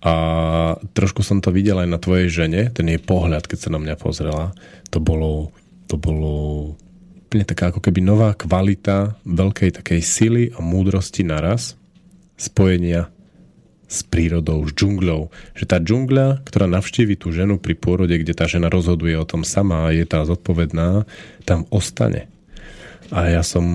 [0.02, 0.14] A
[0.98, 3.94] trošku som to videl aj na tvojej žene, ten jej pohľad, keď sa na mňa
[3.98, 4.50] pozrela,
[4.90, 5.54] to bolo,
[5.86, 6.34] to bolo
[7.32, 11.78] úplne taká ako keby nová kvalita veľkej takej sily a múdrosti naraz,
[12.36, 13.08] spojenia
[13.92, 15.28] s prírodou, s džungľou.
[15.52, 19.44] Že tá džungľa, ktorá navštívi tú ženu pri pôrode, kde tá žena rozhoduje o tom
[19.44, 21.04] sama a je tá zodpovedná,
[21.44, 22.32] tam ostane.
[23.12, 23.68] A ja som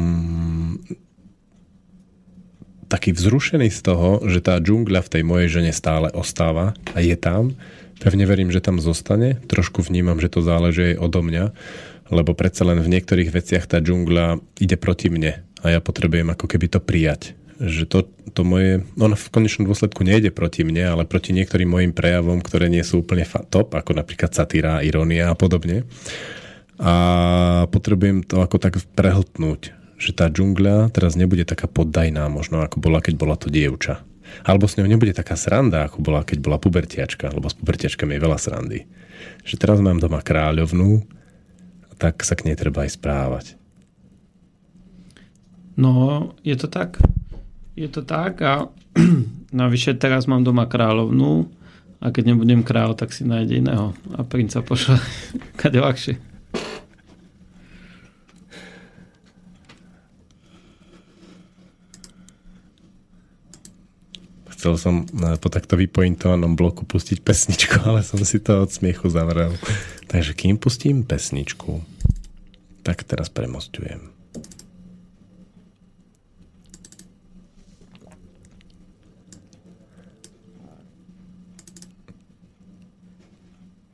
[2.90, 7.14] taký vzrušený z toho, že tá džungľa v tej mojej žene stále ostáva a je
[7.14, 7.54] tam.
[8.02, 9.38] Pevne verím, že tam zostane.
[9.46, 11.46] Trošku vnímam, že to záleží aj odo mňa,
[12.10, 16.46] lebo predsa len v niektorých veciach tá džungľa ide proti mne a ja potrebujem ako
[16.48, 18.06] keby to prijať že to,
[18.38, 22.70] to moje, on v konečnom dôsledku nejde proti mne, ale proti niektorým mojim prejavom, ktoré
[22.70, 25.90] nie sú úplne top, ako napríklad satíra, irónia a podobne.
[26.78, 26.94] A
[27.74, 33.02] potrebujem to ako tak prehltnúť, že tá džungľa teraz nebude taká poddajná, možno ako bola,
[33.02, 34.06] keď bola to dievča.
[34.46, 38.24] Alebo s ňou nebude taká sranda, ako bola, keď bola pubertiačka, lebo s pubertiačkami je
[38.24, 38.80] veľa srandy.
[39.42, 41.02] Že teraz mám doma kráľovnú,
[41.98, 43.46] tak sa k nej treba aj správať.
[45.78, 47.02] No, je to tak.
[47.78, 48.74] Je to tak a
[49.54, 51.46] navyše teraz mám doma kráľovnú
[52.02, 54.98] a keď nebudem kráľ, tak si nájde iného a princa pošle
[55.62, 56.18] kade ľahšie.
[64.58, 65.06] Chcel som
[65.38, 69.54] po takto vypointovanom bloku pustiť pesničku, ale som si to od smiechu zavrel.
[70.10, 71.86] Takže kým pustím pesničku,
[72.82, 74.18] tak teraz premostujem.
[74.18, 74.18] Skorej chodiť
[83.38, 83.86] viac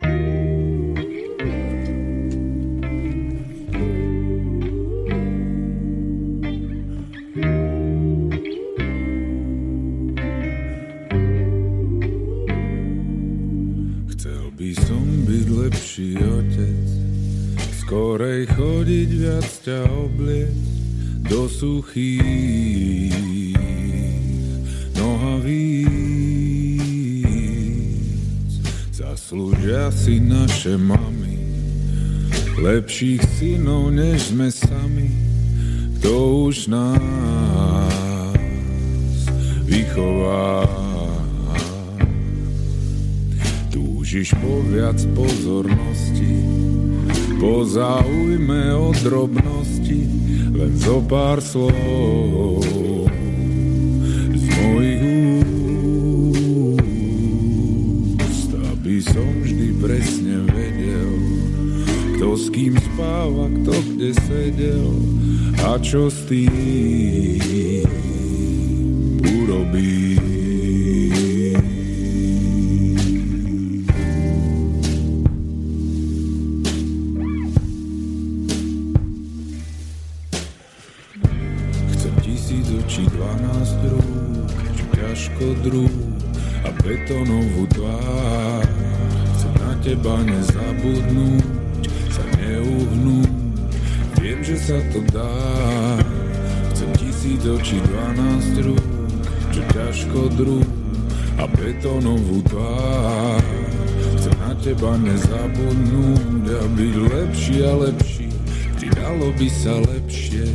[19.64, 20.52] ťa obliec
[21.24, 23.16] do suchých
[25.00, 26.03] nohavíc.
[29.24, 31.40] Zaslúžia si naše mami
[32.60, 35.08] lepších synov, než sme sami,
[35.96, 37.88] kto už nás
[39.64, 40.68] vychová.
[43.72, 46.44] Túžiš po viac pozornosti,
[47.40, 50.04] po zaujme o drobnosti.
[50.52, 52.68] Len zo pár slov
[59.84, 61.12] presne vedel,
[62.16, 64.96] kto s kým spáva, kto kde sedel
[65.60, 67.84] a čo s tým
[69.44, 70.23] urobí.
[90.04, 93.32] Teba nezabudnúť, sa neuhnúť,
[94.20, 95.32] viem, že sa to dá.
[96.76, 98.84] Chcem tisíc očí, dvanásť rúk,
[99.56, 100.68] čo ťažko druh
[101.40, 103.48] a betónovú tvár.
[104.20, 108.28] Chcem na teba nezabudnúť a byť lepší a lepší,
[108.76, 110.52] vždy dalo by sa lepšie.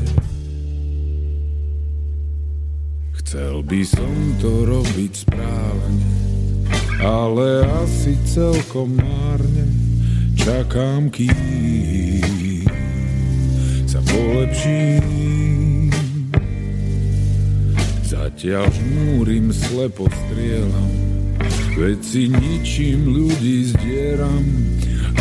[3.16, 4.12] Chcel by som
[4.44, 6.17] to robiť správne,
[6.98, 9.66] ale asi celkom márne
[10.34, 12.64] čakám, kým
[13.86, 15.90] sa polepším.
[18.02, 20.94] Za Zatiaľ žmúrim, slepo strieľam,
[21.74, 24.46] veci ničím ľudí zdieram,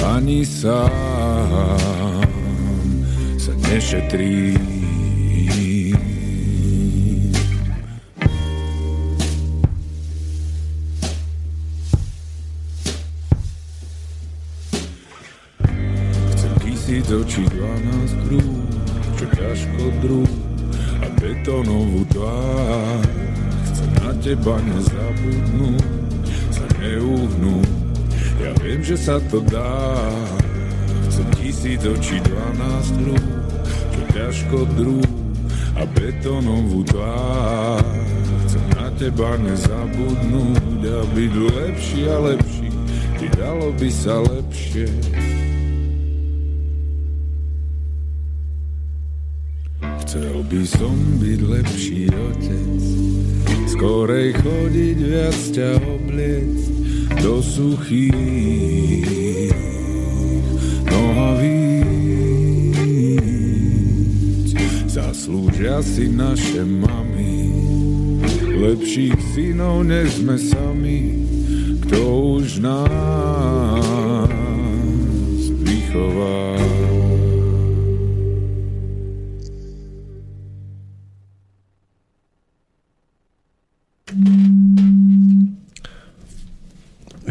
[0.06, 2.22] ani sám
[3.42, 4.54] sa nešetrí.
[17.08, 18.52] Tisíc očí, dvanásť krúh,
[19.16, 20.32] čo ťažko druh
[21.00, 23.00] a betónovú tvár.
[23.64, 25.88] Chcem na teba nezabudnúť,
[26.52, 27.72] sa neuhnúť,
[28.44, 30.04] ja viem, že sa to dá.
[31.08, 33.28] Chcem tisíc očí, dvanásť krúh,
[33.96, 35.12] čo ťažko druh
[35.80, 37.88] a betónovú tvár.
[38.52, 42.68] Chcem na teba nezabudnúť a byť lepší a lepší,
[43.16, 44.92] ti dalo by sa lepšie.
[50.48, 52.80] By som byť lepší otec,
[53.68, 56.56] skorej chodiť viac ťa obliec
[57.20, 58.16] do suchých
[60.88, 61.84] nohavíc.
[64.88, 67.52] Zaslúžia si naše mami,
[68.48, 71.28] lepších synov než sme sami,
[71.84, 72.00] kto
[72.40, 74.32] už nás
[75.60, 76.87] vychová.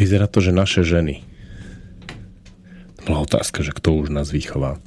[0.07, 1.27] Vyzerá to, že naše ženy.
[3.03, 4.79] To bola otázka, že kto už nás vychová.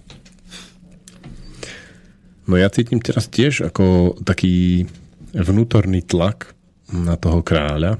[2.47, 4.87] No ja cítim teraz tiež ako taký
[5.35, 6.55] vnútorný tlak
[6.95, 7.99] na toho kráľa,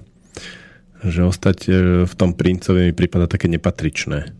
[1.03, 1.59] že ostať
[2.07, 4.31] v tom princovi mi prípada také nepatričné.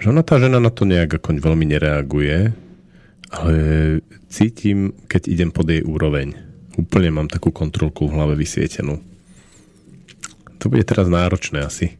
[0.00, 2.56] Že ona tá žena na to nejak ako veľmi nereaguje,
[3.36, 3.52] ale
[4.32, 6.40] cítim, keď idem pod jej úroveň.
[6.80, 9.11] Úplne mám takú kontrolku v hlave vysvietenú.
[10.62, 11.98] To bude teraz náročné asi.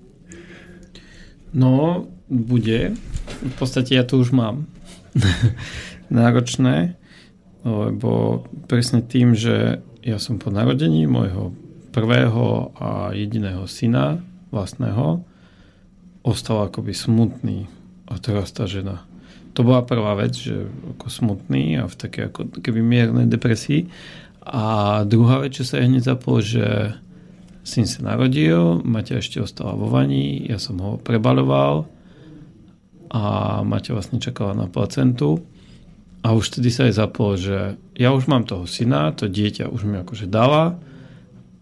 [1.51, 2.95] No, bude.
[3.43, 4.71] V podstate ja to už mám.
[6.13, 6.95] náročné,
[7.65, 11.57] lebo presne tým, že ja som po narodení môjho
[11.93, 14.21] prvého a jediného syna
[14.53, 15.25] vlastného
[16.23, 17.67] ostal akoby smutný
[18.07, 19.03] a teraz tá žena.
[19.53, 23.89] To bola prvá vec, že ako smutný a v také ako keby miernej depresii.
[24.43, 26.97] A druhá vec, čo sa hneď zapol, že
[27.63, 31.87] Syn sa narodil, Maťa ešte ostala vo vani, ja som ho prebaloval
[33.15, 33.23] a
[33.63, 35.47] Maťa vlastne čakala na placentu.
[36.23, 39.83] A už vtedy sa aj zapol, že ja už mám toho syna, to dieťa už
[39.87, 40.79] mi akože dala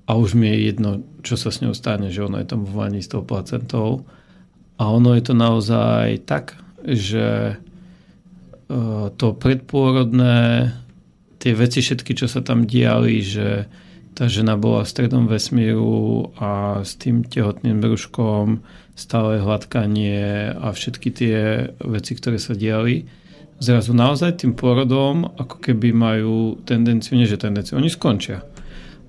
[0.04, 0.90] a už mi je jedno,
[1.24, 4.04] čo sa s ňou stane, že ona je tam vo vani s tou placentou.
[4.80, 8.74] A ono je to naozaj tak, že e,
[9.16, 10.72] to predpôrodné,
[11.40, 13.68] tie veci všetky, čo sa tam diali, že
[14.20, 18.60] tá žena bola v stredom vesmíru a s tým tehotným brúškom
[18.92, 21.36] stále hladkanie a všetky tie
[21.80, 23.08] veci, ktoré sa diali,
[23.64, 28.44] zrazu naozaj tým porodom ako keby majú tendenciu, nie že tendenciu, oni skončia.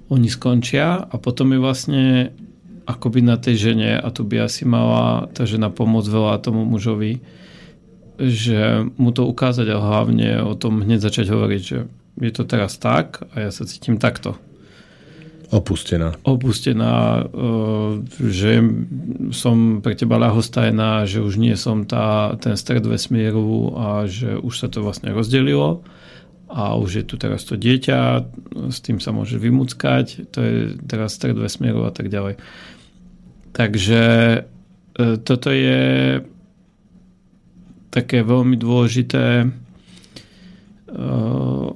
[0.08, 2.06] Oni skončia a potom je vlastne
[2.88, 7.20] akoby na tej žene a tu by asi mala tá žena pomôcť veľa tomu mužovi,
[8.16, 11.78] že mu to ukázať a hlavne o tom hneď začať hovoriť, že
[12.16, 14.40] je to teraz tak a ja sa cítim takto
[15.52, 16.16] Opustená.
[16.24, 17.24] Opustená, e,
[18.32, 18.64] že
[19.36, 24.54] som pre teba ľahostajná, že už nie som tá, ten stred vesmíru a že už
[24.56, 25.84] sa to vlastne rozdelilo
[26.48, 28.24] a už je tu teraz to dieťa,
[28.72, 30.56] s tým sa môže vymúckať, to je
[30.88, 32.40] teraz stred vesmíru a tak ďalej.
[33.52, 34.04] Takže
[34.40, 34.40] e,
[35.20, 35.84] toto je
[37.92, 39.52] také veľmi dôležité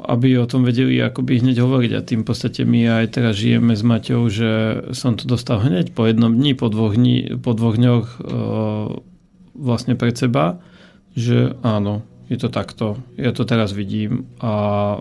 [0.05, 1.91] aby o tom vedeli akoby hneď hovoriť.
[1.95, 4.51] A tým v podstate my aj teraz žijeme s Maťou, že
[4.91, 8.85] som to dostal hneď po jednom dni, po dvoch, dni, po dvoch dňoch eh,
[9.55, 10.59] vlastne pred seba,
[11.15, 14.97] že áno, je to takto, ja to teraz vidím a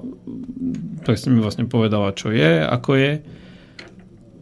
[1.03, 3.13] presne mi vlastne povedala, čo je, ako je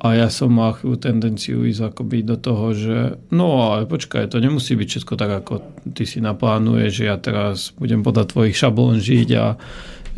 [0.02, 4.42] a ja som mal chvíľu tendenciu ísť akoby do toho, že no ale počkaj, to
[4.42, 5.62] nemusí byť všetko tak, ako
[5.94, 9.54] ty si naplánuješ, že ja teraz budem podľa tvojich šablón žiť a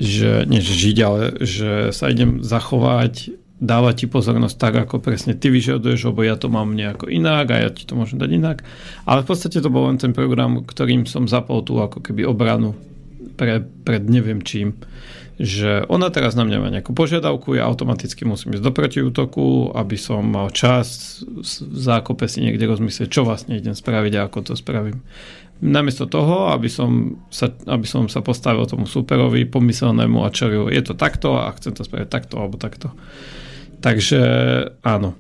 [0.01, 5.37] že, nie že žiť, ale že sa idem zachovať, dávať ti pozornosť tak, ako presne
[5.37, 8.65] ty vyžaduješ, lebo ja to mám nejako inak a ja ti to môžem dať inak.
[9.05, 12.73] Ale v podstate to bol len ten program, ktorým som zapol tú ako keby obranu
[13.37, 14.77] pre, pred neviem čím
[15.35, 19.99] že ona teraz na mňa má nejakú požiadavku, ja automaticky musím ísť do protiútoku, aby
[19.99, 24.55] som mal čas v zákope si niekde rozmyslieť, čo vlastne idem spraviť a ako to
[24.55, 25.03] spravím.
[25.59, 30.83] namiesto toho, aby som, sa, aby som sa postavil tomu superovi pomyselnému a čelil, je
[30.87, 32.95] to takto a chcem to spraviť takto alebo takto.
[33.83, 34.23] Takže
[34.87, 35.19] áno.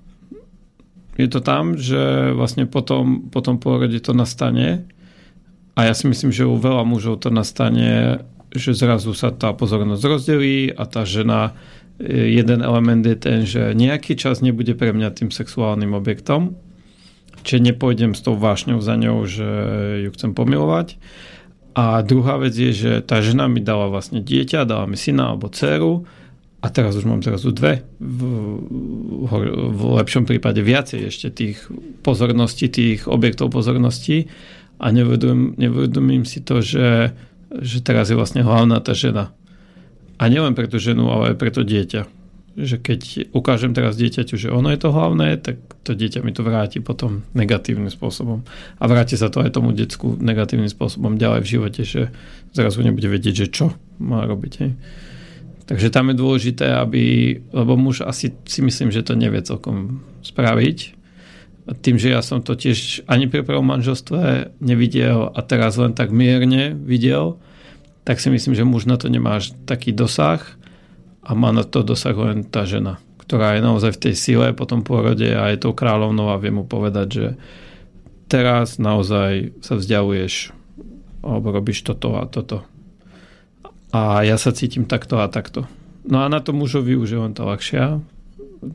[1.14, 4.90] Je to tam, že vlastne potom, potom porode to nastane
[5.74, 8.22] a ja si myslím, že u veľa mužov to nastane,
[8.54, 11.58] že zrazu sa tá pozornosť rozdelí a tá žena
[12.02, 16.58] jeden element je ten, že nejaký čas nebude pre mňa tým sexuálnym objektom,
[17.46, 19.48] či nepôjdem s tou vášňou za ňou, že
[20.06, 20.98] ju chcem pomilovať.
[21.74, 25.50] A druhá vec je, že tá žena mi dala vlastne dieťa, dala mi syna alebo
[25.50, 26.06] dceru
[26.62, 27.82] a teraz už mám zrazu dve.
[27.98, 28.22] V,
[29.74, 31.66] v lepšom prípade viacej ešte tých
[32.06, 34.30] pozorností, tých objektov pozornosti
[34.78, 37.14] a nevedomím, nevedomím si to, že,
[37.50, 39.34] že teraz je vlastne hlavná tá žena.
[40.18, 42.24] A nielen pre tú ženu, ale aj pre to dieťa
[42.54, 46.46] že keď ukážem teraz dieťaťu, že ono je to hlavné, tak to dieťa mi to
[46.46, 48.46] vráti potom negatívnym spôsobom.
[48.78, 52.14] A vráti sa to aj tomu decku negatívnym spôsobom ďalej v živote, že
[52.54, 54.52] zrazu nebude vedieť, že čo má robiť.
[54.62, 54.72] Hej.
[55.66, 60.94] Takže tam je dôležité, aby, lebo muž asi si myslím, že to nevie celkom spraviť.
[61.64, 66.12] Tým, že ja som to tiež ani pri prvom manželstve nevidel a teraz len tak
[66.12, 67.40] mierne videl,
[68.04, 70.44] tak si myslím, že muž na to nemá až taký dosah
[71.24, 74.68] a má na to dosah len tá žena, ktorá je naozaj v tej sile po
[74.68, 77.26] tom pôrode a je tou kráľovnou a vie mu povedať, že
[78.28, 80.52] teraz naozaj sa vzdialuješ
[81.24, 82.68] alebo robíš toto a toto.
[83.96, 85.64] A ja sa cítim takto a takto.
[86.04, 88.04] No a na to mužovi už je len tá ľahšia,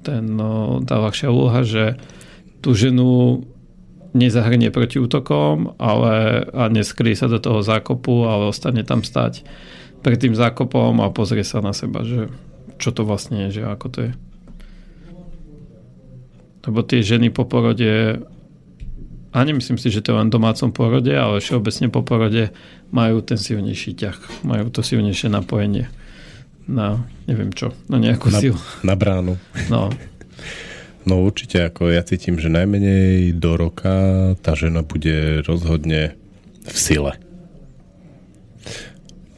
[0.01, 2.01] ten, no, tá ľahšia úloha, že
[2.59, 3.41] tú ženu
[4.13, 9.45] nezahrnie proti útokom ale, a neskrie sa do toho zákopu, ale ostane tam stať
[10.01, 12.31] pred tým zákopom a pozrie sa na seba, že
[12.79, 14.11] čo to vlastne je, že ako to je.
[16.69, 18.23] Lebo tie ženy po porode
[19.29, 22.49] a nemyslím si, že to je len domácom porode, ale všeobecne po porode
[22.89, 25.91] majú ten silnejší ťah, majú to silnejšie napojenie
[26.69, 28.59] na neviem čo, na nejakú na, silu.
[28.85, 29.41] Na bránu.
[29.73, 29.89] No.
[31.09, 33.89] No určite, ako ja cítim, že najmenej do roka
[34.45, 36.13] tá žena bude rozhodne
[36.69, 37.17] v sile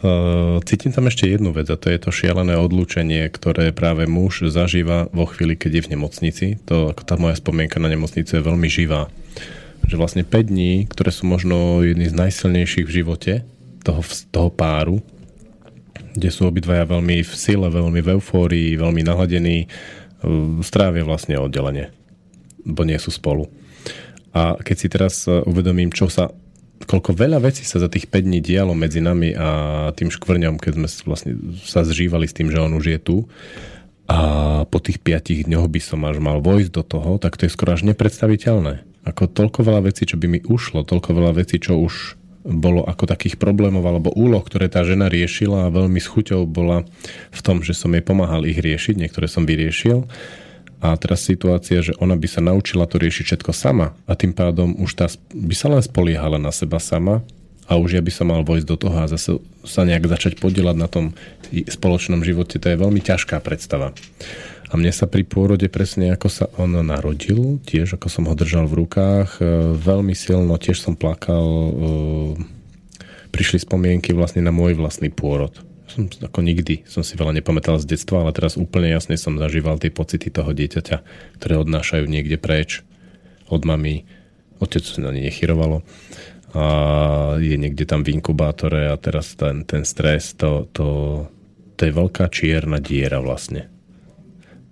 [0.01, 4.49] Eh, cítim tam ešte jednu vec a to je to šialené odlúčenie, ktoré práve muž
[4.49, 6.47] zažíva vo chvíli, keď je v nemocnici.
[6.65, 9.13] To, ako tá moja spomienka na nemocnicu je veľmi živá.
[9.85, 13.33] Že vlastne 5 dní, ktoré sú možno jedny z najsilnejších v živote
[13.85, 14.01] toho,
[14.33, 15.05] toho páru,
[16.17, 19.69] kde sú obidvaja veľmi v sile, veľmi v eufórii, veľmi naladení,
[20.61, 21.89] strávia vlastne oddelenie,
[22.63, 23.49] bo nie sú spolu.
[24.31, 26.31] A keď si teraz eh, uvedomím, čo sa
[26.81, 29.47] koľko veľa vecí sa za tých 5 dní dialo medzi nami a
[29.93, 31.31] tým škvrňom, keď sme vlastne
[31.61, 33.17] sa zžívali s tým, že on už je tu
[34.09, 34.19] a
[34.67, 37.77] po tých 5 dňoch by som až mal vojsť do toho, tak to je skoro
[37.77, 38.83] až nepredstaviteľné.
[39.07, 43.05] Ako toľko veľa vecí, čo by mi ušlo, toľko veľa vecí, čo už bolo ako
[43.05, 46.83] takých problémov alebo úloh, ktoré tá žena riešila a veľmi s chuťou bola
[47.29, 50.09] v tom, že som jej pomáhal ich riešiť, niektoré som vyriešil
[50.81, 54.73] a teraz situácia, že ona by sa naučila to riešiť všetko sama a tým pádom
[54.81, 57.21] už tá by sa len spoliehala na seba sama
[57.69, 60.75] a už ja by som mal vojsť do toho a zase sa nejak začať podielať
[60.75, 61.13] na tom
[61.53, 62.57] spoločnom živote.
[62.57, 63.93] To je veľmi ťažká predstava.
[64.71, 68.71] A mne sa pri pôrode presne ako sa on narodil, tiež ako som ho držal
[68.71, 71.73] v rukách, e, veľmi silno, tiež som plakal, e,
[73.35, 75.59] prišli spomienky vlastne na môj vlastný pôrod
[75.91, 79.75] som ako nikdy som si veľa nepamätal z detstva, ale teraz úplne jasne som zažíval
[79.75, 80.97] tie pocity toho dieťaťa,
[81.35, 82.87] ktoré odnášajú niekde preč
[83.51, 84.07] od mami.
[84.63, 85.83] Otec sa na ne nechyrovalo
[86.51, 86.63] a
[87.39, 90.87] je niekde tam v inkubátore a teraz ten, ten stres, to, to,
[91.79, 93.71] to je veľká čierna diera vlastne.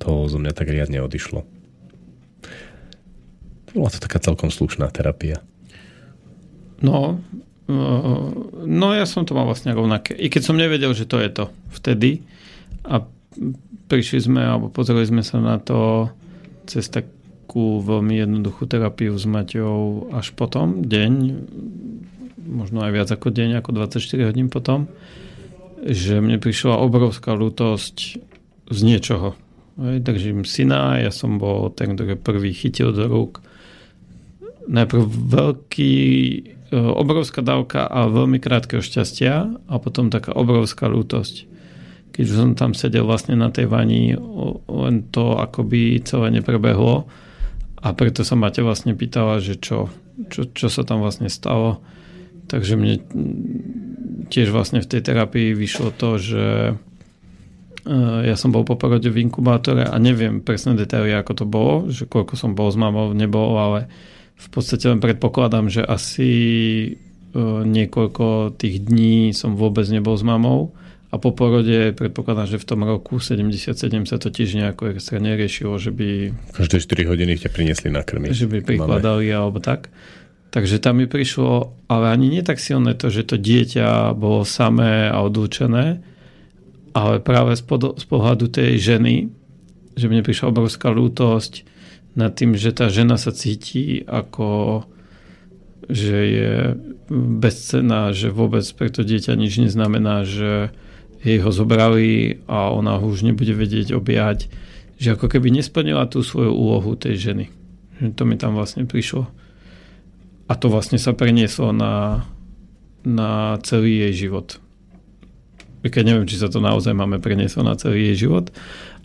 [0.06, 1.44] To zo mňa tak riadne odišlo.
[3.76, 5.44] Bola to taká celkom slušná terapia.
[6.80, 7.20] No,
[7.70, 10.18] No ja som to mal vlastne rovnaké.
[10.18, 12.26] I keď som nevedel, že to je to vtedy
[12.82, 13.06] a
[13.86, 16.10] prišli sme, alebo pozreli sme sa na to
[16.66, 21.14] cez takú veľmi jednoduchú terapiu s Maťou až potom, deň,
[22.50, 24.90] možno aj viac ako deň, ako 24 hodín potom,
[25.86, 27.98] že mne prišla obrovská ľútosť
[28.70, 29.38] z niečoho.
[29.80, 33.40] Im syna, ja som bol ten, ktorý prvý chytil do rúk.
[34.68, 35.96] Najprv veľký
[36.70, 41.50] E, obrovská dávka a veľmi krátkeho šťastia a potom taká obrovská lútosť.
[42.14, 44.14] Keď som tam sedel vlastne na tej vani,
[44.70, 47.10] len to akoby celé neprebehlo
[47.80, 49.90] a preto sa Mate vlastne pýtala, že čo,
[50.30, 51.82] čo, čo sa tam vlastne stalo.
[52.50, 53.02] Takže mne
[54.30, 56.46] tiež vlastne v tej terapii vyšlo to, že
[58.24, 62.06] ja som bol po porode v inkubátore a neviem presné detaily, ako to bolo, že
[62.06, 63.90] koľko som bol s mamou, nebol, ale
[64.38, 66.30] v podstate len predpokladám, že asi
[67.66, 70.74] niekoľko tých dní som vôbec nebol s mamou
[71.10, 73.74] a po porode predpokladám, že v tom roku 77
[74.06, 76.34] sa to tiež nejako extra neriešilo, že by...
[76.54, 78.30] Každé 4 hodiny ťa priniesli na krmi.
[78.30, 79.90] Že by prikladali alebo tak.
[80.50, 85.10] Takže tam mi prišlo, ale ani nie tak silné to, že to dieťa bolo samé
[85.10, 86.02] a odlúčené,
[86.94, 89.30] ale práve z, pod, z pohľadu tej ženy,
[89.94, 91.68] že mne prišla obrovská lútosť
[92.18, 94.84] nad tým, že tá žena sa cíti ako
[95.90, 96.54] že je
[97.10, 100.70] bezcená, že vôbec pre to dieťa nič neznamená, že
[101.26, 104.54] jej ho zobrali a ona ho už nebude vedieť objať,
[105.02, 107.46] že ako keby nesplnila tú svoju úlohu tej ženy.
[107.98, 109.28] Že to mi tam vlastne prišlo.
[110.46, 112.24] A to vlastne sa prenieslo na,
[113.02, 114.62] na celý jej život.
[115.80, 118.52] Keď neviem, či sa to naozaj máme prenieslo na celý jej život,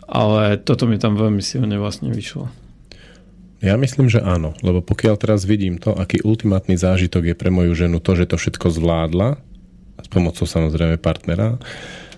[0.05, 2.51] ale toto mi tam veľmi silne vlastne vyšlo.
[3.63, 7.73] Ja myslím, že áno, lebo pokiaľ teraz vidím to, aký ultimátny zážitok je pre moju
[7.73, 9.39] ženu to, že to všetko zvládla,
[10.03, 11.57] s pomocou samozrejme partnera,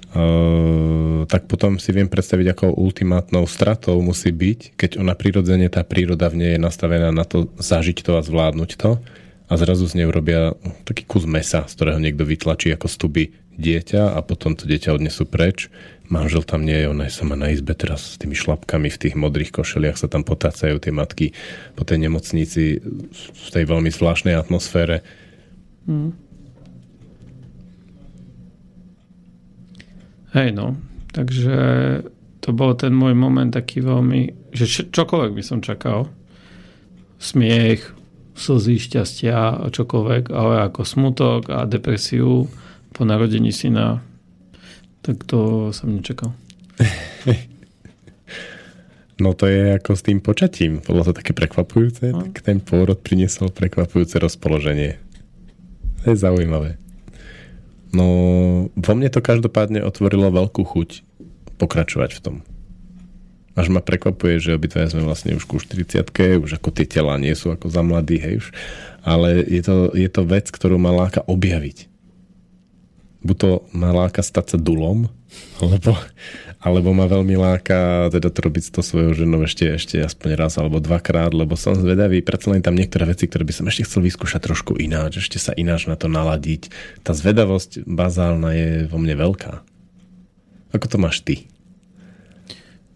[0.07, 5.83] Uh, tak potom si viem predstaviť, akou ultimátnou stratou musí byť, keď ona prirodzene, tá
[5.83, 9.03] príroda v nej je nastavená na to zažiť to a zvládnuť to
[9.47, 10.51] a zrazu z nej urobia
[10.83, 15.23] taký kus mesa, z ktorého niekto vytlačí ako stuby dieťa a potom to dieťa odnesú
[15.23, 15.71] preč.
[16.07, 19.15] Manžel tam nie je, ona je sama na izbe teraz s tými šlapkami v tých
[19.15, 21.35] modrých košeliach sa tam potácajú tie matky
[21.75, 22.79] po tej nemocnici
[23.33, 25.03] v tej veľmi zvláštnej atmosfére.
[25.87, 26.15] Mm.
[30.35, 30.77] Hej, no.
[31.15, 31.55] Takže
[32.45, 36.07] to bol ten môj moment taký veľmi, že čokoľvek by som čakal.
[37.17, 37.96] Smiech,
[38.37, 42.45] slzy, šťastia a čokoľvek, ale ako smutok a depresiu
[42.93, 44.05] po narodení syna,
[45.01, 46.31] tak to som nečakal.
[49.17, 50.77] No to je ako s tým počatím.
[50.85, 52.21] Bolo to také prekvapujúce, no.
[52.21, 55.01] tak ten pôrod priniesol prekvapujúce rozpoloženie.
[56.05, 56.77] To je zaujímavé.
[57.97, 58.05] No,
[58.69, 61.01] vo mne to každopádne otvorilo veľkú chuť
[61.57, 62.35] pokračovať v tom.
[63.57, 66.05] Až ma prekvapuje, že obidva sme vlastne už ku 40
[66.45, 68.47] už ako tie tela nie sú ako za mladí, hej už.
[69.01, 71.89] Ale je to, je to vec, ktorú ma láka objaviť.
[73.25, 75.09] Buď to ma láka stať sa dulom,
[75.57, 75.97] alebo,
[76.61, 80.77] alebo ma veľmi láka teda to robiť to svojou ženou ešte, ešte aspoň raz alebo
[80.77, 84.41] dvakrát, lebo som zvedavý, predsa len tam niektoré veci, ktoré by som ešte chcel vyskúšať
[84.45, 86.69] trošku ináč, ešte sa ináč na to naladiť.
[87.01, 89.65] Tá zvedavosť bazálna je vo mne veľká.
[90.77, 91.49] Ako to máš ty?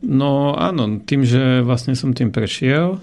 [0.02, 2.98] No áno, tým, že vlastne som tým prešiel,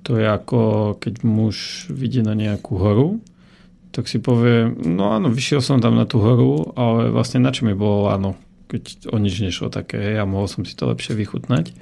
[0.00, 3.20] to je ako keď muž vidí na nejakú horu,
[3.90, 7.66] tak si povie, no áno, vyšiel som tam na tú horu, ale vlastne na čo
[7.66, 8.38] mi bolo áno,
[8.70, 11.74] keď o nič nešlo také, a mohol som si to lepšie vychutnať.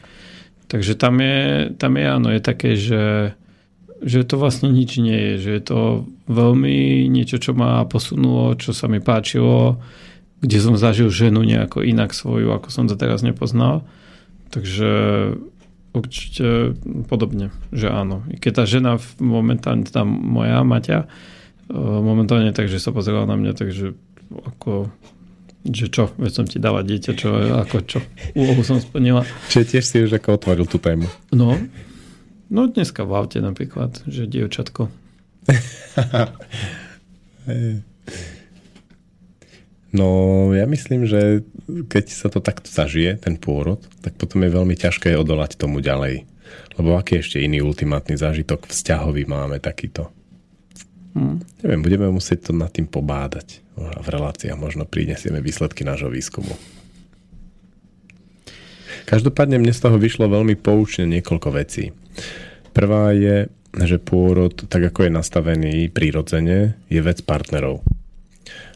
[0.68, 3.36] Takže tam je, tam je áno, je také, že,
[4.01, 5.80] že to vlastne nič nie je, že je to
[6.26, 9.80] veľmi niečo, čo ma posunulo, čo sa mi páčilo,
[10.40, 13.85] kde som zažil ženu nejako inak svoju, ako som to teraz nepoznal.
[14.49, 14.91] Takže
[15.93, 16.77] určite
[17.09, 18.23] podobne, že áno.
[18.29, 21.07] I keď tá žena momentálne, tam moja Maťa, e,
[21.75, 23.95] momentálne takže sa pozerala na mňa, takže
[24.29, 24.93] ako
[25.69, 27.99] že čo, veď som ti dala dieťa, čo, ako čo,
[28.39, 29.27] úlohu som splnila.
[29.51, 31.11] Čiže tiež si už ako otvoril tú tému.
[31.35, 31.59] No,
[32.49, 34.89] no dneska v aute napríklad, že dievčatko.
[39.93, 40.09] no,
[40.52, 41.44] ja myslím, že
[41.89, 46.24] keď sa to takto zažije, ten pôrod, tak potom je veľmi ťažké odolať tomu ďalej.
[46.81, 50.09] Lebo aký ešte iný ultimátny zážitok vzťahový máme takýto?
[51.19, 51.43] Hmm.
[51.65, 53.65] Neviem, budeme musieť to nad tým pobádať.
[53.78, 56.55] V reláciách možno prinesieme výsledky nášho výskumu.
[59.09, 61.97] Každopádne mne z toho vyšlo veľmi poučne niekoľko vecí.
[62.77, 67.81] Prvá je, že pôrod, tak ako je nastavený prirodzene, je vec partnerov.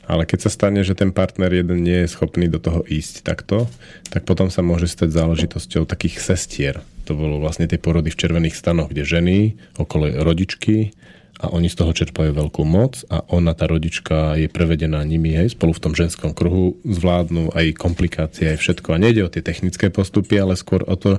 [0.06, 3.70] Ale keď sa stane, že ten partner jeden nie je schopný do toho ísť takto,
[4.10, 6.74] tak potom sa môže stať záležitosťou takých sestier.
[7.06, 9.36] To bolo vlastne tie porody v červených stanoch, kde ženy
[9.78, 10.94] okolo rodičky
[11.42, 15.58] a oni z toho čerpajú veľkú moc a ona, tá rodička, je prevedená nimi, hej,
[15.58, 18.94] spolu v tom ženskom kruhu zvládnu aj komplikácie, aj všetko.
[18.94, 21.18] A nejde o tie technické postupy, ale skôr o to,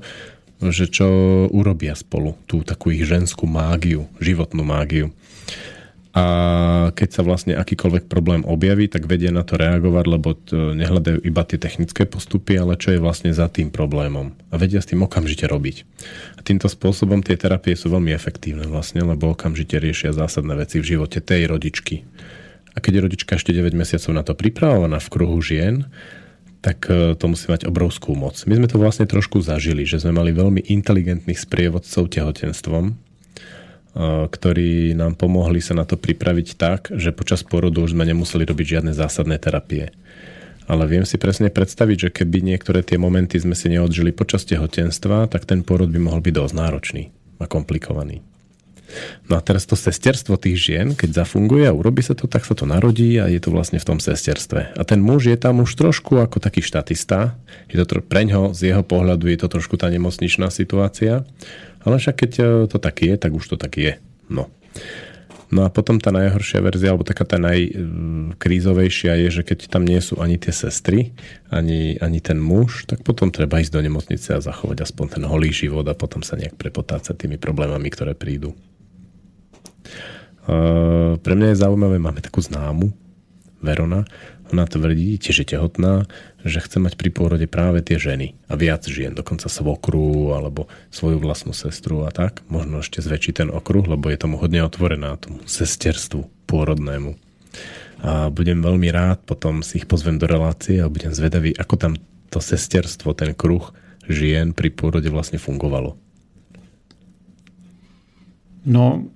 [0.63, 1.07] že čo
[1.51, 5.11] urobia spolu, tú takú ich ženskú mágiu, životnú mágiu
[6.13, 6.25] a
[6.93, 11.57] keď sa vlastne akýkoľvek problém objaví, tak vedia na to reagovať, lebo nehľadajú iba tie
[11.57, 14.29] technické postupy, ale čo je vlastne za tým problémom.
[14.53, 15.81] A vedia s tým okamžite robiť.
[16.37, 20.93] A týmto spôsobom tie terapie sú veľmi efektívne vlastne, lebo okamžite riešia zásadné veci v
[20.93, 22.05] živote tej rodičky.
[22.73, 25.89] A keď je rodička ešte 9 mesiacov na to pripravovaná v kruhu žien,
[26.61, 28.37] tak e, to musí mať obrovskú moc.
[28.45, 32.95] My sme to vlastne trošku zažili, že sme mali veľmi inteligentných sprievodcov tehotenstvom,
[33.95, 38.79] ktorí nám pomohli sa na to pripraviť tak, že počas porodu už sme nemuseli robiť
[38.79, 39.93] žiadne zásadné terapie.
[40.65, 45.27] Ale viem si presne predstaviť, že keby niektoré tie momenty sme si neodžili počas tehotenstva,
[45.27, 47.03] tak ten porod by mohol byť dosť náročný
[47.37, 48.23] a komplikovaný.
[49.27, 52.53] No a teraz to sesterstvo tých žien, keď zafunguje a urobí sa to, tak sa
[52.53, 54.77] to narodí a je to vlastne v tom sesterstve.
[54.77, 57.33] A ten muž je tam už trošku ako taký štatista.
[57.71, 61.25] Je to tro- preňho, z jeho pohľadu je to trošku tá nemocničná situácia.
[61.83, 63.99] Ale však keď e, to tak je, tak už to tak je.
[64.31, 64.47] No.
[65.53, 70.01] No a potom tá najhoršia verzia, alebo taká tá najkrízovejšia je, že keď tam nie
[70.01, 71.13] sú ani tie sestry,
[71.53, 75.53] ani, ani ten muž, tak potom treba ísť do nemocnice a zachovať aspoň ten holý
[75.53, 78.57] život a potom sa nejak prepotácať tými problémami, ktoré prídu.
[80.49, 82.89] Uh, pre mňa je zaujímavé, máme takú známu,
[83.61, 84.09] Verona,
[84.51, 86.09] ona tvrdí, tiež je tehotná,
[86.43, 91.19] že chce mať pri pôrode práve tie ženy a viac žien, dokonca svokru alebo svoju
[91.23, 92.43] vlastnú sestru a tak.
[92.51, 97.15] Možno ešte zväčšiť ten okruh, lebo je tomu hodne otvorená, tomu sesterstvu pôrodnému.
[98.03, 101.93] A budem veľmi rád, potom si ich pozvem do relácie a budem zvedavý, ako tam
[102.27, 103.71] to sesterstvo, ten kruh
[104.11, 105.95] žien pri pôrode vlastne fungovalo.
[108.67, 109.07] No,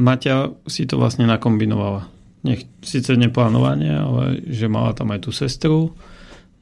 [0.00, 2.08] Maťa si to vlastne nakombinovala
[2.42, 5.94] nech síce neplánovanie, ale že mala tam aj tú sestru,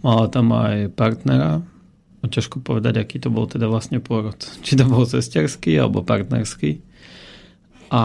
[0.01, 1.65] mala tam aj partnera.
[2.21, 4.37] No ťažko povedať, aký to bol teda vlastne pôrod.
[4.61, 6.85] Či to bol sesterský alebo partnerský.
[7.89, 8.03] A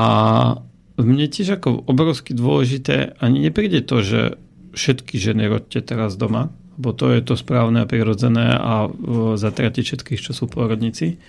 [0.96, 4.22] mne tiež ako obrovsky dôležité, ani nepríde to, že
[4.72, 8.88] všetky ženy rodte teraz doma, bo to je to správne a prirodzené a
[9.36, 11.20] zatratiť všetkých, čo sú pôrodníci.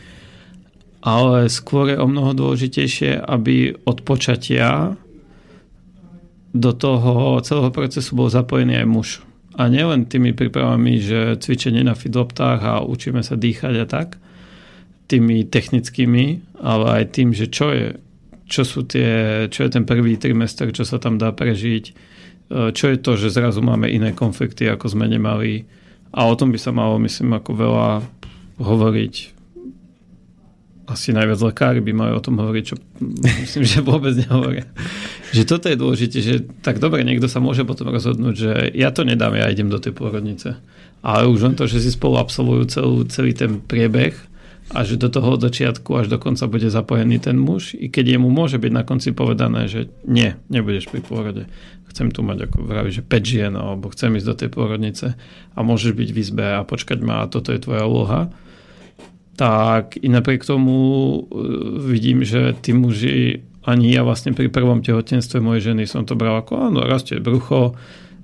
[1.03, 4.99] Ale skôr je o mnoho dôležitejšie, aby od počatia
[6.55, 9.09] do toho celého procesu bol zapojený aj muž.
[9.57, 14.20] A nielen tými prípravami, že cvičenie na fidloptách a učíme sa dýchať a tak,
[15.09, 17.97] tými technickými, ale aj tým, že čo je,
[18.45, 21.93] čo sú tie, čo je ten prvý trimester, čo sa tam dá prežiť, e,
[22.74, 25.65] čo je to, že zrazu máme iné konflikty, ako sme nemali.
[26.12, 27.89] A o tom by sa malo, myslím, ako veľa
[28.61, 29.36] hovoriť
[30.87, 32.77] asi najviac lekári by mali o tom hovoriť, čo
[33.43, 34.67] myslím, že vôbec nehovoria.
[35.35, 39.03] Že toto je dôležité, že tak dobre, niekto sa môže potom rozhodnúť, že ja to
[39.03, 40.55] nedám, ja idem do tej pôrodnice.
[41.03, 44.15] Ale už len to, že si spolu absolvujú celú, celý ten priebeh
[44.75, 48.31] a že do toho začiatku až do konca bude zapojený ten muž, i keď jemu
[48.31, 51.47] môže byť na konci povedané, že nie, nebudeš pri pôrode.
[51.91, 55.07] Chcem tu mať, ako vraví, že 5 žien, alebo chcem ísť do tej pôrodnice
[55.55, 58.31] a môžeš byť v izbe a počkať ma a toto je tvoja úloha
[59.37, 61.19] tak i napriek tomu e,
[61.87, 66.41] vidím, že tí muži, ani ja vlastne pri prvom tehotenstve mojej ženy som to bral
[66.41, 67.77] ako, áno, rastie brucho,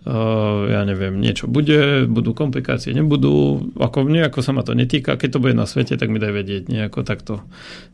[0.02, 5.38] Uh, ja neviem, niečo bude, budú komplikácie, nebudú, ako nejako sa ma to netýka, keď
[5.38, 7.46] to bude na svete, tak mi daj vedieť nejako takto.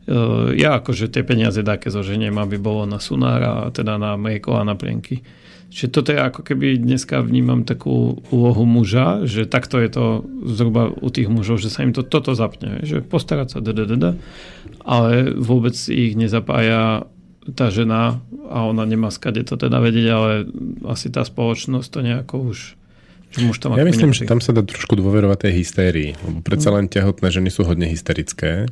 [0.09, 4.65] Uh, ja akože tie peniaze dáke zoženiem, aby bolo na sunára, teda na mlieko a
[4.65, 5.21] na plienky.
[5.69, 10.05] Čiže toto je ako keby dneska vnímam takú úlohu muža, že takto je to
[10.49, 14.17] zhruba u tých mužov, že sa im to toto zapne, že postarať sa, dadadada,
[14.81, 17.05] ale vôbec ich nezapája
[17.53, 18.17] tá žena
[18.49, 20.31] a ona nemá skade to teda vedieť, ale
[20.89, 22.59] asi tá spoločnosť to nejako už
[23.29, 26.73] že muž tam ja myslím, že tam sa dá trošku dôverovať tej hystérii, lebo predsa
[26.73, 28.65] len tehotné ženy sú hodne hysterické.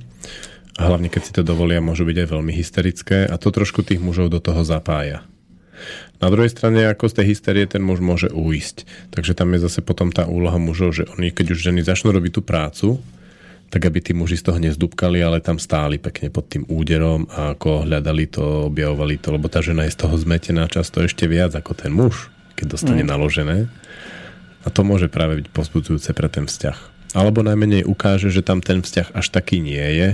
[0.77, 3.25] A hlavne keď si to dovolia, môžu byť aj veľmi hysterické.
[3.25, 5.25] A to trošku tých mužov do toho zapája.
[6.17, 8.89] Na druhej strane, ako z tej hysterie ten muž môže uísť.
[9.13, 12.31] Takže tam je zase potom tá úloha mužov, že oni, keď už ženy začnú robiť
[12.33, 12.87] tú prácu,
[13.67, 17.53] tak aby tí muži z toho nezdúbkali, ale tam stáli pekne pod tým úderom a
[17.53, 21.51] ako hľadali to, objavovali to, lebo tá žena je z toho zmetená často ešte viac
[21.51, 23.09] ako ten muž, keď dostane mm.
[23.11, 23.57] naložené.
[24.63, 26.97] A to môže práve byť pozbudzujúce pre ten vzťah.
[27.15, 30.09] Alebo najmenej ukáže, že tam ten vzťah až taký nie je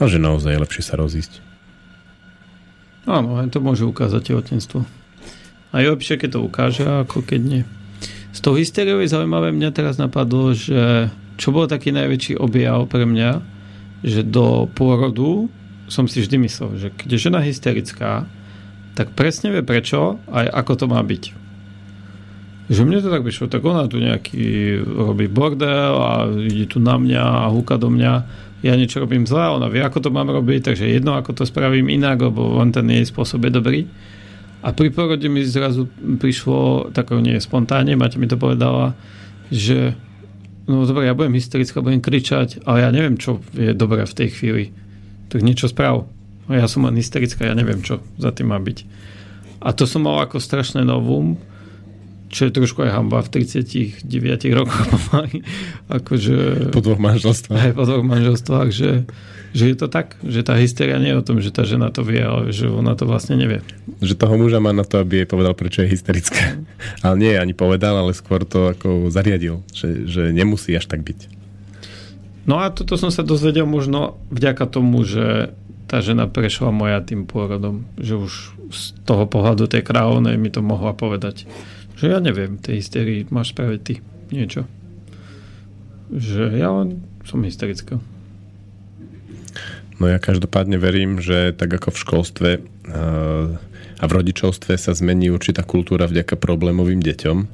[0.00, 1.40] a že naozaj je lepšie sa rozísť.
[3.04, 5.03] Áno, aj to môže ukázať tehotenstvo.
[5.74, 7.62] A keď to ukáže, ako keď nie.
[8.30, 13.02] Z toho hysteriou je zaujímavé, mňa teraz napadlo, že čo bol taký najväčší objav pre
[13.02, 13.42] mňa,
[14.06, 15.50] že do pôrodu
[15.90, 18.30] som si vždy myslel, že keď je žena hysterická,
[18.94, 21.24] tak presne vie prečo aj ako to má byť.
[22.70, 26.96] Že mne to tak vyšlo, tak ona tu nejaký robí bordel a ide tu na
[26.96, 28.12] mňa a húka do mňa.
[28.64, 31.92] Ja niečo robím zle, ona vie, ako to mám robiť, takže jedno, ako to spravím
[31.92, 33.80] inak, lebo len ten jej spôsob je dobrý.
[34.64, 38.96] A pri porode mi zrazu prišlo, tak nie spontánne, Maťa mi to povedala,
[39.52, 39.92] že
[40.64, 44.28] no dobre, ja budem hysterická, budem kričať, ale ja neviem, čo je dobré v tej
[44.32, 44.64] chvíli.
[45.28, 46.08] Tak niečo sprav.
[46.48, 48.88] A ja som len hysterická, ja neviem, čo za tým má byť.
[49.60, 51.36] A to som mal ako strašné novum,
[52.34, 54.10] čo je trošku aj hamba v 39
[54.58, 55.46] rokoch pomaly.
[55.86, 57.62] akože, po dvoch manželstvách.
[57.62, 59.06] Aj po dvoch manželstvách, že,
[59.54, 62.02] že je to tak, že tá hysteria nie je o tom, že tá žena to
[62.02, 63.62] vie, ale že ona to vlastne nevie.
[64.02, 66.58] Že toho muža má na to, aby jej povedal, prečo je hysterická.
[67.06, 71.30] ale nie, ani povedal, ale skôr to ako zariadil, že, že nemusí až tak byť.
[72.44, 75.54] No a toto som sa dozvedel možno vďaka tomu, že
[75.88, 78.32] tá žena prešla moja tým pôrodom, že už
[78.72, 81.46] z toho pohľadu tej kráľovnej mi to mohla povedať.
[82.04, 84.68] Že ja neviem, tej hysterii máš spraviť ty niečo.
[86.12, 87.96] Že ja len som hysterická.
[89.96, 93.46] No ja každopádne verím, že tak ako v školstve eh,
[93.96, 97.48] a v rodičovstve sa zmení určitá kultúra vďaka problémovým deťom,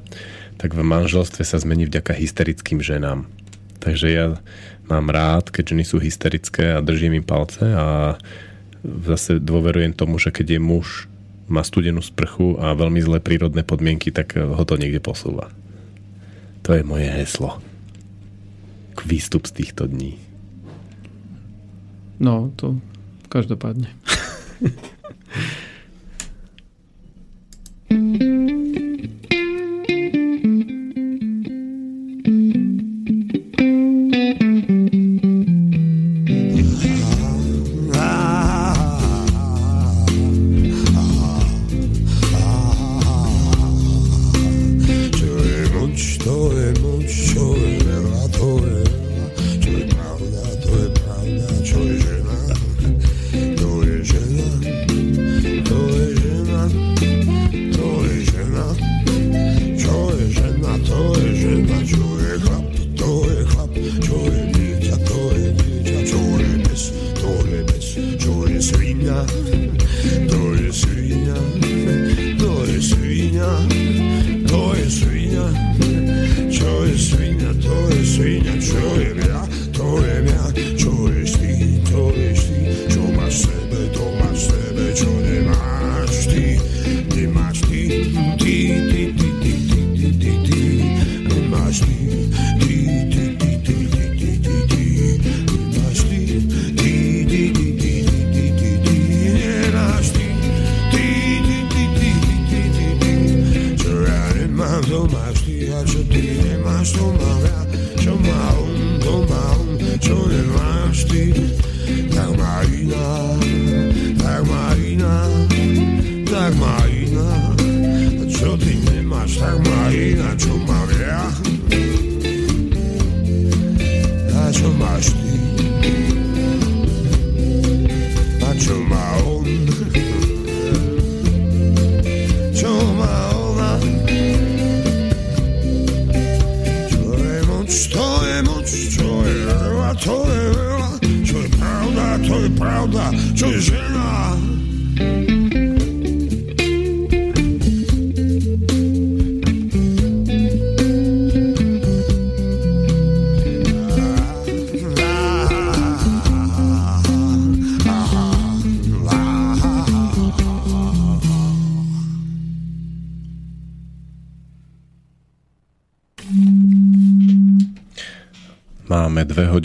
[0.59, 3.31] tak v manželstve sa zmení vďaka hysterickým ženám.
[3.79, 4.35] Takže ja
[4.91, 8.19] mám rád, keď ženy sú hysterické a držím im palce a
[8.83, 11.07] zase dôverujem tomu, že keď je muž
[11.51, 15.51] má studenú sprchu a veľmi zlé prírodné podmienky, tak ho to niekde posúva.
[16.63, 17.59] To je moje heslo.
[18.95, 20.15] K výstup z týchto dní.
[22.23, 22.79] No, to
[23.27, 23.91] každopádne.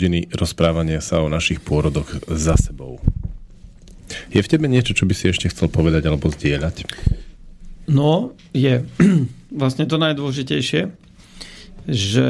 [0.06, 3.02] hodiny rozprávania sa o našich pôrodoch za sebou.
[4.30, 6.86] Je v tebe niečo, čo by si ešte chcel povedať alebo zdieľať?
[7.90, 8.86] No, je.
[9.60, 10.94] Vlastne to najdôležitejšie,
[11.90, 12.28] že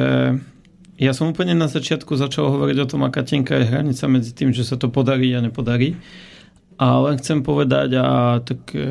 [0.97, 4.57] ja som úplne na začiatku začal hovoriť o tom, aká tenká je hranica medzi tým,
[4.57, 6.01] že sa to podarí a nepodarí.
[6.81, 8.89] A len chcem povedať a tak, e,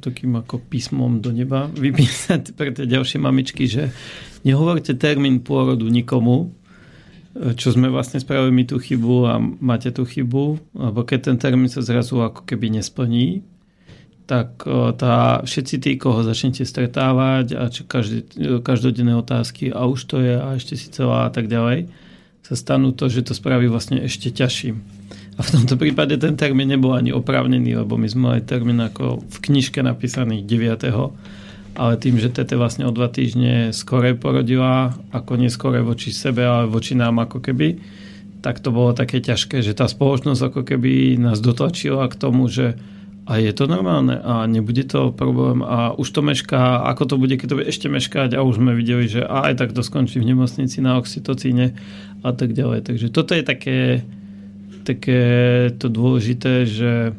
[0.00, 3.88] takým ako písmom do neba vypísať pre tie ďalšie mamičky, že
[4.44, 6.52] nehovorte termín pôrodu nikomu,
[7.32, 11.72] čo sme vlastne spravili my tú chybu a máte tú chybu, lebo keď ten termín
[11.72, 13.40] sa zrazu ako keby nesplní,
[14.28, 14.64] tak
[14.96, 18.24] tá, všetci tí, koho začnete stretávať a čo každý,
[18.62, 21.90] každodenné otázky a už to je a ešte si celá a tak ďalej,
[22.44, 24.76] sa stanú to, že to spraví vlastne ešte ťažším.
[25.36, 29.24] A v tomto prípade ten termín nebol ani oprávnený, lebo my sme mali termín ako
[29.24, 30.92] v knižke napísaný 9
[31.72, 36.68] ale tým, že Tete vlastne o dva týždne skore porodila, ako neskore voči sebe, ale
[36.68, 37.80] voči nám ako keby,
[38.42, 42.76] tak to bolo také ťažké, že tá spoločnosť ako keby nás dotlačila k tomu, že
[43.22, 47.38] a je to normálne a nebude to problém a už to mešká, ako to bude,
[47.38, 50.34] keď to bude ešte meškať a už sme videli, že aj tak to skončí v
[50.34, 51.70] nemocnici na oxytocíne
[52.26, 52.82] a tak ďalej.
[52.82, 54.02] Takže toto je také,
[54.82, 55.22] také
[55.78, 57.14] to dôležité, že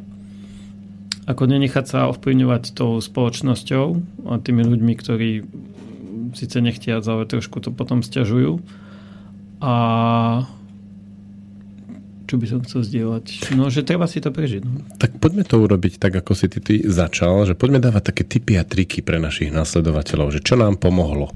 [1.23, 3.85] ako nenechať sa ovplyvňovať tou spoločnosťou
[4.27, 5.29] a tými ľuďmi, ktorí
[6.35, 8.59] síce nechtia, ale trošku to potom stiažujú.
[9.63, 9.73] A
[12.27, 13.53] čo by som chcel zdieľať?
[13.53, 14.61] No, že treba si to prežiť.
[14.65, 14.81] No.
[14.97, 18.57] Tak poďme to urobiť tak, ako si ty, ty začal, že poďme dávať také typy
[18.57, 21.29] a triky pre našich následovateľov, že čo nám pomohlo.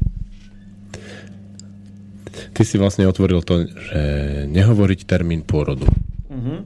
[2.57, 4.01] Ty si vlastne otvoril to, že
[4.49, 5.85] nehovoriť termín pôrodu.
[6.33, 6.65] Uh-huh.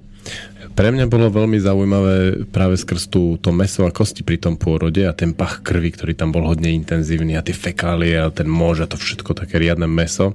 [0.71, 5.03] Pre mňa bolo veľmi zaujímavé práve skrz tú, to meso a kosti pri tom pôrode
[5.03, 8.83] a ten pach krvi, ktorý tam bol hodne intenzívny a tie fekálie a ten môž
[8.83, 10.33] a to všetko také riadne meso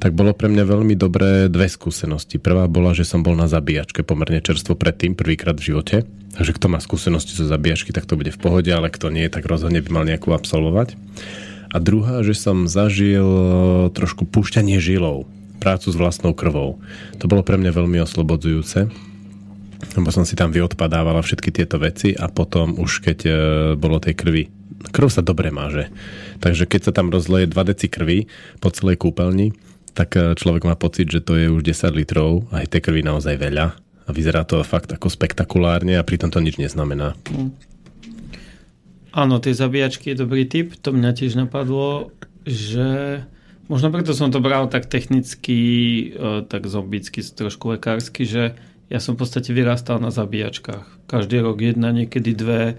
[0.00, 2.40] tak bolo pre mňa veľmi dobré dve skúsenosti.
[2.40, 5.96] Prvá bola, že som bol na zabíjačke pomerne čerstvo predtým, prvýkrát v živote.
[6.40, 9.44] Takže kto má skúsenosti zo zabíjačky, tak to bude v pohode, ale kto nie, tak
[9.44, 10.96] rozhodne by mal nejakú absolvovať.
[11.70, 13.28] A druhá, že som zažil
[13.92, 15.28] trošku púšťanie žilov,
[15.60, 16.80] prácu s vlastnou krvou.
[17.20, 18.88] To bolo pre mňa veľmi oslobodzujúce
[19.96, 23.32] lebo som si tam vyodpadávala všetky tieto veci a potom už keď e,
[23.80, 24.44] bolo tej krvi
[24.88, 25.92] krv sa dobre máže.
[26.40, 28.24] Takže keď sa tam rozleje 2 deci krvi
[28.64, 29.52] po celej kúpeľni,
[29.92, 33.04] tak e, človek má pocit, že to je už 10 litrov a aj tej krvi
[33.04, 37.12] naozaj veľa a vyzerá to fakt ako spektakulárne a pritom to nič neznamená.
[37.28, 37.52] Mm.
[39.10, 40.78] Áno, tie zabíjačky je dobrý tip.
[40.86, 42.14] To mňa tiež napadlo,
[42.46, 43.20] že
[43.66, 45.58] možno preto som to bral tak technicky,
[46.14, 48.56] e, tak zombicky, trošku lekársky, že
[48.90, 51.06] ja som v podstate vyrastal na zabíjačkách.
[51.06, 52.74] Každý rok jedna, niekedy dve.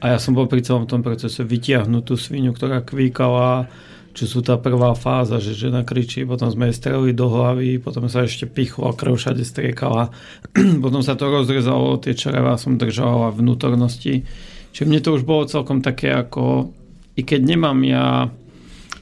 [0.00, 3.68] A ja som bol pri celom tom procese vytiahnutú svinu, ktorá kvíkala,
[4.16, 8.08] čo sú tá prvá fáza, že žena kričí, potom sme jej strelili do hlavy, potom
[8.08, 10.12] sa ešte pichlo, krv všade striekala,
[10.84, 14.24] potom sa to rozrezalo, tie čreva som držala vnútornosti.
[14.72, 16.72] Čiže mne to už bolo celkom také ako,
[17.12, 18.32] i keď nemám ja,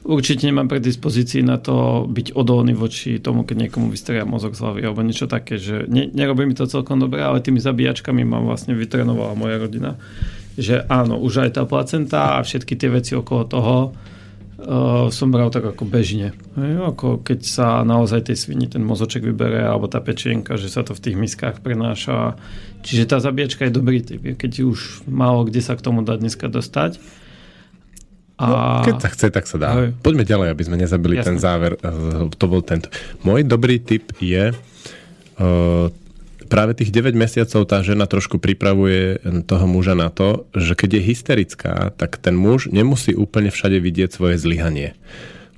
[0.03, 4.81] určite nemám predispozícii na to byť odolný voči tomu, keď niekomu vystrelia mozog z hlavy
[4.85, 8.73] alebo niečo také, že ne, nerobí mi to celkom dobre, ale tými zabíjačkami ma vlastne
[8.73, 9.97] vytrenovala moja rodina.
[10.57, 13.75] Že áno, už aj tá placenta a všetky tie veci okolo toho,
[14.61, 16.35] uh, som bral tak ako bežne.
[16.59, 20.83] Hej, ako keď sa naozaj tej svini ten mozoček vybere, alebo tá pečienka, že sa
[20.83, 22.35] to v tých miskách prenáša.
[22.81, 26.49] Čiže tá zabíjačka je dobrý typ, keď už málo kde sa k tomu dá dneska
[26.49, 27.20] dostať.
[28.41, 28.47] A...
[28.49, 28.57] No,
[28.89, 29.69] keď sa chce, tak sa dá.
[29.77, 29.93] Hej.
[30.01, 31.27] Poďme ďalej, aby sme nezabili Jasne.
[31.29, 31.77] ten záver.
[32.33, 32.89] To bol tento.
[33.21, 35.87] Môj dobrý tip je uh,
[36.51, 41.07] práve tých 9 mesiacov tá žena trošku pripravuje toho muža na to, že keď je
[41.07, 44.91] hysterická, tak ten muž nemusí úplne všade vidieť svoje zlyhanie.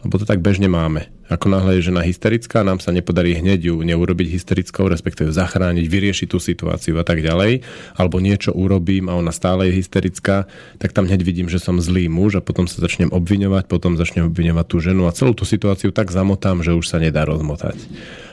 [0.03, 1.07] Lebo to tak bežne máme.
[1.31, 6.27] Ako náhle je žena hysterická, nám sa nepodarí hneď ju neurobiť hysterickou, respektíve zachrániť, vyriešiť
[6.27, 7.63] tú situáciu a tak ďalej,
[7.95, 12.11] alebo niečo urobím a ona stále je hysterická, tak tam hneď vidím, že som zlý
[12.11, 15.95] muž a potom sa začnem obviňovať, potom začnem obviňovať tú ženu a celú tú situáciu
[15.95, 17.79] tak zamotám, že už sa nedá rozmotať.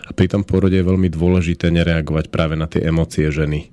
[0.04, 3.70] A pri tom pôrode je veľmi dôležité nereagovať práve na tie emócie ženy.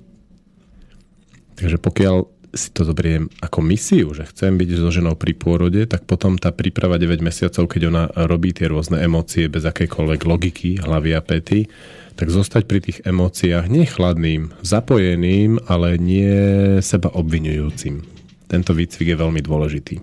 [1.58, 6.10] Takže pokiaľ si to zoberiem ako misiu, že chcem byť so ženou pri pôrode, tak
[6.10, 11.14] potom tá príprava 9 mesiacov, keď ona robí tie rôzne emócie bez akejkoľvek logiky, hlavy
[11.14, 11.70] a pety,
[12.18, 16.34] tak zostať pri tých emóciách nie chladným, zapojeným, ale nie
[16.82, 18.02] seba obvinujúcim.
[18.50, 19.96] Tento výcvik je veľmi dôležitý.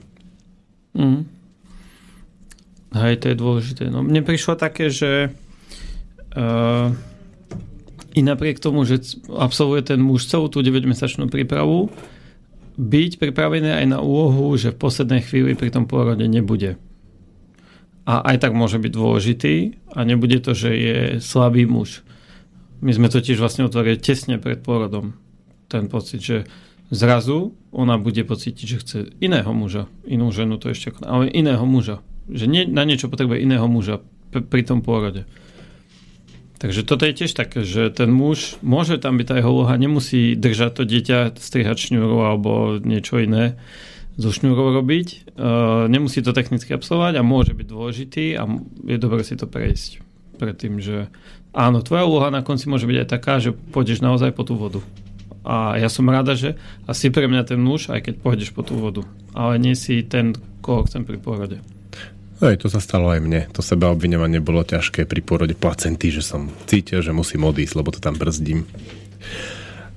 [0.95, 1.27] Mm.
[2.95, 3.83] Hej, to je dôležité.
[3.91, 5.35] No, mne prišlo také, že
[6.35, 6.91] Uh,
[8.15, 8.99] I napriek tomu, že
[9.31, 11.95] absolvuje ten muž celú tú 9-mesačnú prípravu,
[12.75, 16.77] byť pripravený aj na úlohu, že v poslednej chvíli pri tom pôrode nebude.
[18.05, 19.55] A aj tak môže byť dôležitý
[19.97, 22.05] a nebude to, že je slabý muž.
[22.85, 25.17] My sme totiž vlastne otvorili tesne pred pôrodom
[25.73, 26.45] ten pocit, že
[26.93, 32.05] zrazu ona bude pocítiť, že chce iného muža, inú ženu to ešte, ale iného muža.
[32.29, 35.25] Že nie, na niečo potrebuje iného muža pri tom pôrode.
[36.59, 40.39] Takže toto je tiež také, že ten muž môže tam byť tá jeho úloha, nemusí
[40.39, 43.59] držať to dieťa, strihať šňúru alebo niečo iné
[44.15, 45.35] zo šňúrou robiť.
[45.35, 48.47] Uh, nemusí to technicky absolvovať a môže byť dôležitý a
[48.87, 49.99] je dobré si to prejsť
[50.39, 51.11] predtým, že
[51.55, 54.83] áno, tvoja úloha na konci môže byť aj taká, že pôjdeš naozaj po tú vodu.
[55.45, 56.57] A ja som rada, že
[56.89, 59.05] asi pre mňa ten muž, aj keď pôjdeš po tú vodu.
[59.37, 60.33] Ale nie si ten,
[60.65, 61.61] koho chcem pri porode.
[62.45, 63.49] Hej, to sa stalo aj mne.
[63.57, 67.89] To seba obviňovanie bolo ťažké pri pôrode placenty, že som cítil, že musím odísť, lebo
[67.89, 68.69] to tam brzdím.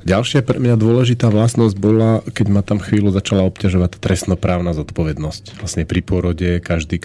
[0.08, 5.60] Ďalšia pre mňa dôležitá vlastnosť bola, keď ma tam chvíľu začala obťažovať trestnoprávna zodpovednosť.
[5.60, 7.04] Vlastne pri pôrode každý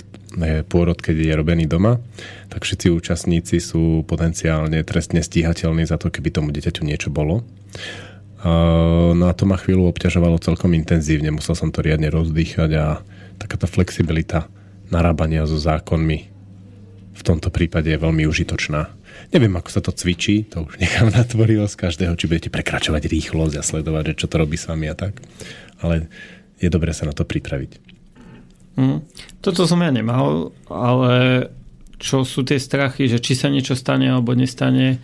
[0.71, 1.99] pôrod, keď je robený doma,
[2.47, 7.43] tak všetci účastníci sú potenciálne trestne stíhateľní za to, keby tomu dieťaťu niečo bolo.
[8.47, 11.35] No a to ma chvíľu obťažovalo celkom intenzívne.
[11.35, 13.03] Musel som to riadne rozdýchať a
[13.43, 14.47] taká tá flexibilita
[14.93, 16.33] narábania so zákonmi
[17.13, 18.89] v tomto prípade je veľmi užitočná.
[19.33, 23.55] Neviem, ako sa to cvičí, to už nechám na tvorivosť každého, či budete prekračovať rýchlosť
[23.57, 25.21] a sledovať, že čo to robí s vami a tak.
[25.85, 26.09] Ale
[26.61, 27.79] je dobré sa na to pripraviť.
[28.81, 29.05] Mm.
[29.45, 31.47] Toto som ja nemal, ale
[32.01, 34.99] čo sú tie strachy, že či sa niečo stane alebo nestane,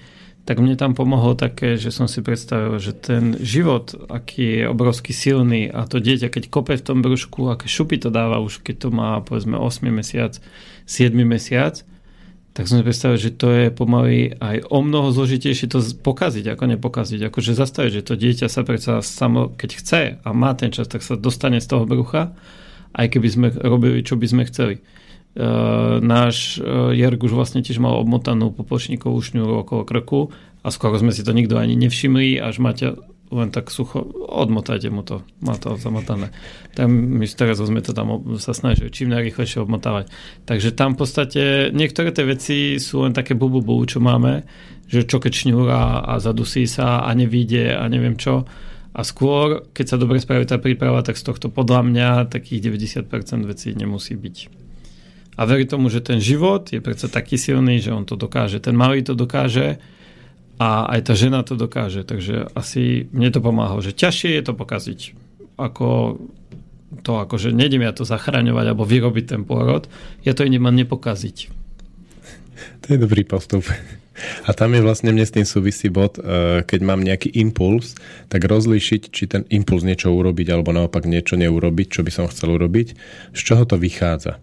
[0.49, 5.12] tak mne tam pomohlo také, že som si predstavil, že ten život, aký je obrovský
[5.12, 8.77] silný a to dieťa, keď kope v tom brúšku, aké šupy to dáva už, keď
[8.81, 10.41] to má povedzme 8 mesiac,
[10.89, 11.85] 7 mesiac,
[12.57, 16.65] tak som si predstavil, že to je pomaly aj o mnoho zložitejšie to pokaziť, ako
[16.75, 17.29] nepokaziť.
[17.29, 21.05] Akože zastaviť, že to dieťa sa predsa samo, keď chce a má ten čas, tak
[21.05, 22.33] sa dostane z toho brucha,
[22.97, 24.81] aj keby sme robili, čo by sme chceli.
[25.37, 30.21] Uh, náš uh, Jerg už vlastne tiež mal obmotanú popočníkovú šňúru okolo krku
[30.65, 32.99] a skoro sme si to nikto ani nevšimli, až máte
[33.29, 36.33] len tak sucho, odmotajte mu to, má to zamotané.
[36.73, 40.09] Tak my teraz sme to tam sa snažili čím najrychlejšie obmotávať.
[40.49, 41.43] Takže tam v podstate
[41.77, 44.49] niektoré tie veci sú len také bubu, bubu čo máme,
[44.89, 48.49] že čo keď šňúra a zadusí sa a nevíde a neviem čo.
[48.97, 53.45] A skôr, keď sa dobre spraví tá príprava, tak z tohto podľa mňa takých 90%
[53.45, 54.68] vecí nemusí byť.
[55.39, 58.59] A verí tomu, že ten život je predsa taký silný, že on to dokáže.
[58.59, 59.78] Ten malý to dokáže
[60.59, 62.02] a aj tá žena to dokáže.
[62.02, 65.01] Takže asi mne to pomáha, že ťažšie je to pokaziť.
[65.55, 66.19] Ako
[67.06, 69.86] to, akože nejdem ja to zachraňovať alebo vyrobiť ten pôrod,
[70.27, 71.55] ja to idem nepokaziť.
[72.59, 73.62] To je dobrý postup.
[74.47, 77.94] A tam je vlastne mne s tým súvisí bod, e, keď mám nejaký impuls,
[78.27, 82.59] tak rozlíšiť, či ten impuls niečo urobiť alebo naopak niečo neurobiť, čo by som chcel
[82.59, 82.98] urobiť,
[83.31, 84.43] z čoho to vychádza.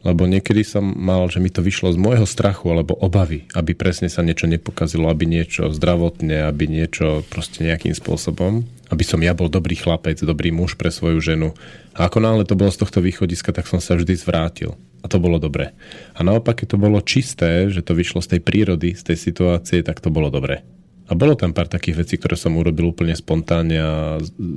[0.00, 4.08] Lebo niekedy som mal, že mi to vyšlo z môjho strachu alebo obavy, aby presne
[4.08, 9.52] sa niečo nepokazilo, aby niečo zdravotne, aby niečo proste nejakým spôsobom, aby som ja bol
[9.52, 11.52] dobrý chlapec, dobrý muž pre svoju ženu.
[11.92, 14.72] A ako náhle to bolo z tohto východiska, tak som sa vždy zvrátil.
[15.04, 15.76] A to bolo dobré.
[16.16, 19.84] A naopak, keď to bolo čisté, že to vyšlo z tej prírody, z tej situácie,
[19.84, 20.64] tak to bolo dobré.
[21.10, 23.92] A bolo tam pár takých vecí, ktoré som urobil úplne spontánne a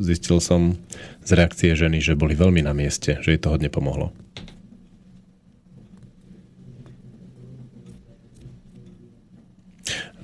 [0.05, 0.77] zistil som
[1.25, 4.13] z reakcie ženy, že boli veľmi na mieste, že jej to hodne pomohlo.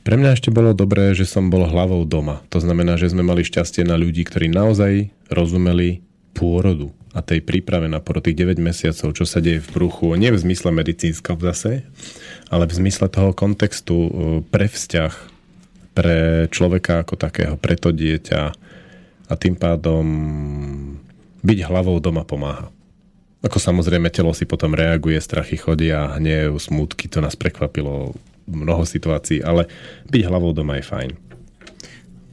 [0.10, 2.42] Pre mňa ešte bolo dobré, že som bol hlavou doma.
[2.50, 6.02] To znamená, že sme mali šťastie na ľudí, ktorí naozaj rozumeli
[6.34, 10.34] pôrodu a tej príprave na porod tých 9 mesiacov, čo sa deje v bruchu, nie
[10.34, 11.86] v zmysle medicínskom zase,
[12.50, 14.12] ale v zmysle toho kontextu e,
[14.50, 15.14] pre vzťah,
[15.94, 18.42] pre človeka ako takého, pre to dieťa
[19.30, 20.06] a tým pádom
[21.46, 22.74] byť hlavou doma pomáha.
[23.46, 28.18] Ako samozrejme telo si potom reaguje, strachy chodia, hnev, smútky, to nás prekvapilo
[28.50, 29.70] mnoho situácií, ale
[30.10, 31.12] byť hlavou doma je fajn.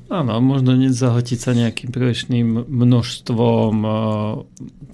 [0.07, 3.99] Áno, možno nezahotiť sa nejakým prílišným množstvom uh,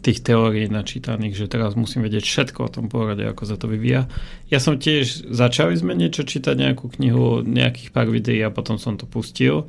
[0.00, 4.08] tých teórií načítaných, že teraz musím vedieť všetko o tom pôrode, ako sa to vyvíja.
[4.48, 8.96] Ja som tiež, začali sme niečo čítať, nejakú knihu, nejakých pár videí a potom som
[8.96, 9.68] to pustil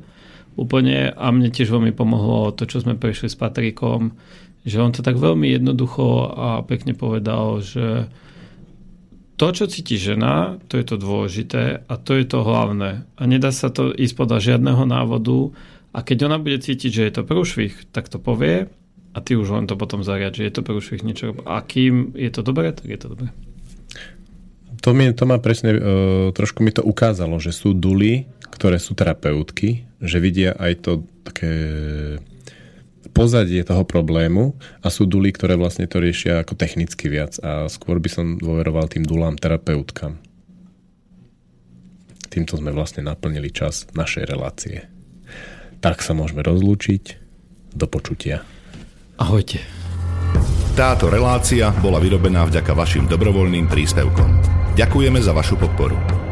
[0.56, 4.16] úplne a mne tiež veľmi pomohlo to, čo sme prešli s Patrikom,
[4.64, 8.08] že on to tak veľmi jednoducho a pekne povedal, že
[9.44, 13.04] to, čo cíti žena, to je to dôležité a to je to hlavné.
[13.20, 15.52] A nedá sa to ísť podľa žiadneho návodu
[15.92, 18.72] a keď ona bude cítiť, že je to prúšvih, tak to povie
[19.12, 21.36] a ty už len to potom zariad, že je to prúšvih niečo.
[21.44, 23.28] A kým je to dobré, tak je to dobré.
[24.80, 25.80] To, mi, to ma presne, uh,
[26.32, 31.52] trošku mi to ukázalo, že sú duly, ktoré sú terapeutky, že vidia aj to také
[33.12, 38.00] pozadie toho problému a sú duly, ktoré vlastne to riešia ako technicky viac a skôr
[38.00, 40.16] by som dôveroval tým dulám terapeutkám.
[42.32, 44.90] Týmto sme vlastne naplnili čas našej relácie.
[45.78, 47.22] Tak sa môžeme rozlúčiť.
[47.74, 48.46] Do počutia.
[49.18, 49.62] Ahojte.
[50.74, 54.30] Táto relácia bola vyrobená vďaka vašim dobrovoľným príspevkom.
[54.74, 56.23] Ďakujeme za vašu podporu.